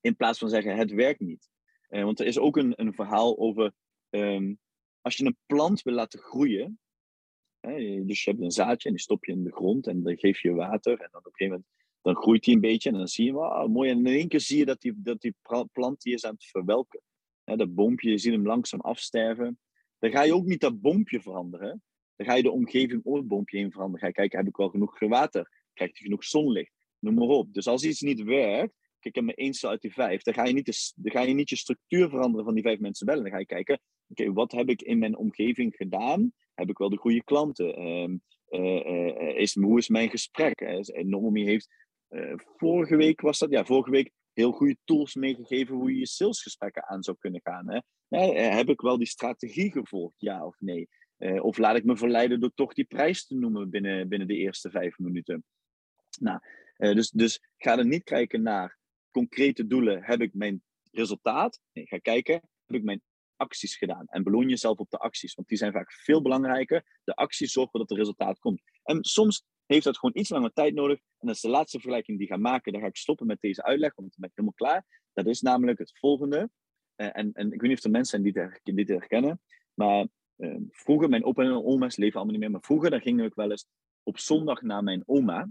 In 0.00 0.16
plaats 0.16 0.38
van 0.38 0.48
zeggen, 0.48 0.76
het 0.76 0.92
werkt 0.92 1.20
niet. 1.20 1.48
Uh, 1.88 2.02
want 2.02 2.20
er 2.20 2.26
is 2.26 2.38
ook 2.38 2.56
een, 2.56 2.72
een 2.76 2.94
verhaal 2.94 3.38
over, 3.38 3.72
um, 4.10 4.58
als 5.00 5.16
je 5.16 5.24
een 5.24 5.38
plant 5.46 5.82
wil 5.82 5.94
laten 5.94 6.20
groeien, 6.20 6.80
hè, 7.60 8.04
dus 8.04 8.24
je 8.24 8.30
hebt 8.30 8.42
een 8.42 8.50
zaadje 8.50 8.88
en 8.88 8.94
die 8.94 9.04
stop 9.04 9.24
je 9.24 9.32
in 9.32 9.44
de 9.44 9.52
grond 9.52 9.86
en 9.86 10.02
dan 10.02 10.18
geef 10.18 10.42
je 10.42 10.52
water 10.52 10.92
en 10.92 11.08
dan 11.10 11.20
op 11.20 11.26
een 11.26 11.32
gegeven 11.32 11.52
moment 11.52 11.75
dan 12.06 12.16
groeit 12.16 12.44
hij 12.44 12.54
een 12.54 12.60
beetje 12.60 12.90
en 12.90 12.96
dan 12.96 13.08
zie 13.08 13.24
je, 13.24 13.32
wow, 13.32 13.68
mooi. 13.68 13.90
En 13.90 13.98
in 13.98 14.06
één 14.06 14.28
keer 14.28 14.40
zie 14.40 14.58
je 14.58 14.64
dat 14.64 14.80
die, 14.80 14.92
dat 14.96 15.20
die 15.20 15.34
plant 15.72 16.02
die 16.02 16.14
is 16.14 16.24
aan 16.24 16.34
het 16.34 16.44
verwelken. 16.44 17.00
Dat 17.44 17.74
boompje, 17.74 18.10
je 18.10 18.18
ziet 18.18 18.32
hem 18.32 18.46
langzaam 18.46 18.80
afsterven. 18.80 19.58
Dan 19.98 20.10
ga 20.10 20.22
je 20.22 20.34
ook 20.34 20.44
niet 20.44 20.60
dat 20.60 20.80
boompje 20.80 21.20
veranderen. 21.20 21.82
Dan 22.16 22.26
ga 22.26 22.34
je 22.34 22.42
de 22.42 22.50
omgeving 22.50 23.04
om 23.04 23.14
het 23.14 23.28
boompje 23.28 23.58
heen 23.58 23.70
veranderen. 23.70 24.00
Ga 24.00 24.06
je 24.06 24.12
kijken, 24.12 24.38
heb 24.38 24.48
ik 24.48 24.56
wel 24.56 24.68
genoeg 24.68 24.98
water? 24.98 25.50
Krijgt 25.72 25.94
hij 25.96 26.02
genoeg 26.02 26.24
zonlicht? 26.24 26.72
Noem 26.98 27.14
maar 27.14 27.28
op. 27.28 27.52
Dus 27.52 27.66
als 27.66 27.84
iets 27.84 28.00
niet 28.00 28.22
werkt, 28.22 28.74
kijk, 28.98 29.14
heb 29.14 29.24
maar 29.24 29.34
één 29.34 29.54
cel 29.54 29.70
uit 29.70 29.80
die 29.80 29.92
vijf. 29.92 30.22
Dan 30.22 30.34
ga, 30.34 30.44
je 30.44 30.52
niet 30.52 30.66
de, 30.66 30.92
dan 30.96 31.12
ga 31.12 31.20
je 31.20 31.34
niet 31.34 31.48
je 31.48 31.56
structuur 31.56 32.08
veranderen 32.08 32.44
van 32.44 32.54
die 32.54 32.62
vijf 32.62 32.78
mensen 32.78 33.06
bellen. 33.06 33.22
Dan 33.22 33.32
ga 33.32 33.38
je 33.38 33.46
kijken, 33.46 33.80
oké, 34.08 34.32
wat 34.32 34.52
heb 34.52 34.68
ik 34.68 34.82
in 34.82 34.98
mijn 34.98 35.16
omgeving 35.16 35.74
gedaan? 35.76 36.32
Heb 36.54 36.70
ik 36.70 36.78
wel 36.78 36.90
de 36.90 36.96
goede 36.96 37.24
klanten? 37.24 37.82
Um, 37.82 38.22
uh, 38.50 39.38
is, 39.38 39.54
hoe 39.54 39.78
is 39.78 39.88
mijn 39.88 40.10
gesprek? 40.10 40.60
Uh, 40.60 41.04
Normie 41.04 41.44
heeft 41.44 41.68
uh, 42.10 42.32
vorige 42.56 42.96
week 42.96 43.20
was 43.20 43.38
dat, 43.38 43.50
ja, 43.50 43.64
vorige 43.64 43.90
week 43.90 44.12
heel 44.32 44.52
goede 44.52 44.76
tools 44.84 45.14
meegegeven 45.14 45.74
hoe 45.74 45.92
je 45.92 45.98
je 45.98 46.06
salesgesprekken 46.06 46.88
aan 46.88 47.02
zou 47.02 47.16
kunnen 47.20 47.40
gaan. 47.44 47.70
Hè? 47.70 47.80
Eh, 48.08 48.56
heb 48.56 48.68
ik 48.68 48.80
wel 48.80 48.98
die 48.98 49.06
strategie 49.06 49.72
gevolgd, 49.72 50.20
ja 50.20 50.46
of 50.46 50.56
nee? 50.60 50.88
Uh, 51.18 51.44
of 51.44 51.58
laat 51.58 51.76
ik 51.76 51.84
me 51.84 51.96
verleiden 51.96 52.40
door 52.40 52.52
toch 52.54 52.74
die 52.74 52.84
prijs 52.84 53.26
te 53.26 53.34
noemen 53.34 53.70
binnen, 53.70 54.08
binnen 54.08 54.28
de 54.28 54.36
eerste 54.36 54.70
vijf 54.70 54.98
minuten? 54.98 55.44
Nou, 56.20 56.40
dus, 56.76 57.10
dus 57.10 57.40
ga 57.56 57.78
er 57.78 57.86
niet 57.86 58.04
kijken 58.04 58.42
naar 58.42 58.78
concrete 59.10 59.66
doelen. 59.66 60.04
Heb 60.04 60.20
ik 60.20 60.34
mijn 60.34 60.62
resultaat? 60.90 61.60
Nee, 61.72 61.86
ga 61.86 61.98
kijken, 61.98 62.34
heb 62.64 62.76
ik 62.76 62.82
mijn 62.82 63.02
acties 63.36 63.76
gedaan? 63.76 64.06
En 64.06 64.22
beloon 64.22 64.48
jezelf 64.48 64.78
op 64.78 64.90
de 64.90 64.98
acties, 64.98 65.34
want 65.34 65.48
die 65.48 65.58
zijn 65.58 65.72
vaak 65.72 65.92
veel 65.92 66.22
belangrijker. 66.22 67.00
De 67.04 67.14
acties 67.14 67.52
zorgen 67.52 67.78
dat 67.78 67.90
er 67.90 67.96
resultaat 67.96 68.38
komt. 68.38 68.62
En 68.82 69.04
soms 69.04 69.44
heeft 69.66 69.84
dat 69.84 69.98
gewoon 69.98 70.18
iets 70.18 70.30
langer 70.30 70.52
tijd 70.52 70.74
nodig. 70.74 70.98
En 70.98 71.26
dat 71.26 71.36
is 71.36 71.40
de 71.40 71.48
laatste 71.48 71.78
vergelijking 71.78 72.18
die 72.18 72.26
ik 72.26 72.32
ga 72.32 72.38
maken. 72.38 72.72
Dan 72.72 72.80
ga 72.80 72.86
ik 72.86 72.96
stoppen 72.96 73.26
met 73.26 73.40
deze 73.40 73.62
uitleg, 73.62 73.94
want 73.94 74.08
dan 74.10 74.20
ben 74.20 74.30
ik 74.30 74.36
helemaal 74.36 74.72
klaar. 74.72 75.02
Dat 75.12 75.26
is 75.26 75.40
namelijk 75.40 75.78
het 75.78 75.98
volgende. 75.98 76.50
Uh, 76.96 77.08
en, 77.12 77.32
en 77.32 77.52
ik 77.52 77.60
weet 77.60 77.70
niet 77.70 77.78
of 77.78 77.84
er 77.84 77.90
mensen 77.90 78.22
zijn 78.22 78.52
die 78.62 78.74
dit, 78.74 78.88
herkennen. 78.88 79.40
Maar 79.74 80.06
uh, 80.36 80.56
vroeger, 80.70 81.08
mijn 81.08 81.24
opa 81.24 81.42
en 81.42 81.64
oma's 81.64 81.96
leven 81.96 82.14
allemaal 82.14 82.32
niet 82.32 82.42
meer. 82.42 82.50
Maar 82.50 82.64
vroeger, 82.64 82.90
dan 82.90 83.00
gingen 83.00 83.24
we 83.24 83.32
wel 83.34 83.50
eens 83.50 83.66
op 84.02 84.18
zondag 84.18 84.62
naar 84.62 84.82
mijn 84.82 85.02
oma. 85.06 85.48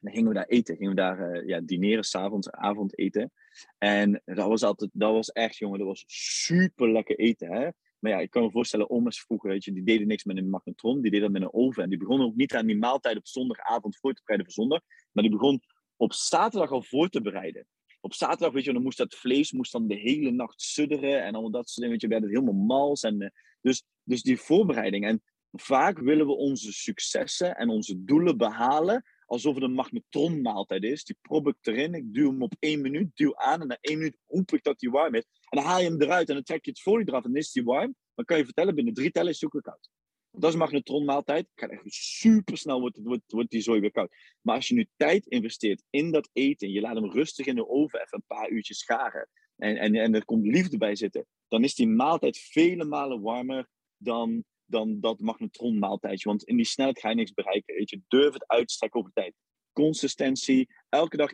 Dan 0.00 0.12
gingen 0.12 0.28
we 0.28 0.34
daar 0.34 0.46
eten. 0.46 0.76
Gingen 0.76 0.90
we 0.90 0.96
daar 0.96 1.36
uh, 1.36 1.46
ja, 1.46 1.60
dineren, 1.60 2.04
s'avonds, 2.04 2.50
avondeten. 2.50 3.32
En 3.78 4.22
dat 4.24 4.48
was 4.48 4.62
altijd, 4.62 4.90
dat 4.92 5.12
was 5.12 5.32
echt, 5.32 5.56
jongen, 5.56 5.78
dat 5.78 5.88
was 5.88 6.04
super 6.06 6.92
lekker 6.92 7.18
eten. 7.18 7.52
Hè? 7.52 7.68
Maar 7.98 8.12
ja, 8.12 8.18
ik 8.18 8.30
kan 8.30 8.42
me 8.42 8.50
voorstellen, 8.50 8.90
oma's 8.90 9.20
vroeger, 9.20 9.50
weet 9.50 9.64
je, 9.64 9.72
die 9.72 9.82
deden 9.82 10.06
niks 10.06 10.24
met 10.24 10.36
een 10.36 10.50
magnetron, 10.50 11.00
die 11.00 11.10
deden 11.10 11.32
dat 11.32 11.40
met 11.40 11.42
een 11.42 11.60
oven. 11.60 11.82
En 11.82 11.88
die 11.88 11.98
begonnen 11.98 12.26
ook 12.26 12.36
niet 12.36 12.54
aan 12.54 12.66
die 12.66 12.78
maaltijd 12.78 13.16
op 13.16 13.26
zondagavond 13.26 13.98
voor 13.98 14.12
te 14.12 14.20
bereiden 14.24 14.52
voor 14.52 14.64
zondag, 14.64 14.80
maar 15.12 15.22
die 15.22 15.32
begon 15.32 15.62
op 15.96 16.12
zaterdag 16.12 16.70
al 16.70 16.82
voor 16.82 17.08
te 17.08 17.20
bereiden. 17.20 17.66
Op 18.00 18.14
zaterdag, 18.14 18.52
weet 18.52 18.64
je, 18.64 18.72
dan 18.72 18.82
moest 18.82 18.98
dat 18.98 19.14
vlees 19.14 19.52
moest 19.52 19.72
dan 19.72 19.88
de 19.88 19.94
hele 19.94 20.30
nacht 20.30 20.60
sudderen 20.60 21.22
en 21.22 21.32
allemaal 21.32 21.50
dat 21.50 21.68
soort 21.68 21.86
dingen, 21.86 22.08
werd 22.08 22.22
het 22.22 22.30
helemaal 22.30 22.64
mals. 22.64 23.02
En, 23.02 23.22
uh, 23.22 23.28
dus, 23.60 23.84
dus 24.02 24.22
die 24.22 24.38
voorbereiding. 24.38 25.06
En 25.06 25.22
vaak 25.52 25.98
willen 25.98 26.26
we 26.26 26.36
onze 26.36 26.72
successen 26.72 27.56
en 27.56 27.68
onze 27.68 28.04
doelen 28.04 28.36
behalen 28.36 29.04
alsof 29.28 29.54
het 29.54 29.64
een 29.64 29.72
magnetronmaaltijd 29.72 30.82
is. 30.82 31.04
Die 31.04 31.16
prop 31.20 31.46
ik 31.46 31.56
erin, 31.60 31.94
ik 31.94 32.14
duw 32.14 32.30
hem 32.30 32.42
op 32.42 32.54
één 32.58 32.80
minuut, 32.80 33.10
duw 33.14 33.36
aan 33.36 33.60
en 33.60 33.66
na 33.66 33.78
één 33.80 33.98
minuut 33.98 34.16
hoep 34.26 34.52
ik 34.52 34.62
dat 34.62 34.80
hij 34.80 34.90
warm 34.90 35.14
is. 35.14 35.22
En 35.22 35.58
dan 35.58 35.66
haal 35.66 35.78
je 35.78 35.88
hem 35.88 36.02
eruit 36.02 36.28
en 36.28 36.34
dan 36.34 36.44
trek 36.44 36.64
je 36.64 36.70
het 36.70 36.80
folie 36.80 37.08
eraf 37.08 37.24
en 37.24 37.34
is 37.34 37.54
hij 37.54 37.62
warm. 37.62 37.94
Dan 38.14 38.24
kan 38.24 38.38
je 38.38 38.44
vertellen, 38.44 38.74
binnen 38.74 38.94
drie 38.94 39.10
tellen 39.10 39.30
is 39.30 39.40
hij 39.40 39.48
ook 39.48 39.52
weer 39.52 39.72
koud. 39.72 39.90
Dat 40.30 40.50
is 40.50 40.56
magnetronmaaltijd. 40.56 41.48
Gaat 41.54 41.70
echt 41.70 41.82
super 41.94 42.58
snel 42.58 42.80
wordt, 42.80 42.98
wordt, 43.02 43.32
wordt 43.32 43.50
die 43.50 43.60
zooi 43.60 43.80
weer 43.80 43.90
koud. 43.90 44.14
Maar 44.40 44.54
als 44.54 44.68
je 44.68 44.74
nu 44.74 44.86
tijd 44.96 45.26
investeert 45.26 45.82
in 45.90 46.10
dat 46.10 46.30
eten, 46.32 46.70
je 46.70 46.80
laat 46.80 46.94
hem 46.94 47.10
rustig 47.10 47.46
in 47.46 47.54
de 47.54 47.68
oven 47.68 48.00
even 48.00 48.18
een 48.18 48.36
paar 48.36 48.50
uurtjes 48.50 48.78
scharen. 48.78 49.28
En, 49.56 49.76
en, 49.76 49.94
en 49.94 50.14
er 50.14 50.24
komt 50.24 50.46
liefde 50.46 50.76
bij 50.76 50.96
zitten. 50.96 51.26
Dan 51.48 51.64
is 51.64 51.74
die 51.74 51.88
maaltijd 51.88 52.38
vele 52.38 52.84
malen 52.84 53.20
warmer 53.20 53.68
dan 53.96 54.44
dan 54.68 55.00
dat 55.00 55.20
magnetronmaaltijdje. 55.20 56.28
Want 56.28 56.44
in 56.44 56.56
die 56.56 56.64
snelheid 56.64 56.98
ga 56.98 57.08
je 57.08 57.14
niks 57.14 57.32
bereiken. 57.32 57.74
Weet 57.74 57.90
je, 57.90 58.00
durf 58.08 58.32
het 58.32 58.46
uitstrekken 58.46 59.00
over 59.00 59.12
tijd. 59.12 59.34
Consistentie, 59.72 60.68
elke 60.88 61.16
dag 61.16 61.30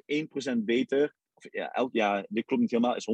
1% 0.54 0.58
beter. 0.58 1.14
Of 1.34 1.46
ja, 1.50 1.72
elk, 1.72 1.92
dit 2.28 2.44
klopt 2.44 2.62
niet 2.62 2.70
helemaal, 2.70 2.96
is 2.96 3.08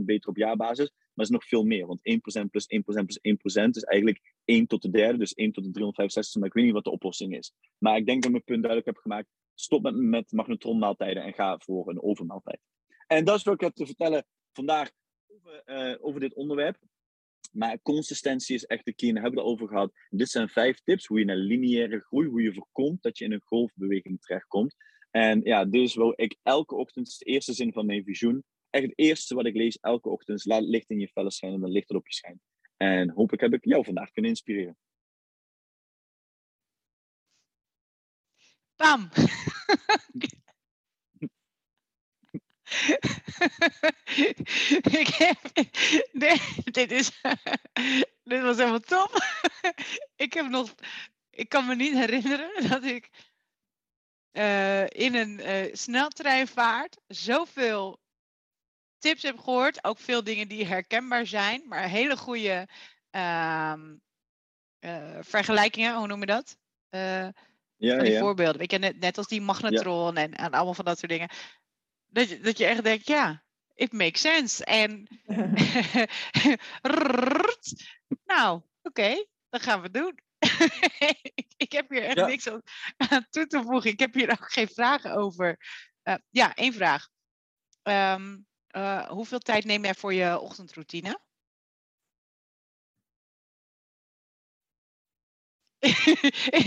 153% 0.00 0.04
beter 0.04 0.28
op 0.28 0.36
jaarbasis. 0.36 0.92
Maar 1.14 1.24
is 1.24 1.30
nog 1.30 1.44
veel 1.44 1.64
meer. 1.64 1.86
Want 1.86 2.00
1% 2.00 2.50
plus 2.50 2.66
1% 2.76 2.84
plus 2.84 3.18
1% 3.66 3.70
is 3.70 3.82
eigenlijk 3.82 4.34
1 4.44 4.66
tot 4.66 4.82
de 4.82 4.90
derde. 4.90 5.18
Dus 5.18 5.34
1 5.34 5.52
tot 5.52 5.64
de 5.64 5.70
365. 5.70 6.40
Maar 6.40 6.48
ik 6.48 6.54
weet 6.54 6.64
niet 6.64 6.72
wat 6.72 6.84
de 6.84 6.90
oplossing 6.90 7.36
is. 7.36 7.52
Maar 7.78 7.96
ik 7.96 8.06
denk 8.06 8.22
dat 8.22 8.24
ik 8.24 8.30
mijn 8.30 8.44
punt 8.44 8.62
duidelijk 8.62 8.86
heb 8.86 9.02
gemaakt. 9.02 9.28
Stop 9.54 9.82
met, 9.82 9.96
met 9.96 10.32
magnetronmaaltijden 10.32 11.22
en 11.22 11.32
ga 11.32 11.58
voor 11.58 11.88
een 11.88 12.02
overmaaltijd. 12.02 12.60
En 13.06 13.24
dat 13.24 13.36
is 13.36 13.42
wat 13.42 13.54
ik 13.54 13.60
heb 13.60 13.74
te 13.74 13.86
vertellen 13.86 14.26
vandaag 14.52 14.90
over, 15.26 15.62
uh, 15.66 15.96
over 16.00 16.20
dit 16.20 16.34
onderwerp. 16.34 16.78
Maar 17.52 17.78
consistentie 17.82 18.54
is 18.54 18.64
echt 18.64 18.84
de 18.84 18.94
key. 18.94 19.08
En 19.08 19.14
daar 19.14 19.22
hebben 19.22 19.42
we 19.42 19.48
het 19.48 19.54
over 19.54 19.74
gehad. 19.74 19.92
Dit 20.10 20.28
zijn 20.28 20.48
vijf 20.48 20.80
tips 20.80 21.06
hoe 21.06 21.18
je 21.18 21.24
naar 21.24 21.36
lineaire 21.36 22.00
groei, 22.00 22.28
hoe 22.28 22.42
je 22.42 22.54
voorkomt 22.54 23.02
dat 23.02 23.18
je 23.18 23.24
in 23.24 23.32
een 23.32 23.42
golfbeweging 23.44 24.20
terechtkomt. 24.20 24.74
En 25.10 25.40
ja, 25.44 25.64
dit 25.64 25.82
is 25.82 25.94
wel 25.94 26.12
ik 26.16 26.36
elke 26.42 26.74
ochtend, 26.74 27.18
de 27.18 27.24
eerste 27.24 27.52
zin 27.52 27.72
van 27.72 27.86
mijn 27.86 28.04
visioen. 28.04 28.44
Echt 28.70 28.84
het 28.84 28.98
eerste 28.98 29.34
wat 29.34 29.46
ik 29.46 29.54
lees 29.54 29.78
elke 29.80 30.08
ochtend. 30.08 30.44
Laat 30.44 30.62
licht 30.62 30.90
in 30.90 30.98
je 30.98 31.08
felle 31.08 31.30
schijnen, 31.30 31.60
dan 31.60 31.70
licht 31.70 31.88
het 31.88 31.98
op 31.98 32.06
je 32.06 32.14
schijn. 32.14 32.40
En 32.76 33.10
hopelijk 33.10 33.42
heb 33.42 33.52
ik 33.52 33.64
jou 33.64 33.84
vandaag 33.84 34.10
kunnen 34.10 34.30
inspireren. 34.30 34.76
Bam! 38.76 39.08
ik 45.00 45.08
heb, 45.08 45.38
dit, 46.72 46.90
is, 46.90 47.20
dit 48.24 48.42
was 48.42 48.56
helemaal 48.56 48.80
top. 48.80 49.24
ik 50.24 50.32
heb 50.32 50.48
nog, 50.48 50.74
ik 51.30 51.48
kan 51.48 51.66
me 51.66 51.74
niet 51.74 51.94
herinneren 51.94 52.50
dat 52.68 52.84
ik 52.84 53.10
uh, 54.32 54.86
in 54.86 55.14
een 55.14 55.40
uh, 55.40 55.74
sneltreinvaart 55.74 56.96
zoveel 57.06 58.00
tips 58.98 59.22
heb 59.22 59.38
gehoord. 59.38 59.84
Ook 59.84 59.98
veel 59.98 60.24
dingen 60.24 60.48
die 60.48 60.66
herkenbaar 60.66 61.26
zijn, 61.26 61.62
maar 61.68 61.88
hele 61.88 62.16
goede 62.16 62.68
uh, 63.10 63.74
vergelijkingen, 65.20 65.96
hoe 65.96 66.06
noem 66.06 66.20
je 66.20 66.26
dat? 66.26 66.56
ja, 67.76 67.96
van 67.96 68.04
die 68.04 68.12
ja. 68.12 68.20
voorbeelden. 68.20 68.60
Ik 68.60 68.78
net, 68.78 69.00
net 69.00 69.18
als 69.18 69.26
die 69.26 69.40
magnetron 69.40 70.16
en, 70.16 70.34
en 70.34 70.50
allemaal 70.50 70.74
van 70.74 70.84
dat 70.84 70.98
soort 70.98 71.10
dingen. 71.10 71.28
Dat 72.12 72.28
je, 72.28 72.40
dat 72.40 72.58
je 72.58 72.66
echt 72.66 72.84
denkt, 72.84 73.06
ja, 73.06 73.42
it 73.74 73.92
makes 73.92 74.20
sense. 74.20 74.64
En 74.64 75.08
nou, 78.24 78.56
oké, 78.56 78.66
okay, 78.82 79.28
dat 79.48 79.62
gaan 79.62 79.80
we 79.80 79.90
doen. 79.90 80.18
ik 81.64 81.72
heb 81.72 81.90
hier 81.90 82.02
echt 82.02 82.16
ja. 82.16 82.26
niks 82.26 82.48
aan 82.96 83.26
toe 83.30 83.46
te 83.46 83.62
voegen. 83.62 83.90
Ik 83.90 83.98
heb 83.98 84.14
hier 84.14 84.30
ook 84.30 84.52
geen 84.52 84.68
vragen 84.68 85.14
over. 85.14 85.58
Uh, 86.04 86.14
ja, 86.30 86.54
één 86.54 86.72
vraag. 86.72 87.08
Um, 87.82 88.46
uh, 88.70 89.08
hoeveel 89.08 89.38
tijd 89.38 89.64
neem 89.64 89.84
jij 89.84 89.94
voor 89.94 90.14
je 90.14 90.38
ochtendroutine? 90.38 91.20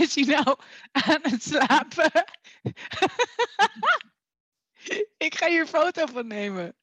Is 0.00 0.14
hij 0.14 0.24
nou 0.24 0.58
aan 0.92 1.22
het 1.22 1.42
slapen? 1.42 2.24
ik 5.26 5.34
ga 5.34 5.48
hier 5.48 5.60
een 5.60 5.66
foto 5.66 6.06
van 6.06 6.26
nemen. 6.26 6.74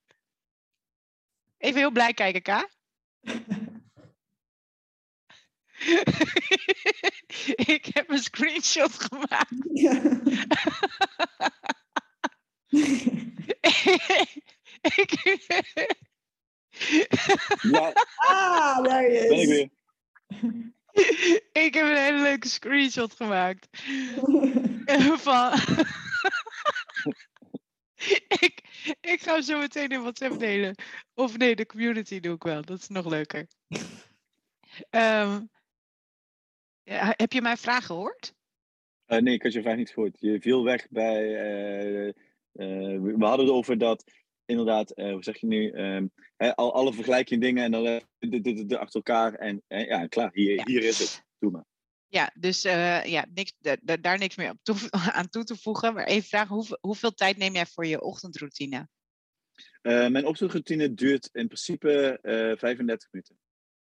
Even 1.58 1.80
heel 1.80 1.92
blij 1.92 2.14
kijken, 2.14 2.42
Ka. 2.42 2.70
ik 7.76 7.86
heb 7.94 8.10
een 8.10 8.24
screenshot 8.24 8.92
gemaakt. 8.94 9.54
Ja. 9.74 10.02
ja. 17.62 17.94
Ah, 18.16 18.84
daar 18.84 19.06
is. 19.06 19.28
Ben 19.28 19.40
ik 19.40 19.48
weer. 19.48 19.70
ik 21.52 21.74
heb 21.74 21.86
een 21.86 21.98
hele 21.98 22.22
leuke 22.22 22.48
screenshot 22.48 23.14
gemaakt. 23.16 23.68
van... 25.26 25.52
ik, 28.46 28.62
ik 29.02 29.22
ga 29.22 29.42
zo 29.42 29.60
meteen 29.60 29.90
in 29.90 30.02
WhatsApp 30.02 30.40
delen. 30.40 30.76
Of 31.14 31.38
nee, 31.38 31.56
de 31.56 31.66
community 31.66 32.20
doe 32.20 32.36
ik 32.36 32.44
wel. 32.44 32.62
Dat 32.62 32.80
is 32.80 32.88
nog 32.88 33.06
leuker. 33.06 33.48
Um, 34.90 35.50
ja, 36.94 37.14
heb 37.18 37.32
je 37.32 37.42
mijn 37.42 37.58
vraag 37.58 37.86
gehoord? 37.86 38.34
Uh, 39.08 39.20
nee, 39.20 39.34
ik 39.34 39.44
had 39.44 39.54
je 39.54 39.62
vraag 39.62 39.76
niet 39.76 39.92
gehoord. 39.92 40.18
Je 40.20 40.42
viel 40.42 40.64
weg 40.64 40.88
bij. 40.90 41.24
Uh, 41.24 42.08
uh, 42.54 43.02
we 43.02 43.26
hadden 43.26 43.46
het 43.46 43.56
over 43.56 43.78
dat, 43.78 44.04
inderdaad, 44.46 44.92
hoe 44.96 45.24
zeg 45.24 45.38
je 45.38 45.48
nu? 45.48 45.70
Ehm, 45.70 46.08
al, 46.56 46.74
alle 46.74 46.94
vergelijkingen 46.94 47.42
dingen 47.42 47.64
en 47.64 47.72
dan 47.72 47.84
de, 48.20 48.42
de, 48.42 48.66
de, 48.66 48.78
achter 48.78 48.96
elkaar. 48.96 49.34
En 49.34 49.64
ja, 49.68 50.08
klaar, 50.08 50.30
hier, 50.34 50.56
ja. 50.56 50.64
hier 50.66 50.84
is 50.84 51.00
het. 51.00 51.26
Doe 51.40 51.52
maar. 51.52 51.66
Ja, 52.14 52.32
dus 52.34 52.62
ja, 52.62 53.26
niks, 53.34 53.54
daar 54.02 54.18
niks 54.18 54.36
meer 54.36 54.50
op 54.50 54.60
toe, 54.64 54.76
aan 55.18 55.30
toe 55.30 55.44
te 55.44 55.56
voegen. 55.56 55.94
Maar 55.94 56.06
even 56.06 56.28
vragen, 56.28 56.56
hoeveel, 56.56 56.78
hoeveel 56.82 57.14
tijd 57.14 57.38
neem 57.38 57.54
jij 57.54 57.66
voor 57.66 57.86
je 57.86 58.02
ochtendroutine? 58.02 58.88
mijn 59.82 60.26
ochtendroutine 60.26 60.94
duurt 60.94 61.30
in 61.32 61.48
principe 61.48 62.20
35 62.58 63.12
minuten. 63.12 63.40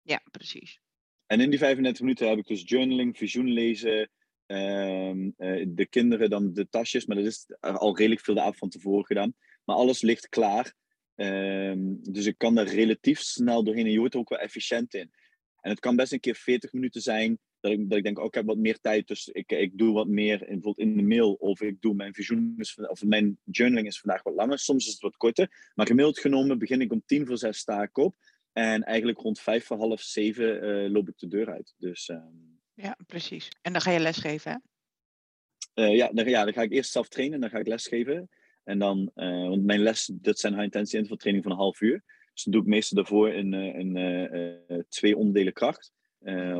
Ja, 0.02 0.22
precies. 0.30 0.80
En 1.26 1.40
in 1.40 1.50
die 1.50 1.58
35 1.58 2.02
minuten 2.02 2.28
heb 2.28 2.38
ik 2.38 2.46
dus 2.46 2.62
journaling, 2.64 3.18
visioen 3.18 3.48
lezen, 3.48 4.10
uh, 4.46 5.32
de 5.68 5.86
kinderen 5.90 6.30
dan 6.30 6.52
de 6.52 6.68
tasjes, 6.68 7.06
maar 7.06 7.16
dat 7.16 7.26
is 7.26 7.46
al 7.60 7.96
redelijk 7.96 8.20
veel 8.20 8.34
de 8.34 8.40
avond 8.40 8.58
van 8.58 8.68
tevoren 8.68 9.06
gedaan. 9.06 9.34
Maar 9.64 9.76
alles 9.76 10.00
ligt 10.00 10.28
klaar. 10.28 10.74
Uh, 11.16 11.72
dus 12.00 12.26
ik 12.26 12.38
kan 12.38 12.58
er 12.58 12.66
relatief 12.66 13.20
snel 13.20 13.64
doorheen 13.64 13.84
en 13.84 13.92
je 13.92 13.98
wordt 13.98 14.14
er 14.14 14.20
ook 14.20 14.28
wel 14.28 14.38
efficiënt 14.38 14.94
in. 14.94 15.10
En 15.60 15.70
het 15.70 15.80
kan 15.80 15.96
best 15.96 16.12
een 16.12 16.20
keer 16.20 16.34
40 16.34 16.72
minuten 16.72 17.00
zijn 17.00 17.38
dat 17.62 17.72
ik, 17.72 17.88
dat 17.88 17.98
ik 17.98 18.04
denk, 18.04 18.18
oh, 18.18 18.24
ik 18.24 18.34
heb 18.34 18.46
wat 18.46 18.56
meer 18.56 18.80
tijd, 18.80 19.08
dus 19.08 19.28
ik, 19.28 19.52
ik 19.52 19.78
doe 19.78 19.92
wat 19.92 20.06
meer 20.06 20.40
in, 20.48 20.54
bijvoorbeeld 20.54 20.88
in 20.88 20.96
de 20.96 21.02
mail 21.02 21.32
of 21.32 21.60
ik 21.60 21.80
doe 21.80 21.94
mijn 21.94 22.14
visioen, 22.14 22.56
of 22.88 23.04
mijn 23.04 23.38
journaling 23.44 23.86
is 23.86 24.00
vandaag 24.00 24.22
wat 24.22 24.34
langer, 24.34 24.58
soms 24.58 24.86
is 24.86 24.92
het 24.92 25.00
wat 25.00 25.16
korter. 25.16 25.70
Maar 25.74 25.86
gemiddeld 25.86 26.18
genomen 26.18 26.58
begin 26.58 26.80
ik 26.80 26.92
om 26.92 27.02
tien 27.06 27.26
voor 27.26 27.38
zes 27.38 27.58
sta 27.58 27.82
ik 27.82 27.98
op. 27.98 28.16
En 28.52 28.82
eigenlijk 28.82 29.18
rond 29.18 29.40
vijf 29.40 29.64
voor 29.64 29.76
half 29.76 30.00
zeven 30.00 30.64
uh, 30.64 30.90
loop 30.90 31.08
ik 31.08 31.18
de 31.18 31.28
deur 31.28 31.50
uit. 31.50 31.74
Dus, 31.78 32.08
uh, 32.08 32.24
ja, 32.74 32.96
precies. 33.06 33.48
En 33.62 33.72
dan 33.72 33.80
ga 33.80 33.90
je 33.90 34.00
lesgeven, 34.00 34.52
hè? 34.52 34.58
Uh, 35.84 35.96
ja, 35.96 36.10
dan, 36.12 36.28
ja, 36.28 36.44
dan 36.44 36.52
ga 36.52 36.62
ik 36.62 36.72
eerst 36.72 36.92
zelf 36.92 37.08
trainen 37.08 37.34
en 37.34 37.40
dan 37.40 37.50
ga 37.50 37.58
ik 37.58 37.66
lesgeven. 37.66 38.28
En 38.64 38.78
dan, 38.78 39.10
want 39.14 39.64
mijn 39.64 39.80
les, 39.80 40.10
dat 40.14 40.38
zijn 40.38 40.52
high 40.52 40.64
intensity 40.64 40.96
interval 40.96 41.18
training 41.18 41.44
van 41.44 41.52
een 41.52 41.60
half 41.62 41.80
uur. 41.80 42.04
Dus 42.32 42.44
dan 42.44 42.52
doe 42.52 42.62
ik 42.62 42.68
meestal 42.68 42.96
daarvoor 42.96 43.32
in, 43.32 43.54
in 43.54 44.86
twee 44.88 45.16
onderdelen 45.16 45.52
kracht. 45.52 45.92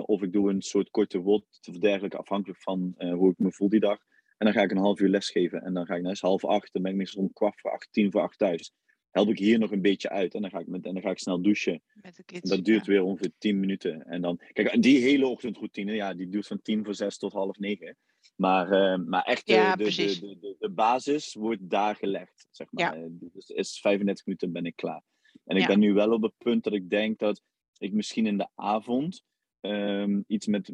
Of 0.04 0.22
ik 0.22 0.32
doe 0.32 0.50
een 0.50 0.62
soort 0.62 0.90
korte 0.90 1.18
word 1.18 1.44
of 1.68 1.78
dergelijke, 1.78 2.16
afhankelijk 2.16 2.60
van 2.60 2.94
hoe 2.98 3.30
ik 3.30 3.38
me 3.38 3.52
voel 3.52 3.68
die 3.68 3.80
dag. 3.80 3.98
En 4.38 4.46
dan 4.46 4.52
ga 4.52 4.62
ik 4.62 4.70
een 4.70 4.76
half 4.76 5.00
uur 5.00 5.08
lesgeven. 5.08 5.62
En 5.62 5.74
dan 5.74 5.86
ga 5.86 5.94
ik 5.94 6.02
naar 6.02 6.16
half 6.20 6.44
acht, 6.44 6.72
dan 6.72 6.82
ben 6.82 6.90
ik 6.90 6.96
meestal 6.96 7.22
om 7.22 7.32
kwart 7.32 7.60
voor 7.60 7.70
acht, 7.70 7.88
tien 7.92 8.10
voor 8.10 8.20
acht 8.20 8.38
thuis 8.38 8.72
help 9.12 9.28
ik 9.28 9.38
hier 9.38 9.58
nog 9.58 9.70
een 9.70 9.80
beetje 9.80 10.10
uit. 10.10 10.34
En 10.34 10.40
dan 10.40 10.50
ga 10.50 10.58
ik, 10.58 10.66
met, 10.66 10.84
en 10.84 10.92
dan 10.92 11.02
ga 11.02 11.10
ik 11.10 11.18
snel 11.18 11.42
douchen. 11.42 11.82
Met 11.94 12.16
de 12.16 12.24
kids, 12.24 12.50
dat 12.50 12.64
duurt 12.64 12.86
weer 12.86 13.02
ongeveer 13.02 13.32
10 13.38 13.60
minuten. 13.60 14.02
En 14.06 14.20
dan, 14.20 14.40
kijk, 14.52 14.82
die 14.82 14.98
hele 14.98 15.26
ochtendroutine, 15.26 15.92
ja, 15.92 16.14
die 16.14 16.28
duurt 16.28 16.46
van 16.46 16.62
10 16.62 16.84
voor 16.84 16.94
6 16.94 17.18
tot 17.18 17.32
half 17.32 17.58
9. 17.58 17.96
Maar, 18.36 18.66
uh, 18.72 19.06
maar 19.06 19.22
echt, 19.22 19.48
ja, 19.48 19.76
de, 19.76 19.84
de, 19.84 20.18
de, 20.20 20.38
de, 20.40 20.56
de, 20.58 20.70
basis 20.70 21.34
wordt 21.34 21.70
daar 21.70 21.96
gelegd. 21.96 22.46
Zeg 22.50 22.66
maar. 22.70 22.98
Ja. 22.98 23.08
Dus 23.10 23.48
is 23.48 23.80
35 23.80 24.26
minuten 24.26 24.52
ben 24.52 24.64
ik 24.64 24.76
klaar. 24.76 25.02
En 25.44 25.56
ik 25.56 25.66
ben 25.66 25.78
nu 25.78 25.92
wel 25.92 26.12
op 26.12 26.22
het 26.22 26.36
punt 26.38 26.64
dat 26.64 26.72
ik 26.72 26.90
denk 26.90 27.18
dat 27.18 27.42
ik 27.78 27.92
misschien 27.92 28.26
in 28.26 28.38
de 28.38 28.48
avond 28.54 29.22
um, 29.62 30.24
iets 30.26 30.46
met, 30.46 30.72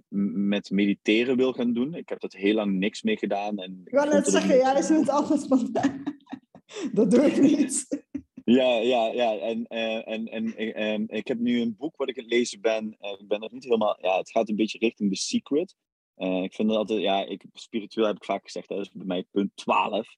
met 0.48 0.70
mediteren 0.70 1.36
wil 1.36 1.52
gaan 1.52 1.72
doen. 1.72 1.94
Ik 1.94 2.08
heb 2.08 2.20
dat 2.20 2.32
heel 2.32 2.54
lang 2.54 2.72
niks 2.72 3.02
mee 3.02 3.16
gedaan. 3.16 3.58
En 3.58 3.80
ik 3.84 3.92
wou 3.92 4.08
net 4.08 4.26
zeggen, 4.26 4.56
jij 4.56 4.78
is 4.78 4.88
het 4.88 5.10
altijd 5.10 5.40
spontaan. 5.40 6.02
dat 6.92 7.10
doe 7.10 7.26
ik 7.26 7.40
niet. 7.40 8.04
Ja, 8.44 8.76
ja, 8.76 9.06
ja. 9.06 9.38
En, 9.38 9.66
uh, 9.68 10.08
en, 10.08 10.26
en, 10.26 10.56
en, 10.74 11.08
ik 11.08 11.28
heb 11.28 11.38
nu 11.38 11.60
een 11.60 11.76
boek 11.76 11.96
wat 11.96 12.08
ik 12.08 12.18
aan 12.18 12.24
het 12.24 12.32
lezen 12.32 12.60
ben. 12.60 12.96
Uh, 13.00 13.10
ik 13.18 13.28
ben 13.28 13.40
nog 13.40 13.52
niet 13.52 13.64
helemaal. 13.64 13.98
Ja, 14.00 14.18
het 14.18 14.30
gaat 14.30 14.48
een 14.48 14.56
beetje 14.56 14.78
richting 14.78 15.10
The 15.10 15.20
Secret. 15.20 15.74
Uh, 16.16 16.42
ik 16.42 16.54
vind 16.54 16.68
het 16.68 16.78
altijd. 16.78 17.00
Ja, 17.00 17.24
ik, 17.24 17.44
spiritueel 17.52 18.06
heb 18.06 18.16
ik 18.16 18.24
vaak 18.24 18.42
gezegd. 18.42 18.68
Dat 18.68 18.80
is 18.80 18.90
bij 18.92 19.06
mij 19.06 19.24
punt 19.30 19.50
12 19.54 20.16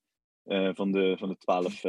van, 0.75 0.93
de, 0.93 1.15
van 1.19 1.29
de 1.29 1.37
12 1.37 1.83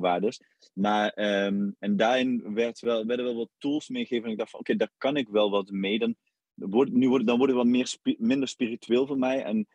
waardes. 0.00 0.40
Maar. 0.72 1.46
Um, 1.46 1.76
en 1.78 1.96
daarin 1.96 2.54
werd 2.54 2.80
wel, 2.80 3.06
werden 3.06 3.24
wel 3.24 3.36
wat 3.36 3.50
tools 3.58 3.88
meegegeven. 3.88 4.24
En 4.24 4.30
ik 4.30 4.38
dacht 4.38 4.50
van 4.50 4.60
oké, 4.60 4.76
daar 4.76 4.92
kan 4.98 5.16
ik 5.16 5.28
wel 5.28 5.50
wat 5.50 5.70
mee. 5.70 5.98
Dan 5.98 6.16
wordt, 6.54 6.92
nu 6.92 7.08
wordt, 7.08 7.26
dan 7.26 7.40
het 7.40 7.50
wat 7.50 7.66
meer 7.66 7.96
minder 8.18 8.48
spiritueel 8.48 9.06
voor 9.06 9.18
mij. 9.18 9.42
En 9.42 9.68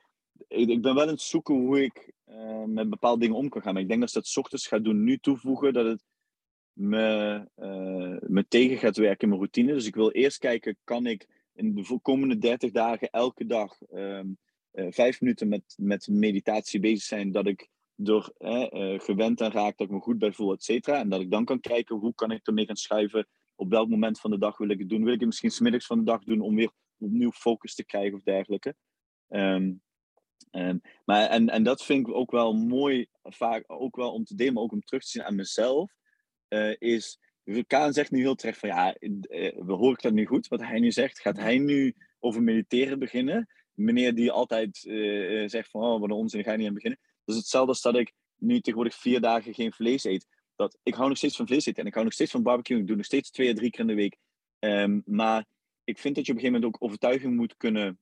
ik, 0.47 0.69
ik 0.69 0.81
ben 0.81 0.93
wel 0.93 1.03
aan 1.03 1.09
het 1.09 1.21
zoeken 1.21 1.55
hoe 1.55 1.83
ik 1.83 2.13
uh, 2.29 2.63
met 2.63 2.89
bepaalde 2.89 3.19
dingen 3.19 3.35
om 3.35 3.49
kan 3.49 3.61
gaan. 3.61 3.73
Maar 3.73 3.81
ik 3.81 3.87
denk 3.87 3.99
dat 4.01 4.15
als 4.15 4.33
dat 4.33 4.43
ochtends 4.43 4.67
gaat 4.67 4.83
doen, 4.83 5.03
nu 5.03 5.17
toevoegen, 5.17 5.73
dat 5.73 5.85
het 5.85 6.03
me, 6.73 7.35
uh, 7.57 8.29
me 8.29 8.47
tegen 8.47 8.77
gaat 8.77 8.97
werken 8.97 9.21
in 9.21 9.27
mijn 9.27 9.39
routine. 9.39 9.73
Dus 9.73 9.85
ik 9.85 9.95
wil 9.95 10.11
eerst 10.11 10.37
kijken, 10.37 10.77
kan 10.83 11.05
ik 11.05 11.27
in 11.53 11.75
de 11.75 11.99
komende 12.01 12.37
30 12.37 12.71
dagen 12.71 13.09
elke 13.09 13.45
dag 13.45 13.77
uh, 13.91 14.19
vijf 14.71 15.21
minuten 15.21 15.47
met, 15.47 15.75
met 15.77 16.07
meditatie 16.07 16.79
bezig 16.79 17.03
zijn, 17.03 17.31
dat 17.31 17.47
ik 17.47 17.69
door 17.95 18.33
gewend 18.97 19.41
aan 19.41 19.51
raak, 19.51 19.77
dat 19.77 19.87
ik 19.87 19.93
me 19.93 19.99
goed 19.99 20.17
bij 20.17 20.31
voel, 20.31 20.53
et 20.53 20.63
cetera. 20.63 20.99
En 20.99 21.09
dat 21.09 21.21
ik 21.21 21.31
dan 21.31 21.45
kan 21.45 21.59
kijken, 21.59 21.95
hoe 21.95 22.15
kan 22.15 22.31
ik 22.31 22.47
ermee 22.47 22.65
gaan 22.65 22.75
schuiven 22.75 23.27
op 23.55 23.69
welk 23.69 23.89
moment 23.89 24.19
van 24.19 24.31
de 24.31 24.37
dag 24.37 24.57
wil 24.57 24.69
ik 24.69 24.79
het 24.79 24.89
doen. 24.89 25.03
Wil 25.03 25.13
ik 25.13 25.19
het 25.19 25.27
misschien 25.27 25.51
smiddags 25.51 25.85
van 25.85 25.97
de 25.97 26.03
dag 26.03 26.23
doen 26.23 26.41
om 26.41 26.55
weer 26.55 26.71
opnieuw 26.97 27.31
focus 27.31 27.75
te 27.75 27.85
krijgen 27.85 28.17
of 28.17 28.23
dergelijke. 28.23 28.75
Um, 29.29 29.81
maar, 31.05 31.29
en, 31.29 31.49
en 31.49 31.63
dat 31.63 31.83
vind 31.83 32.07
ik 32.07 32.13
ook 32.13 32.31
wel 32.31 32.53
mooi, 32.53 33.07
vaak 33.23 33.63
ook 33.67 33.95
wel 33.95 34.13
om 34.13 34.23
te 34.23 34.35
delen, 34.35 34.53
maar 34.53 34.63
ook 34.63 34.71
om 34.71 34.81
terug 34.81 35.03
te 35.03 35.09
zien 35.09 35.23
aan 35.23 35.35
mezelf. 35.35 35.91
Uh, 36.49 36.75
is, 36.77 37.19
Kaan 37.67 37.93
zegt 37.93 38.11
nu 38.11 38.19
heel 38.19 38.35
terecht 38.35 38.59
van 38.59 38.69
ja, 38.69 38.95
uh, 38.99 39.19
we 39.65 39.73
horen 39.73 39.97
dat 40.01 40.13
nu 40.13 40.25
goed, 40.25 40.47
wat 40.47 40.61
hij 40.61 40.79
nu 40.79 40.91
zegt. 40.91 41.19
Gaat 41.19 41.37
hij 41.37 41.57
nu 41.57 41.95
over 42.19 42.43
mediteren 42.43 42.99
beginnen? 42.99 43.49
Meneer 43.73 44.15
die 44.15 44.31
altijd 44.31 44.77
zegt 45.45 45.69
van 45.69 45.83
oh, 45.83 45.99
wat 45.99 46.09
een 46.09 46.15
onzin, 46.15 46.43
ga 46.43 46.51
je 46.51 46.57
niet 46.57 46.67
aan 46.67 46.73
beginnen. 46.73 46.99
Dat 47.25 47.35
is 47.35 47.41
hetzelfde 47.41 47.69
als 47.69 47.81
dat 47.81 47.95
ik 47.95 48.13
nu 48.35 48.59
tegenwoordig 48.59 48.95
vier 48.95 49.21
dagen 49.21 49.53
geen 49.53 49.73
vlees 49.73 50.03
eet. 50.03 50.27
Dat, 50.55 50.77
ik 50.83 50.93
hou 50.93 51.07
nog 51.07 51.17
steeds 51.17 51.35
van 51.35 51.47
vlees 51.47 51.65
eten 51.65 51.81
en 51.81 51.87
ik 51.87 51.93
hou 51.93 52.05
nog 52.05 52.13
steeds 52.13 52.31
van 52.31 52.43
barbecue. 52.43 52.79
Ik 52.79 52.87
doe 52.87 52.95
nog 52.95 53.05
steeds 53.05 53.29
twee 53.29 53.49
à 53.49 53.53
drie 53.53 53.69
keer 53.69 53.79
in 53.79 53.87
de 53.87 53.93
week. 53.93 54.17
Um, 54.59 55.03
maar 55.05 55.45
ik 55.83 55.99
vind 55.99 56.15
dat 56.15 56.25
je 56.25 56.31
op 56.31 56.37
een 56.37 56.43
gegeven 56.43 56.61
moment 56.61 56.81
ook 56.81 56.83
overtuiging 56.87 57.35
moet 57.35 57.57
kunnen 57.57 57.99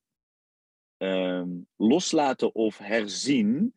um, 0.98 1.66
loslaten 1.76 2.54
of 2.54 2.78
herzien 2.78 3.74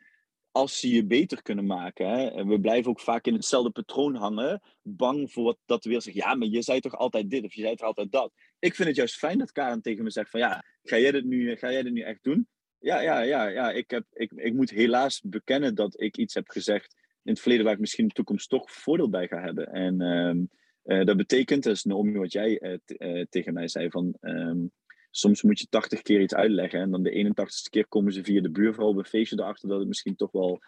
als 0.51 0.79
ze 0.79 0.89
je 0.89 1.05
beter 1.05 1.41
kunnen 1.41 1.65
maken. 1.65 2.10
Hè? 2.10 2.27
En 2.27 2.47
we 2.47 2.60
blijven 2.60 2.91
ook 2.91 2.99
vaak 2.99 3.25
in 3.25 3.34
hetzelfde 3.34 3.69
patroon 3.69 4.15
hangen, 4.15 4.62
bang 4.81 5.31
voor 5.31 5.58
dat 5.65 5.84
weer 5.84 6.01
zegt. 6.01 6.15
Ja, 6.17 6.36
maar 6.36 6.47
je 6.47 6.62
zei 6.62 6.79
toch 6.79 6.95
altijd 6.95 7.29
dit 7.29 7.43
of 7.43 7.53
je 7.53 7.62
zei 7.62 7.75
toch 7.75 7.88
altijd 7.88 8.12
dat. 8.12 8.34
Ik 8.60 8.75
vind 8.75 8.88
het 8.88 8.97
juist 8.97 9.15
fijn 9.15 9.38
dat 9.38 9.51
Karen 9.51 9.81
tegen 9.81 10.03
me 10.03 10.10
zegt 10.10 10.29
van 10.29 10.39
ja, 10.39 10.65
ga 10.84 10.97
jij 10.97 11.12
dit 11.12 11.25
nu, 11.25 11.55
ga 11.55 11.71
jij 11.71 11.84
dit 11.84 11.93
nu 11.93 12.01
echt 12.01 12.23
doen? 12.23 12.47
Ja, 12.86 13.00
ja, 13.00 13.21
ja, 13.21 13.48
ja. 13.48 13.71
Ik, 13.71 13.89
heb, 13.89 14.06
ik, 14.13 14.32
ik 14.32 14.54
moet 14.54 14.69
helaas 14.69 15.21
bekennen 15.21 15.76
dat 15.76 16.02
ik 16.02 16.17
iets 16.17 16.34
heb 16.34 16.50
gezegd 16.50 16.95
in 17.24 17.32
het 17.32 17.39
verleden 17.39 17.65
waar 17.65 17.74
ik 17.74 17.80
misschien 17.80 18.04
in 18.04 18.08
de 18.08 18.13
toekomst 18.13 18.50
toch 18.50 18.71
voordeel 18.71 19.10
bij 19.10 19.28
ga 19.28 19.41
hebben. 19.41 19.67
En 19.67 20.02
um, 20.02 20.50
uh, 20.84 21.06
dat 21.06 21.17
betekent, 21.17 21.63
dat 21.63 21.74
is 21.74 21.84
Naomi 21.84 22.17
wat 22.17 22.32
jij 22.32 22.62
uh, 22.62 22.78
uh, 22.88 23.26
tegen 23.30 23.54
mij 23.54 23.67
zei, 23.67 23.89
van 23.89 24.17
um, 24.21 24.71
soms 25.12 25.41
moet 25.41 25.60
je 25.60 25.67
80 25.69 26.02
keer 26.02 26.21
iets 26.21 26.34
uitleggen 26.34 26.80
en 26.80 26.91
dan 26.91 27.04
de 27.04 27.34
81ste 27.34 27.69
keer 27.69 27.88
komen 27.88 28.13
ze 28.13 28.24
via 28.24 28.41
de 28.41 28.52
buurvrouw 28.52 28.88
op 28.88 28.98
een 28.98 29.06
feestje 29.06 29.39
erachter 29.39 29.69
dat 29.69 29.80
het 29.80 29.88
misschien 29.88 30.15
toch 30.15 30.32
wel 30.32 30.60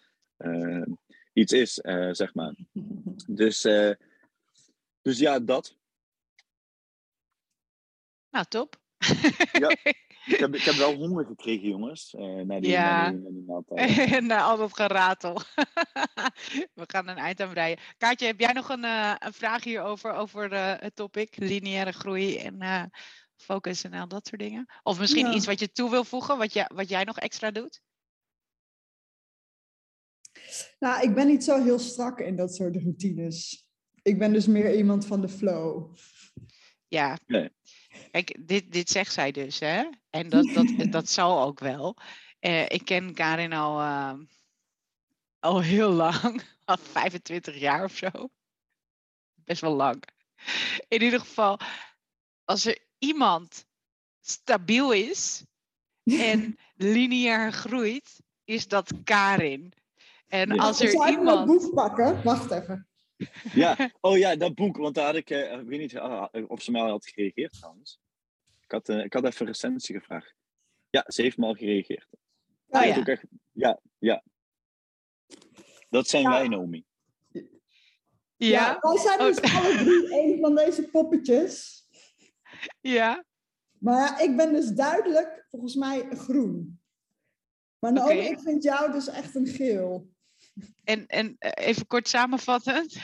iets 1.33 1.53
is, 1.53 1.73
zeg 2.11 2.33
maar. 2.33 2.55
Dus, 3.27 3.61
dus 5.01 5.19
ja, 5.19 5.39
dat. 5.39 5.77
Nou, 8.29 8.45
top. 8.49 8.75
ja, 9.51 9.75
ik 10.27 10.39
heb, 10.39 10.55
ik 10.55 10.61
heb 10.61 10.75
wel 10.75 10.93
honger 10.95 11.25
gekregen, 11.25 11.67
jongens. 11.67 12.13
Uh, 12.13 12.41
naar 12.41 12.61
die, 12.61 12.69
ja, 12.69 13.11
naar 13.11 13.31
die, 13.31 14.21
na 14.21 14.41
al 14.49 14.57
dat 14.57 14.75
geratel. 14.75 15.41
We 16.79 16.83
gaan 16.87 17.07
een 17.07 17.17
eind 17.17 17.41
aan 17.41 17.49
breien. 17.49 17.79
Kaatje, 17.97 18.25
heb 18.25 18.39
jij 18.39 18.53
nog 18.53 18.69
een, 18.69 18.83
uh, 18.83 19.15
een 19.19 19.33
vraag 19.33 19.63
hierover, 19.63 20.13
over 20.13 20.53
uh, 20.53 20.73
het 20.77 20.95
topic 20.95 21.37
lineaire 21.37 21.91
groei 21.91 22.37
en 22.37 22.91
focus 23.35 23.83
en 23.83 23.93
al 23.93 24.07
dat 24.07 24.27
soort 24.27 24.41
dingen? 24.41 24.65
Of 24.83 24.99
misschien 24.99 25.27
Ja. 25.27 25.33
iets 25.33 25.45
wat 25.45 25.59
je 25.59 25.71
toe 25.71 25.89
wil 25.89 26.03
voegen, 26.03 26.37
wat, 26.37 26.53
jij 26.53 26.69
wat 26.73 26.89
jij 26.89 27.03
nog 27.03 27.19
extra 27.19 27.51
doet? 27.51 27.81
Nou, 30.79 31.01
ik 31.03 31.15
ben 31.15 31.27
niet 31.27 31.43
zo 31.43 31.63
heel 31.63 31.79
strak 31.79 32.19
in 32.19 32.35
dat 32.35 32.55
soort 32.55 32.75
routines. 32.75 33.65
Ik 34.01 34.17
ben 34.17 34.33
dus 34.33 34.47
meer 34.47 34.75
iemand 34.75 35.05
van 35.05 35.21
de 35.21 35.29
flow. 35.29 35.95
Ja. 36.87 37.17
Nee. 37.25 37.49
Kijk, 38.11 38.47
dit, 38.47 38.71
dit 38.71 38.89
zegt 38.89 39.13
zij 39.13 39.31
dus, 39.31 39.59
hè? 39.59 39.89
En 40.09 40.29
dat, 40.29 40.45
dat, 40.55 40.91
dat 40.91 41.09
zal 41.09 41.41
ook 41.41 41.59
wel. 41.59 41.97
Eh, 42.39 42.63
ik 42.69 42.85
ken 42.85 43.13
Karin 43.13 43.53
al, 43.53 43.79
eh, 43.79 44.13
al 45.39 45.61
heel 45.61 45.91
lang, 45.91 46.41
al 46.65 46.77
25 46.77 47.57
jaar 47.59 47.83
of 47.83 47.95
zo. 47.95 48.09
Best 49.35 49.61
wel 49.61 49.75
lang. 49.75 50.03
In 50.87 51.01
ieder 51.01 51.19
geval, 51.19 51.59
als 52.45 52.65
er 52.65 52.77
iemand 52.97 53.65
stabiel 54.21 54.91
is 54.93 55.43
en 56.03 56.57
lineair 56.75 57.51
groeit, 57.51 58.21
is 58.43 58.67
dat 58.67 58.91
Karin. 59.03 59.73
En 60.27 60.53
Ja. 60.53 60.63
als 60.63 60.79
er 60.79 60.89
Zou 60.89 61.11
ik 61.11 61.17
iemand. 61.17 61.45
boek 61.45 61.73
pakken? 61.73 62.23
Wacht 62.23 62.51
even. 62.51 62.87
Ja, 63.53 63.91
oh 64.01 64.17
ja, 64.17 64.35
dat 64.35 64.55
boek, 64.55 64.77
want 64.77 64.95
daar 64.95 65.05
had 65.05 65.15
ik, 65.15 65.29
eh, 65.29 65.59
ik 65.59 65.67
weet 65.67 65.79
niet 65.79 65.97
ah, 65.97 66.27
of 66.47 66.61
ze 66.61 66.71
mij 66.71 66.81
al 66.81 66.89
had 66.89 67.07
gereageerd 67.07 67.53
trouwens. 67.53 67.99
Ik 68.61 68.71
had, 68.71 68.89
eh, 68.89 69.03
ik 69.03 69.13
had 69.13 69.25
even 69.25 69.45
recensie 69.45 69.95
gevraagd. 69.99 70.33
Ja, 70.89 71.03
ze 71.07 71.21
heeft 71.21 71.37
me 71.37 71.45
al 71.45 71.53
gereageerd. 71.53 72.07
Ja, 72.67 72.79
Oh 72.79 72.85
Dat 72.85 72.93
ja. 72.93 72.99
ook 72.99 73.07
echt, 73.07 73.23
ja, 73.51 73.79
ja. 73.97 74.23
Dat 75.89 76.07
zijn 76.07 76.23
Ja. 76.23 76.29
wij, 76.29 76.47
Naomi. 76.47 76.85
Ja, 78.35 78.77
wij 78.81 78.97
zijn 78.97 79.19
dus 79.19 79.39
Oh. 79.39 79.55
alle 79.57 79.75
drie 79.77 80.13
een 80.21 80.39
van 80.39 80.55
deze 80.55 80.83
poppetjes. 80.89 81.83
ja. 82.81 83.25
Maar 83.79 83.97
ja, 83.97 84.19
ik 84.19 84.37
ben 84.37 84.53
dus 84.53 84.67
duidelijk, 84.69 85.45
volgens 85.49 85.75
mij, 85.75 86.07
groen. 86.09 86.81
Maar 87.79 87.93
nou, 87.93 88.11
Oké. 88.11 88.19
ik 88.27 88.39
vind 88.39 88.63
jou 88.63 88.91
dus 88.91 89.07
echt 89.07 89.35
een 89.35 89.47
geel. 89.47 90.09
En, 90.83 91.07
en 91.07 91.35
eh, 91.39 91.67
even 91.67 91.87
kort 91.87 92.07
samenvattend. 92.07 92.95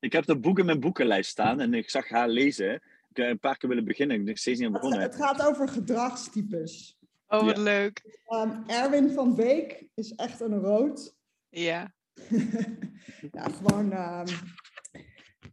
Ik 0.00 0.12
heb 0.12 0.24
dat 0.24 0.40
boek 0.40 0.58
in 0.58 0.66
mijn 0.66 0.80
boekenlijst 0.80 1.30
staan 1.30 1.60
en 1.60 1.74
ik 1.74 1.90
zag 1.90 2.08
haar 2.08 2.28
lezen. 2.28 2.74
Ik 3.08 3.16
heb 3.22 3.30
een 3.30 3.38
paar 3.38 3.56
keer 3.56 3.68
willen 3.68 3.84
beginnen, 3.84 4.16
ik 4.16 4.22
ben 4.22 4.30
nog 4.30 4.40
steeds 4.40 4.58
niet 4.58 4.68
aan 4.68 4.74
Het, 4.74 4.82
begonnen. 4.82 5.06
het 5.08 5.16
gaat 5.16 5.42
over 5.46 5.68
gedragstypes. 5.68 6.98
Oh, 7.28 7.44
wat 7.44 7.56
Ja. 7.56 7.62
leuk. 7.62 8.20
Um, 8.28 8.62
Erwin 8.66 9.10
van 9.10 9.34
Beek 9.34 9.88
is 9.94 10.12
echt 10.14 10.40
een 10.40 10.58
rood. 10.58 11.14
Ja. 11.48 11.94
ja, 13.32 13.48
gewoon. 13.48 13.92
ehm, 13.92 14.26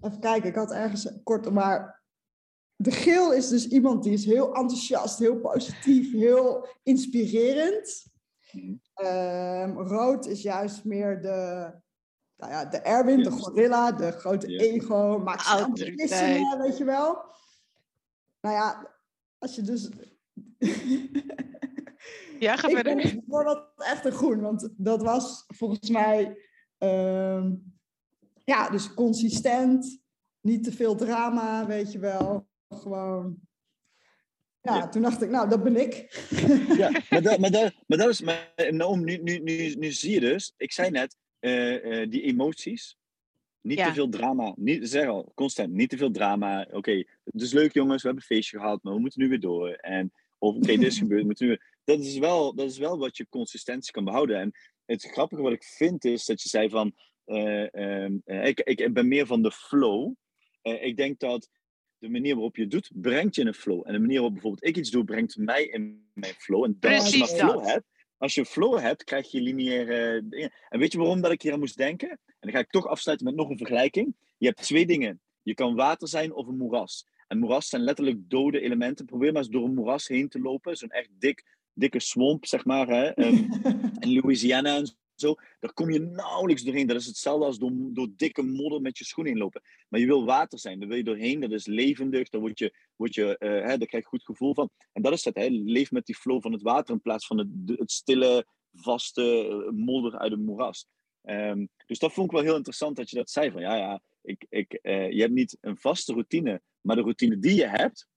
even 0.01 0.19
kijken, 0.19 0.49
ik 0.49 0.55
had 0.55 0.71
ergens 0.73 1.11
kort, 1.23 1.51
maar. 1.51 2.01
De 2.75 2.91
geel 2.91 3.33
is 3.33 3.47
dus 3.49 3.67
iemand 3.67 4.03
die 4.03 4.13
is 4.13 4.25
heel 4.25 4.55
enthousiast, 4.55 5.19
heel 5.19 5.39
positief, 5.39 6.11
heel 6.11 6.67
inspirerend. 6.83 8.05
Ehm, 8.93 9.71
rood 9.77 10.25
is 10.25 10.41
juist 10.41 10.83
meer 10.85 11.21
de, 11.21 11.71
nou 12.37 12.51
ja, 12.51 12.65
de 12.65 12.77
Erwin, 12.77 13.23
de 13.23 13.31
gorilla, 13.31 13.91
de 13.91 14.11
grote 14.11 14.49
Ja. 14.51 14.59
ego, 14.59 15.19
maakt 15.19 15.41
snel 15.41 15.71
beslissingen, 15.71 16.61
weet 16.61 16.77
je 16.77 16.83
wel. 16.83 17.23
Nou 18.41 18.55
ja, 18.55 18.95
als 19.37 19.55
je 19.55 19.61
dus... 19.61 19.89
Ja, 22.39 22.55
ga 22.57 22.67
Ik 22.67 22.75
verder. 22.75 22.95
dus 22.95 23.13
bijvoorbeeld 23.13 23.67
echt 23.75 24.05
een 24.05 24.11
groen, 24.11 24.41
want 24.41 24.69
dat 24.77 25.01
was 25.01 25.43
volgens 25.47 25.89
mij, 25.89 26.37
ehm, 26.77 27.53
ja, 28.43 28.69
dus 28.69 28.93
consistent, 28.93 30.01
niet 30.41 30.63
te 30.63 30.71
veel 30.71 30.95
drama, 30.95 31.65
weet 31.65 31.91
je 31.91 31.99
wel. 31.99 32.47
Gewoon, 32.69 33.39
ja, 34.63 34.75
Ja. 34.75 34.89
toen 34.89 35.01
dacht 35.01 35.21
ik, 35.21 35.29
nou, 35.29 35.49
dat 35.49 35.63
ben 35.63 35.75
ik. 35.75 35.95
Ja, 36.77 37.01
maar 37.09 37.21
dat, 37.21 37.39
maar 37.39 37.51
dat, 37.51 37.73
maar 37.87 37.97
dat 37.97 38.09
is. 38.09 38.21
Maar, 38.21 38.53
Naomi, 38.69 39.03
nu, 39.03 39.17
nu, 39.17 39.39
nu, 39.39 39.73
nu 39.75 39.91
zie 39.91 40.11
je 40.11 40.19
dus, 40.19 40.53
ik 40.57 40.71
zei 40.71 40.89
net, 40.89 41.17
eh, 41.39 42.01
eh, 42.01 42.09
die 42.09 42.21
emoties. 42.21 42.97
Niet 43.61 43.77
Ja. 43.77 43.87
te 43.87 43.93
veel 43.93 44.09
drama. 44.09 44.53
Niet, 44.55 44.89
zeg 44.89 45.07
al, 45.07 45.31
constant, 45.35 45.71
niet 45.73 45.89
te 45.89 45.97
veel 45.97 46.11
drama. 46.11 46.67
Oké, 46.71 46.91
het 47.23 47.41
is 47.41 47.53
leuk 47.53 47.73
jongens, 47.73 48.01
we 48.01 48.07
hebben 48.07 48.25
een 48.29 48.35
feestje 48.35 48.57
gehad, 48.59 48.83
maar 48.83 48.93
we 48.93 48.99
moeten 48.99 49.21
nu 49.21 49.29
weer 49.29 49.39
door. 49.39 49.69
En, 49.69 50.11
of 50.39 50.55
oké, 50.55 50.65
dit 50.65 50.81
is 50.81 50.97
gebeurd, 50.97 51.19
we 51.21 51.25
moeten 51.25 51.45
nu 51.45 51.51
weer... 51.51 51.71
Dat 51.83 51.99
is, 51.99 52.17
wel, 52.17 52.55
dat 52.55 52.69
is 52.69 52.77
wel 52.77 52.97
wat 52.97 53.17
je 53.17 53.27
consistentie 53.29 53.91
kan 53.91 54.03
behouden. 54.03 54.39
En 54.39 54.51
het 54.85 55.03
grappige 55.03 55.41
wat 55.41 55.51
ik 55.53 55.63
vind 55.63 56.05
is 56.05 56.25
dat 56.25 56.41
je 56.41 56.49
zei 56.49 56.69
van, 56.69 56.93
eh, 57.25 57.73
ehm, 57.75 58.17
eh, 58.25 58.45
ik, 58.47 58.59
ik 58.59 58.93
ben 58.93 59.07
meer 59.07 59.25
van 59.25 59.41
de 59.41 59.51
flow. 59.51 60.13
Ik 60.61 60.97
denk 60.97 61.19
dat 61.19 61.49
de 62.03 62.09
manier 62.09 62.33
waarop 62.33 62.55
je 62.55 62.61
het 62.61 62.71
doet, 62.71 62.91
brengt 62.93 63.35
je 63.35 63.41
in 63.41 63.47
een 63.47 63.53
flow. 63.53 63.81
En 63.85 63.93
de 63.93 63.99
manier 63.99 64.15
waarop 64.15 64.33
bijvoorbeeld 64.33 64.63
ik 64.65 64.77
iets 64.77 64.89
doe, 64.89 65.03
brengt 65.03 65.37
mij 65.37 65.63
in 65.63 66.05
mijn 66.13 66.33
flow. 66.33 66.63
En 66.63 66.77
dan 66.79 66.93
als 66.93 67.09
je 67.09 67.17
Precies 67.17 67.31
maar 67.31 67.39
flow 67.39 67.59
dat. 67.59 67.71
hebt, 67.71 67.85
als 68.17 68.35
je 68.35 68.45
flow 68.45 68.79
hebt, 68.79 69.03
krijg 69.03 69.31
je 69.31 69.41
lineaire 69.41 70.27
dingen. 70.27 70.51
En 70.69 70.79
weet 70.79 70.91
je 70.91 70.97
waarom 70.97 71.21
dat 71.21 71.31
ik 71.31 71.41
hier 71.41 71.53
aan 71.53 71.59
moest 71.59 71.77
denken? 71.77 72.09
En 72.09 72.19
dan 72.39 72.51
ga 72.51 72.59
ik 72.59 72.69
toch 72.69 72.87
afsluiten 72.87 73.27
met 73.27 73.35
nog 73.35 73.49
een 73.49 73.57
vergelijking. 73.57 74.15
Je 74.37 74.45
hebt 74.45 74.61
twee 74.61 74.85
dingen. 74.85 75.21
Je 75.41 75.53
kan 75.53 75.75
water 75.75 76.07
zijn 76.07 76.33
of 76.33 76.47
een 76.47 76.57
moeras. 76.57 77.07
En 77.27 77.39
moeras 77.39 77.69
zijn 77.69 77.81
letterlijk 77.81 78.29
dode 78.29 78.59
elementen. 78.59 79.05
Probeer 79.05 79.31
maar 79.31 79.41
eens 79.41 79.51
door 79.51 79.65
een 79.65 79.73
moeras 79.73 80.07
heen 80.07 80.29
te 80.29 80.39
lopen. 80.39 80.77
Zo'n 80.77 80.89
echt 80.89 81.09
dik, 81.19 81.45
dikke 81.73 81.99
swamp, 81.99 82.45
zeg 82.45 82.65
maar. 82.65 82.87
Hè? 82.87 83.07
Ehm, 83.07 83.43
in 83.99 84.13
Louisiana 84.13 84.75
en 84.75 84.95
zo. 85.23 85.35
Daar 85.59 85.73
kom 85.73 85.91
je 85.91 85.99
nauwelijks 85.99 86.63
doorheen. 86.63 86.87
Dat 86.87 86.97
is 86.97 87.05
hetzelfde 87.05 87.45
als 87.45 87.57
door, 87.57 87.71
door 87.73 88.07
dikke 88.15 88.41
modder 88.41 88.81
met 88.81 88.97
je 88.97 89.05
schoen 89.05 89.25
inlopen. 89.25 89.61
Maar 89.89 89.99
je 89.99 90.05
wil 90.05 90.25
water 90.25 90.59
zijn. 90.59 90.79
Daar 90.79 90.87
wil 90.87 90.97
je 90.97 91.03
doorheen. 91.03 91.39
Dat 91.39 91.51
is 91.51 91.65
levendig. 91.65 92.29
Daar, 92.29 92.41
word 92.41 92.59
je, 92.59 92.73
word 92.95 93.15
je, 93.15 93.37
eh, 93.37 93.49
hè, 93.49 93.77
daar 93.77 93.87
krijg 93.87 94.03
je 94.03 94.09
goed 94.09 94.23
gevoel 94.23 94.53
van. 94.53 94.69
En 94.91 95.01
dat 95.01 95.13
is 95.13 95.23
het. 95.25 95.35
Hè? 95.35 95.47
Leef 95.49 95.91
met 95.91 96.05
die 96.05 96.15
flow 96.15 96.41
van 96.41 96.51
het 96.51 96.61
water 96.61 96.93
in 96.93 97.01
plaats 97.01 97.27
van 97.27 97.37
het, 97.37 97.47
de- 97.51 97.83
stille, 97.85 98.45
vaste 98.73 99.47
eh, 99.47 99.71
modder 99.71 100.17
uit 100.19 100.31
een 100.31 100.43
moeras. 100.45 100.87
Ehm, 101.21 101.65
dus 101.85 101.99
dat 101.99 102.13
vond 102.13 102.27
ik 102.27 102.33
wel 102.35 102.45
heel 102.45 102.55
interessant 102.55 102.95
dat 102.95 103.09
je 103.09 103.15
dat 103.15 103.29
zei. 103.29 103.51
Van 103.51 103.61
ja, 103.61 103.75
ja, 103.75 104.01
ik, 104.21 104.45
ik, 104.49 104.73
eh, 104.73 105.11
je 105.11 105.21
hebt 105.21 105.33
niet 105.33 105.57
een 105.61 105.77
vaste 105.77 106.13
routine. 106.13 106.61
Maar 106.81 106.95
de 106.95 107.01
routine 107.01 107.39
die 107.39 107.55
je 107.55 107.67
hebt, 107.67 108.07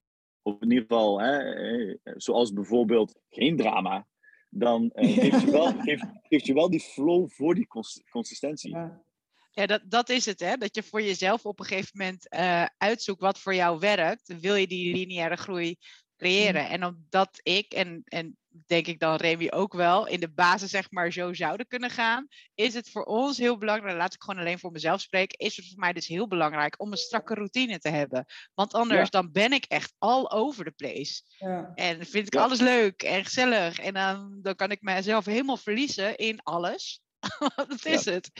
of 0.42 0.60
in 0.60 0.70
ieder 0.70 0.84
geval, 0.88 1.20
hè, 1.20 1.94
zoals 2.02 2.52
bijvoorbeeld 2.52 3.18
geen 3.30 3.56
drama, 3.56 4.06
dan 4.48 4.90
eh, 4.90 5.14
geeft, 5.14 5.40
je 5.40 5.50
wel, 5.50 5.72
geeft, 5.82 6.04
geeft 6.22 6.46
je 6.46 6.54
wel 6.54 6.70
die 6.70 6.80
flow 6.80 7.28
voor 7.30 7.54
die 7.54 7.66
cons- 7.66 8.02
consistentie. 8.10 8.70
Ja. 8.70 9.04
Ja, 9.50 9.66
dat, 9.66 9.82
dat 9.84 10.08
is 10.08 10.26
het, 10.26 10.40
hè? 10.40 10.56
Dat 10.56 10.74
je 10.74 10.82
voor 10.82 11.02
jezelf 11.02 11.46
op 11.46 11.60
een 11.60 11.66
gegeven 11.66 11.98
moment 11.98 12.26
uh, 12.34 12.66
uitzoekt 12.78 13.20
wat 13.20 13.38
voor 13.38 13.54
jou 13.54 13.78
werkt. 13.78 14.40
Wil 14.40 14.54
je 14.54 14.66
die 14.66 14.94
lineaire 14.94 15.36
groei 15.36 15.76
creëren? 16.16 16.64
Mm. 16.64 16.70
En 16.70 16.84
omdat 16.84 17.40
ik, 17.42 17.72
en, 17.72 18.02
en 18.04 18.36
denk 18.66 18.86
ik 18.86 18.98
dan 18.98 19.16
Remy 19.16 19.48
ook 19.50 19.72
wel, 19.72 20.06
in 20.06 20.20
de 20.20 20.30
basis 20.30 20.70
zeg 20.70 20.90
maar 20.90 21.12
zo 21.12 21.32
zouden 21.32 21.66
kunnen 21.66 21.90
gaan, 21.90 22.28
is 22.54 22.74
het 22.74 22.90
voor 22.90 23.04
ons 23.04 23.38
heel 23.38 23.58
belangrijk, 23.58 23.96
laat 23.96 24.14
ik 24.14 24.22
gewoon 24.22 24.40
alleen 24.40 24.58
voor 24.58 24.72
mezelf 24.72 25.00
spreken, 25.00 25.38
is 25.38 25.56
het 25.56 25.68
voor 25.68 25.78
mij 25.78 25.92
dus 25.92 26.06
heel 26.06 26.28
belangrijk 26.28 26.80
om 26.80 26.92
een 26.92 26.98
strakke 26.98 27.34
routine 27.34 27.78
te 27.78 27.88
hebben. 27.88 28.24
Want 28.54 28.74
anders 28.74 29.10
dan 29.10 29.32
ben 29.32 29.52
ik 29.52 29.64
echt 29.64 29.94
all 29.98 30.24
over 30.28 30.64
the 30.64 30.70
place. 30.70 31.22
Ja. 31.38 31.72
En 31.74 32.06
vind 32.06 32.26
ik 32.26 32.40
alles 32.40 32.60
leuk 32.60 33.02
en 33.02 33.24
gezellig. 33.24 33.78
En 33.78 33.94
dan, 33.94 34.38
dan 34.42 34.54
kan 34.54 34.70
ik 34.70 34.82
mezelf 34.82 35.24
helemaal 35.24 35.56
verliezen 35.56 36.16
in 36.16 36.42
alles. 36.42 37.00
dat 37.68 37.84
is 37.84 38.04
het. 38.04 38.30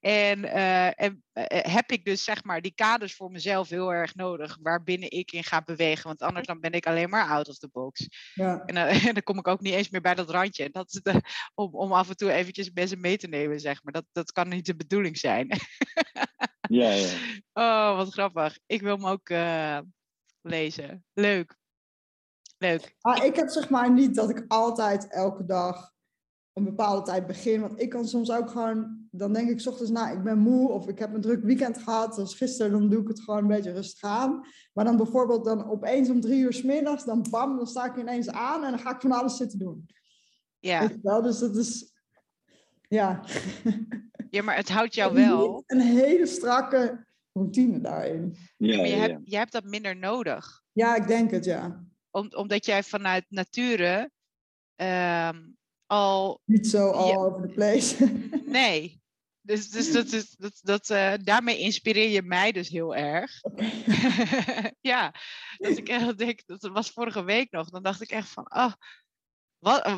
En, 0.00 0.38
uh, 0.44 1.00
en 1.00 1.24
uh, 1.34 1.44
heb 1.48 1.90
ik 1.90 2.04
dus 2.04 2.24
zeg 2.24 2.44
maar 2.44 2.60
die 2.60 2.74
kaders 2.74 3.14
voor 3.14 3.30
mezelf 3.30 3.68
heel 3.68 3.92
erg 3.92 4.14
nodig, 4.14 4.58
waarbinnen 4.62 5.10
ik 5.10 5.32
in 5.32 5.44
ga 5.44 5.62
bewegen. 5.62 6.06
Want 6.06 6.22
anders 6.22 6.46
dan 6.46 6.60
ben 6.60 6.72
ik 6.72 6.86
alleen 6.86 7.08
maar 7.08 7.28
out 7.28 7.48
of 7.48 7.58
the 7.58 7.68
box. 7.72 8.08
Ja. 8.34 8.62
En, 8.64 8.76
uh, 8.76 9.04
en, 9.06 9.14
dan 9.14 9.22
kom 9.22 9.38
ik 9.38 9.48
ook 9.48 9.60
niet 9.60 9.74
eens 9.74 9.90
meer 9.90 10.00
bij 10.00 10.14
dat 10.14 10.30
randje. 10.30 10.64
En 10.64 10.72
dat 10.72 10.92
is 10.92 11.00
de, 11.02 11.20
om, 11.54 11.74
om 11.74 11.92
af 11.92 12.08
en 12.08 12.16
toe 12.16 12.32
eventjes 12.32 12.70
mensen 12.70 13.00
mee 13.00 13.18
te 13.18 13.28
nemen, 13.28 13.60
zeg 13.60 13.82
maar. 13.82 13.92
Dat, 13.92 14.04
dat 14.12 14.32
kan 14.32 14.48
niet 14.48 14.66
de 14.66 14.76
bedoeling 14.76 15.18
zijn. 15.18 15.48
ja, 16.68 16.90
ja. 16.90 17.08
Oh, 17.52 17.96
wat 17.96 18.12
grappig. 18.12 18.58
Ik 18.66 18.80
wil 18.80 18.96
hem 18.96 19.06
ook 19.06 19.28
lezen. 20.40 21.04
Leuk. 21.12 21.56
Leuk. 22.58 22.96
Ah, 23.00 23.24
ik 23.24 23.36
heb 23.36 23.48
zeg 23.48 23.70
maar 23.70 23.92
niet 23.92 24.14
dat 24.14 24.30
ik 24.30 24.44
altijd 24.48 25.12
elke 25.12 25.44
dag 25.44 25.94
een 26.56 26.64
bepaalde 26.64 27.02
tijd 27.02 27.26
begin. 27.26 27.60
Want 27.60 27.80
ik 27.80 27.88
kan 27.88 28.08
soms 28.08 28.30
ook 28.30 28.50
gewoon, 28.50 29.08
dan 29.10 29.32
denk 29.32 29.50
ik 29.50 29.60
s 29.60 29.66
ochtends, 29.66 29.90
nou, 29.90 30.16
ik 30.16 30.22
ben 30.22 30.38
moe 30.38 30.70
of 30.70 30.88
ik 30.88 30.98
heb 30.98 31.14
een 31.14 31.20
druk 31.20 31.42
weekend 31.42 31.78
gehad. 31.78 32.14
Zoals 32.14 32.34
gisteren, 32.34 32.72
dan 32.72 32.88
doe 32.88 33.02
ik 33.02 33.08
het 33.08 33.20
gewoon 33.20 33.40
een 33.40 33.46
beetje 33.46 33.72
rustig 33.72 34.10
aan. 34.10 34.46
Maar 34.72 34.84
dan 34.84 34.96
bijvoorbeeld 34.96 35.44
dan 35.44 35.70
opeens 35.70 36.10
om 36.10 36.20
drie 36.20 36.40
uur 36.40 36.52
s 36.52 36.62
middags, 36.62 37.04
dan 37.04 37.26
bam, 37.30 37.56
dan 37.56 37.66
sta 37.66 37.84
ik 37.84 37.96
ineens 37.96 38.28
aan 38.28 38.64
en 38.64 38.70
dan 38.70 38.78
ga 38.78 38.94
ik 38.94 39.00
van 39.00 39.12
alles 39.12 39.36
zitten 39.36 39.58
doen. 39.58 39.86
Ja. 40.58 40.90
Wel? 41.02 41.22
Dus 41.22 41.38
dat 41.38 41.56
is, 41.56 41.92
ja. 42.88 43.24
Ja, 44.30 44.42
maar 44.42 44.56
het 44.56 44.68
houdt 44.68 44.94
jou 44.94 45.14
wel. 45.26 45.62
Een 45.66 45.80
hele 45.80 46.26
strakke 46.26 47.06
routine 47.32 47.80
daarin. 47.80 48.36
Ja, 48.56 48.76
maar 48.76 48.86
je, 48.86 48.94
Hebt, 48.94 49.20
je 49.24 49.36
hebt 49.36 49.52
dat 49.52 49.64
minder 49.64 49.96
nodig. 49.96 50.62
Ja, 50.72 50.94
ik 50.94 51.06
denk 51.06 51.30
het, 51.30 51.44
ja. 51.44 51.84
Om, 52.10 52.28
omdat 52.36 52.66
jij 52.66 52.82
vanuit 52.82 53.24
nature 53.28 54.10
ehm, 54.76 55.36
al. 55.86 56.40
Niet 56.44 56.66
zo 56.66 56.90
all 56.90 57.16
over 57.16 57.48
the 57.48 57.54
place. 57.54 58.18
nee. 58.46 59.04
Dus, 59.40 59.70
dus 59.70 59.92
dat 59.92 60.12
is, 60.12 60.30
dat, 60.30 60.58
dat, 60.62 60.90
uh, 60.90 61.12
daarmee 61.22 61.58
inspireer 61.58 62.08
je 62.08 62.22
mij 62.22 62.52
dus 62.52 62.68
heel 62.68 62.94
erg. 62.94 63.40
ja, 64.80 65.14
dat 65.56 65.78
ik 65.78 65.88
echt 65.88 66.18
denk, 66.18 66.42
dat 66.46 66.62
was 66.62 66.90
vorige 66.90 67.24
week 67.24 67.50
nog, 67.50 67.70
dan 67.70 67.82
dacht 67.82 68.02
ik 68.02 68.10
echt 68.10 68.28
van, 68.28 68.54
oh, 68.54 68.72
wat, 68.72 68.72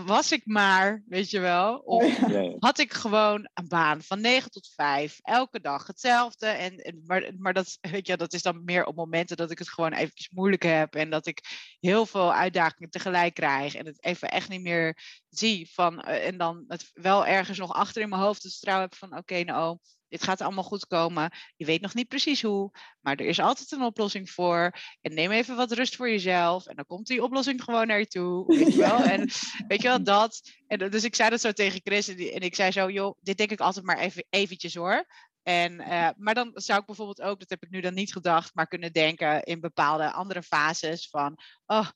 was 0.06 0.32
ik 0.32 0.46
maar, 0.46 1.02
weet 1.06 1.30
je 1.30 1.40
wel, 1.40 1.76
of 1.76 2.16
had 2.58 2.78
ik 2.78 2.92
gewoon 2.92 3.48
een 3.54 3.68
baan 3.68 4.02
van 4.02 4.20
9 4.20 4.50
tot 4.50 4.72
5, 4.74 5.18
elke 5.22 5.60
dag 5.60 5.86
hetzelfde. 5.86 6.46
En, 6.46 7.02
maar 7.06 7.30
maar 7.38 7.52
dat, 7.52 7.78
weet 7.80 8.06
je, 8.06 8.16
dat 8.16 8.32
is 8.32 8.42
dan 8.42 8.64
meer 8.64 8.84
op 8.84 8.96
momenten 8.96 9.36
dat 9.36 9.50
ik 9.50 9.58
het 9.58 9.68
gewoon 9.68 9.92
eventjes 9.92 10.30
moeilijk 10.30 10.62
heb 10.62 10.94
en 10.94 11.10
dat 11.10 11.26
ik 11.26 11.40
heel 11.80 12.06
veel 12.06 12.32
uitdagingen 12.32 12.90
tegelijk 12.90 13.34
krijg 13.34 13.74
en 13.74 13.86
het 13.86 14.04
even 14.04 14.30
echt 14.30 14.48
niet 14.48 14.62
meer 14.62 14.98
zie. 15.28 15.70
Van, 15.72 16.00
eh, 16.00 16.26
en 16.26 16.38
dan 16.38 16.64
het 16.68 16.90
wel 16.92 17.26
ergens 17.26 17.58
nog 17.58 17.72
achter 17.72 18.02
in 18.02 18.08
mijn 18.08 18.22
hoofd 18.22 18.42
het 18.42 18.52
vertrouwen 18.52 18.88
heb 18.88 18.98
van, 18.98 19.16
oké, 19.16 19.42
nou, 19.42 19.78
dit 20.08 20.22
gaat 20.22 20.40
allemaal 20.40 20.64
goed 20.64 20.86
komen. 20.86 21.32
Je 21.56 21.64
weet 21.64 21.80
nog 21.80 21.94
niet 21.94 22.08
precies 22.08 22.42
hoe, 22.42 22.70
maar 23.00 23.16
er 23.16 23.26
is 23.26 23.40
altijd 23.40 23.72
een 23.72 23.82
oplossing 23.82 24.30
voor. 24.30 24.72
En 25.00 25.14
neem 25.14 25.30
even 25.30 25.56
wat 25.56 25.72
rust 25.72 25.96
voor 25.96 26.10
jezelf. 26.10 26.66
En 26.66 26.76
dan 26.76 26.86
komt 26.86 27.06
die 27.06 27.22
oplossing 27.22 27.62
gewoon 27.62 27.86
naar 27.86 27.98
je 27.98 28.06
toe. 28.06 28.46
Weet 28.56 28.72
je 28.72 28.78
wel? 28.78 29.02
En 29.02 29.30
weet 29.68 29.82
je 29.82 29.88
wel, 29.88 30.02
dat. 30.02 30.40
En 30.66 30.90
dus 30.90 31.04
ik 31.04 31.14
zei 31.14 31.30
dat 31.30 31.40
zo 31.40 31.52
tegen 31.52 31.80
Chris. 31.84 32.08
En, 32.08 32.40
ik 32.40 32.54
zei 32.54 32.70
zo, 32.70 32.90
joh, 32.90 33.16
dit 33.20 33.36
denk 33.36 33.50
ik 33.50 33.60
altijd 33.60 33.84
maar 33.84 33.98
even 33.98 34.26
eventjes 34.30 34.74
hoor. 34.74 35.06
En, 35.42 35.72
uh, 35.72 36.08
maar 36.16 36.34
dan 36.34 36.50
zou 36.54 36.80
ik 36.80 36.86
bijvoorbeeld 36.86 37.22
ook, 37.22 37.38
dat 37.38 37.50
heb 37.50 37.62
ik 37.62 37.70
nu 37.70 37.80
dan 37.80 37.94
niet 37.94 38.12
gedacht, 38.12 38.54
maar 38.54 38.66
kunnen 38.66 38.92
denken 38.92 39.42
in 39.42 39.60
bepaalde 39.60 40.12
andere 40.12 40.42
fases 40.42 41.08
van, 41.08 41.38
oh, 41.66 41.88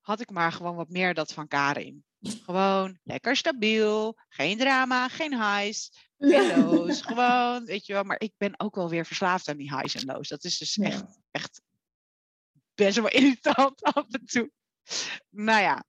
had 0.00 0.20
ik 0.20 0.30
maar 0.30 0.52
gewoon 0.52 0.76
wat 0.76 0.88
meer 0.88 1.14
dat 1.14 1.32
van 1.32 1.48
Karin. 1.48 2.04
Gewoon 2.20 2.98
lekker 3.02 3.36
stabiel, 3.36 4.18
geen 4.28 4.58
drama, 4.58 5.08
geen 5.08 5.34
highs, 5.34 6.08
pillows, 6.16 7.02
gewoon, 7.06 7.64
weet 7.64 7.86
je 7.86 7.92
wel. 7.92 8.02
Maar 8.02 8.20
ik 8.20 8.32
ben 8.36 8.60
ook 8.60 8.74
wel 8.74 8.88
weer 8.88 9.06
verslaafd 9.06 9.48
aan 9.48 9.56
die 9.56 9.76
highs 9.76 9.94
en 9.94 10.04
lows. 10.04 10.28
Dat 10.28 10.44
is 10.44 10.58
dus 10.58 10.78
echt, 10.78 11.20
echt 11.30 11.62
best 12.74 12.96
wel 12.96 13.08
irritant 13.20 13.82
af 13.82 14.06
en 14.08 14.24
toe. 14.24 14.50
Nou 15.28 15.60
ja, 15.60 15.84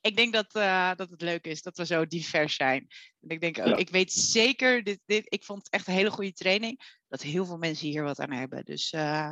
ik 0.00 0.16
denk 0.16 0.32
dat, 0.32 0.56
uh, 0.56 0.94
dat 0.94 1.10
het 1.10 1.20
leuk 1.22 1.44
is 1.44 1.62
dat 1.62 1.76
we 1.76 1.86
zo 1.86 2.06
divers 2.06 2.54
zijn. 2.54 2.86
En 3.20 3.28
ik 3.28 3.40
denk, 3.40 3.56
ik 3.56 3.90
weet 3.90 4.12
zeker, 4.12 4.82
dit, 4.82 5.00
dit, 5.04 5.24
ik 5.28 5.44
vond 5.44 5.58
het 5.58 5.72
echt 5.72 5.86
een 5.86 5.94
hele 5.94 6.10
goede 6.10 6.32
training, 6.32 7.00
dat 7.08 7.22
heel 7.22 7.44
veel 7.44 7.58
mensen 7.58 7.88
hier 7.88 8.02
wat 8.02 8.20
aan 8.20 8.32
hebben. 8.32 8.64
Dus 8.64 8.92
uh, 8.92 9.30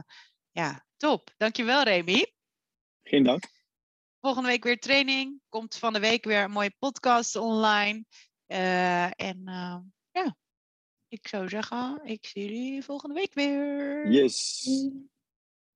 ja, 0.51 0.87
top. 0.97 1.35
Dankjewel 1.37 1.83
Remy. 1.83 2.33
Geen 3.03 3.23
dank. 3.23 3.54
Volgende 4.25 4.49
week 4.49 4.65
weer 4.65 4.79
training. 4.79 5.41
Komt 5.49 5.77
van 5.77 5.93
de 5.93 6.01
week 6.01 6.25
weer 6.25 6.43
een 6.43 6.51
mooie 6.51 6.75
podcast 6.79 7.37
online. 7.37 8.05
Uh, 8.47 9.05
en 9.05 9.43
uh, 9.45 9.77
ja, 10.11 10.37
ik 11.09 11.29
zou 11.29 11.49
zeggen, 11.49 12.01
ik 12.05 12.27
zie 12.27 12.45
jullie 12.45 12.83
volgende 12.83 13.15
week 13.15 13.35
weer. 13.35 14.11
Yes. 14.11 14.67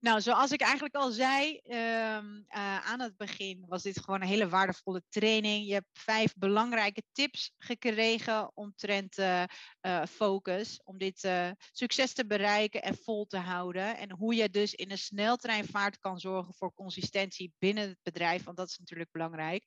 Nou, 0.01 0.21
zoals 0.21 0.53
ik 0.53 0.61
eigenlijk 0.61 0.95
al 0.95 1.11
zei 1.11 1.61
um, 1.65 1.75
uh, 1.75 2.87
aan 2.87 3.01
het 3.01 3.17
begin, 3.17 3.65
was 3.69 3.83
dit 3.83 4.01
gewoon 4.01 4.21
een 4.21 4.29
hele 4.29 4.49
waardevolle 4.49 5.03
training. 5.09 5.67
Je 5.67 5.73
hebt 5.73 5.89
vijf 5.93 6.35
belangrijke 6.37 7.03
tips 7.13 7.53
gekregen 7.59 8.57
omtrent 8.57 9.19
uh, 9.19 9.45
focus, 10.11 10.81
om 10.85 10.99
dit 10.99 11.31
succes 11.73 12.13
te 12.13 12.27
bereiken 12.27 12.83
en 12.83 12.97
vol 12.97 13.27
te 13.27 13.39
houden. 13.39 13.97
En 13.97 14.11
hoe 14.11 14.35
je 14.35 14.51
dus 14.51 14.75
in 14.75 14.91
een 14.91 14.99
sneltreinvaart 14.99 15.99
kan 15.99 16.19
zorgen 16.19 16.55
voor 16.55 16.75
consistentie 16.75 17.53
binnen 17.59 17.89
het 17.89 17.99
bedrijf, 18.03 18.45
want 18.45 18.57
dat 18.57 18.69
is 18.69 18.79
natuurlijk 18.79 19.11
belangrijk. 19.11 19.65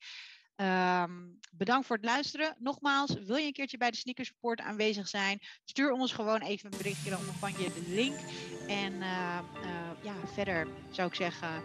Um, 0.61 1.39
bedankt 1.51 1.87
voor 1.87 1.95
het 1.95 2.05
luisteren. 2.05 2.55
Nogmaals, 2.59 3.13
wil 3.13 3.35
je 3.35 3.45
een 3.45 3.53
keertje 3.53 3.77
bij 3.77 3.91
de 3.91 3.97
Sneaker 3.97 4.25
Support 4.25 4.59
aanwezig 4.59 5.07
zijn? 5.07 5.39
Stuur 5.65 5.91
ons 5.91 6.13
gewoon 6.13 6.41
even 6.41 6.71
een 6.71 6.77
berichtje, 6.77 7.09
dan 7.09 7.19
ontvang 7.19 7.57
je 7.57 7.73
de 7.73 7.83
link. 7.87 8.19
En 8.67 8.93
uh, 8.93 9.39
uh, 9.63 10.03
ja, 10.03 10.13
verder 10.33 10.67
zou 10.91 11.07
ik 11.07 11.15
zeggen, 11.15 11.63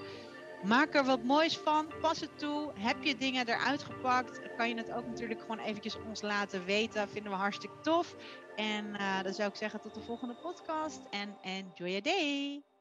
maak 0.63 0.95
er 0.95 1.05
wat 1.05 1.23
moois 1.23 1.57
van. 1.57 1.93
Pas 2.01 2.21
het 2.21 2.39
toe. 2.39 2.73
Heb 2.79 3.03
je 3.03 3.17
dingen 3.17 3.49
eruit 3.49 3.83
gepakt? 3.83 4.41
Kan 4.57 4.69
je 4.69 4.75
het 4.75 4.93
ook 4.93 5.07
natuurlijk 5.07 5.41
gewoon 5.41 5.59
eventjes 5.59 5.99
ons 6.09 6.23
laten 6.23 6.65
weten. 6.65 7.09
Vinden 7.09 7.33
we 7.33 7.39
hartstikke 7.39 7.81
tof. 7.81 8.17
En 8.57 8.87
uh, 8.87 9.23
dan 9.23 9.35
zou 9.35 9.49
ik 9.49 9.57
zeggen 9.57 9.81
tot 9.81 9.95
de 9.95 10.03
volgende 10.03 10.35
podcast. 10.35 11.01
En 11.11 11.37
enjoy 11.43 11.89
your 11.89 12.03
day. 12.03 12.76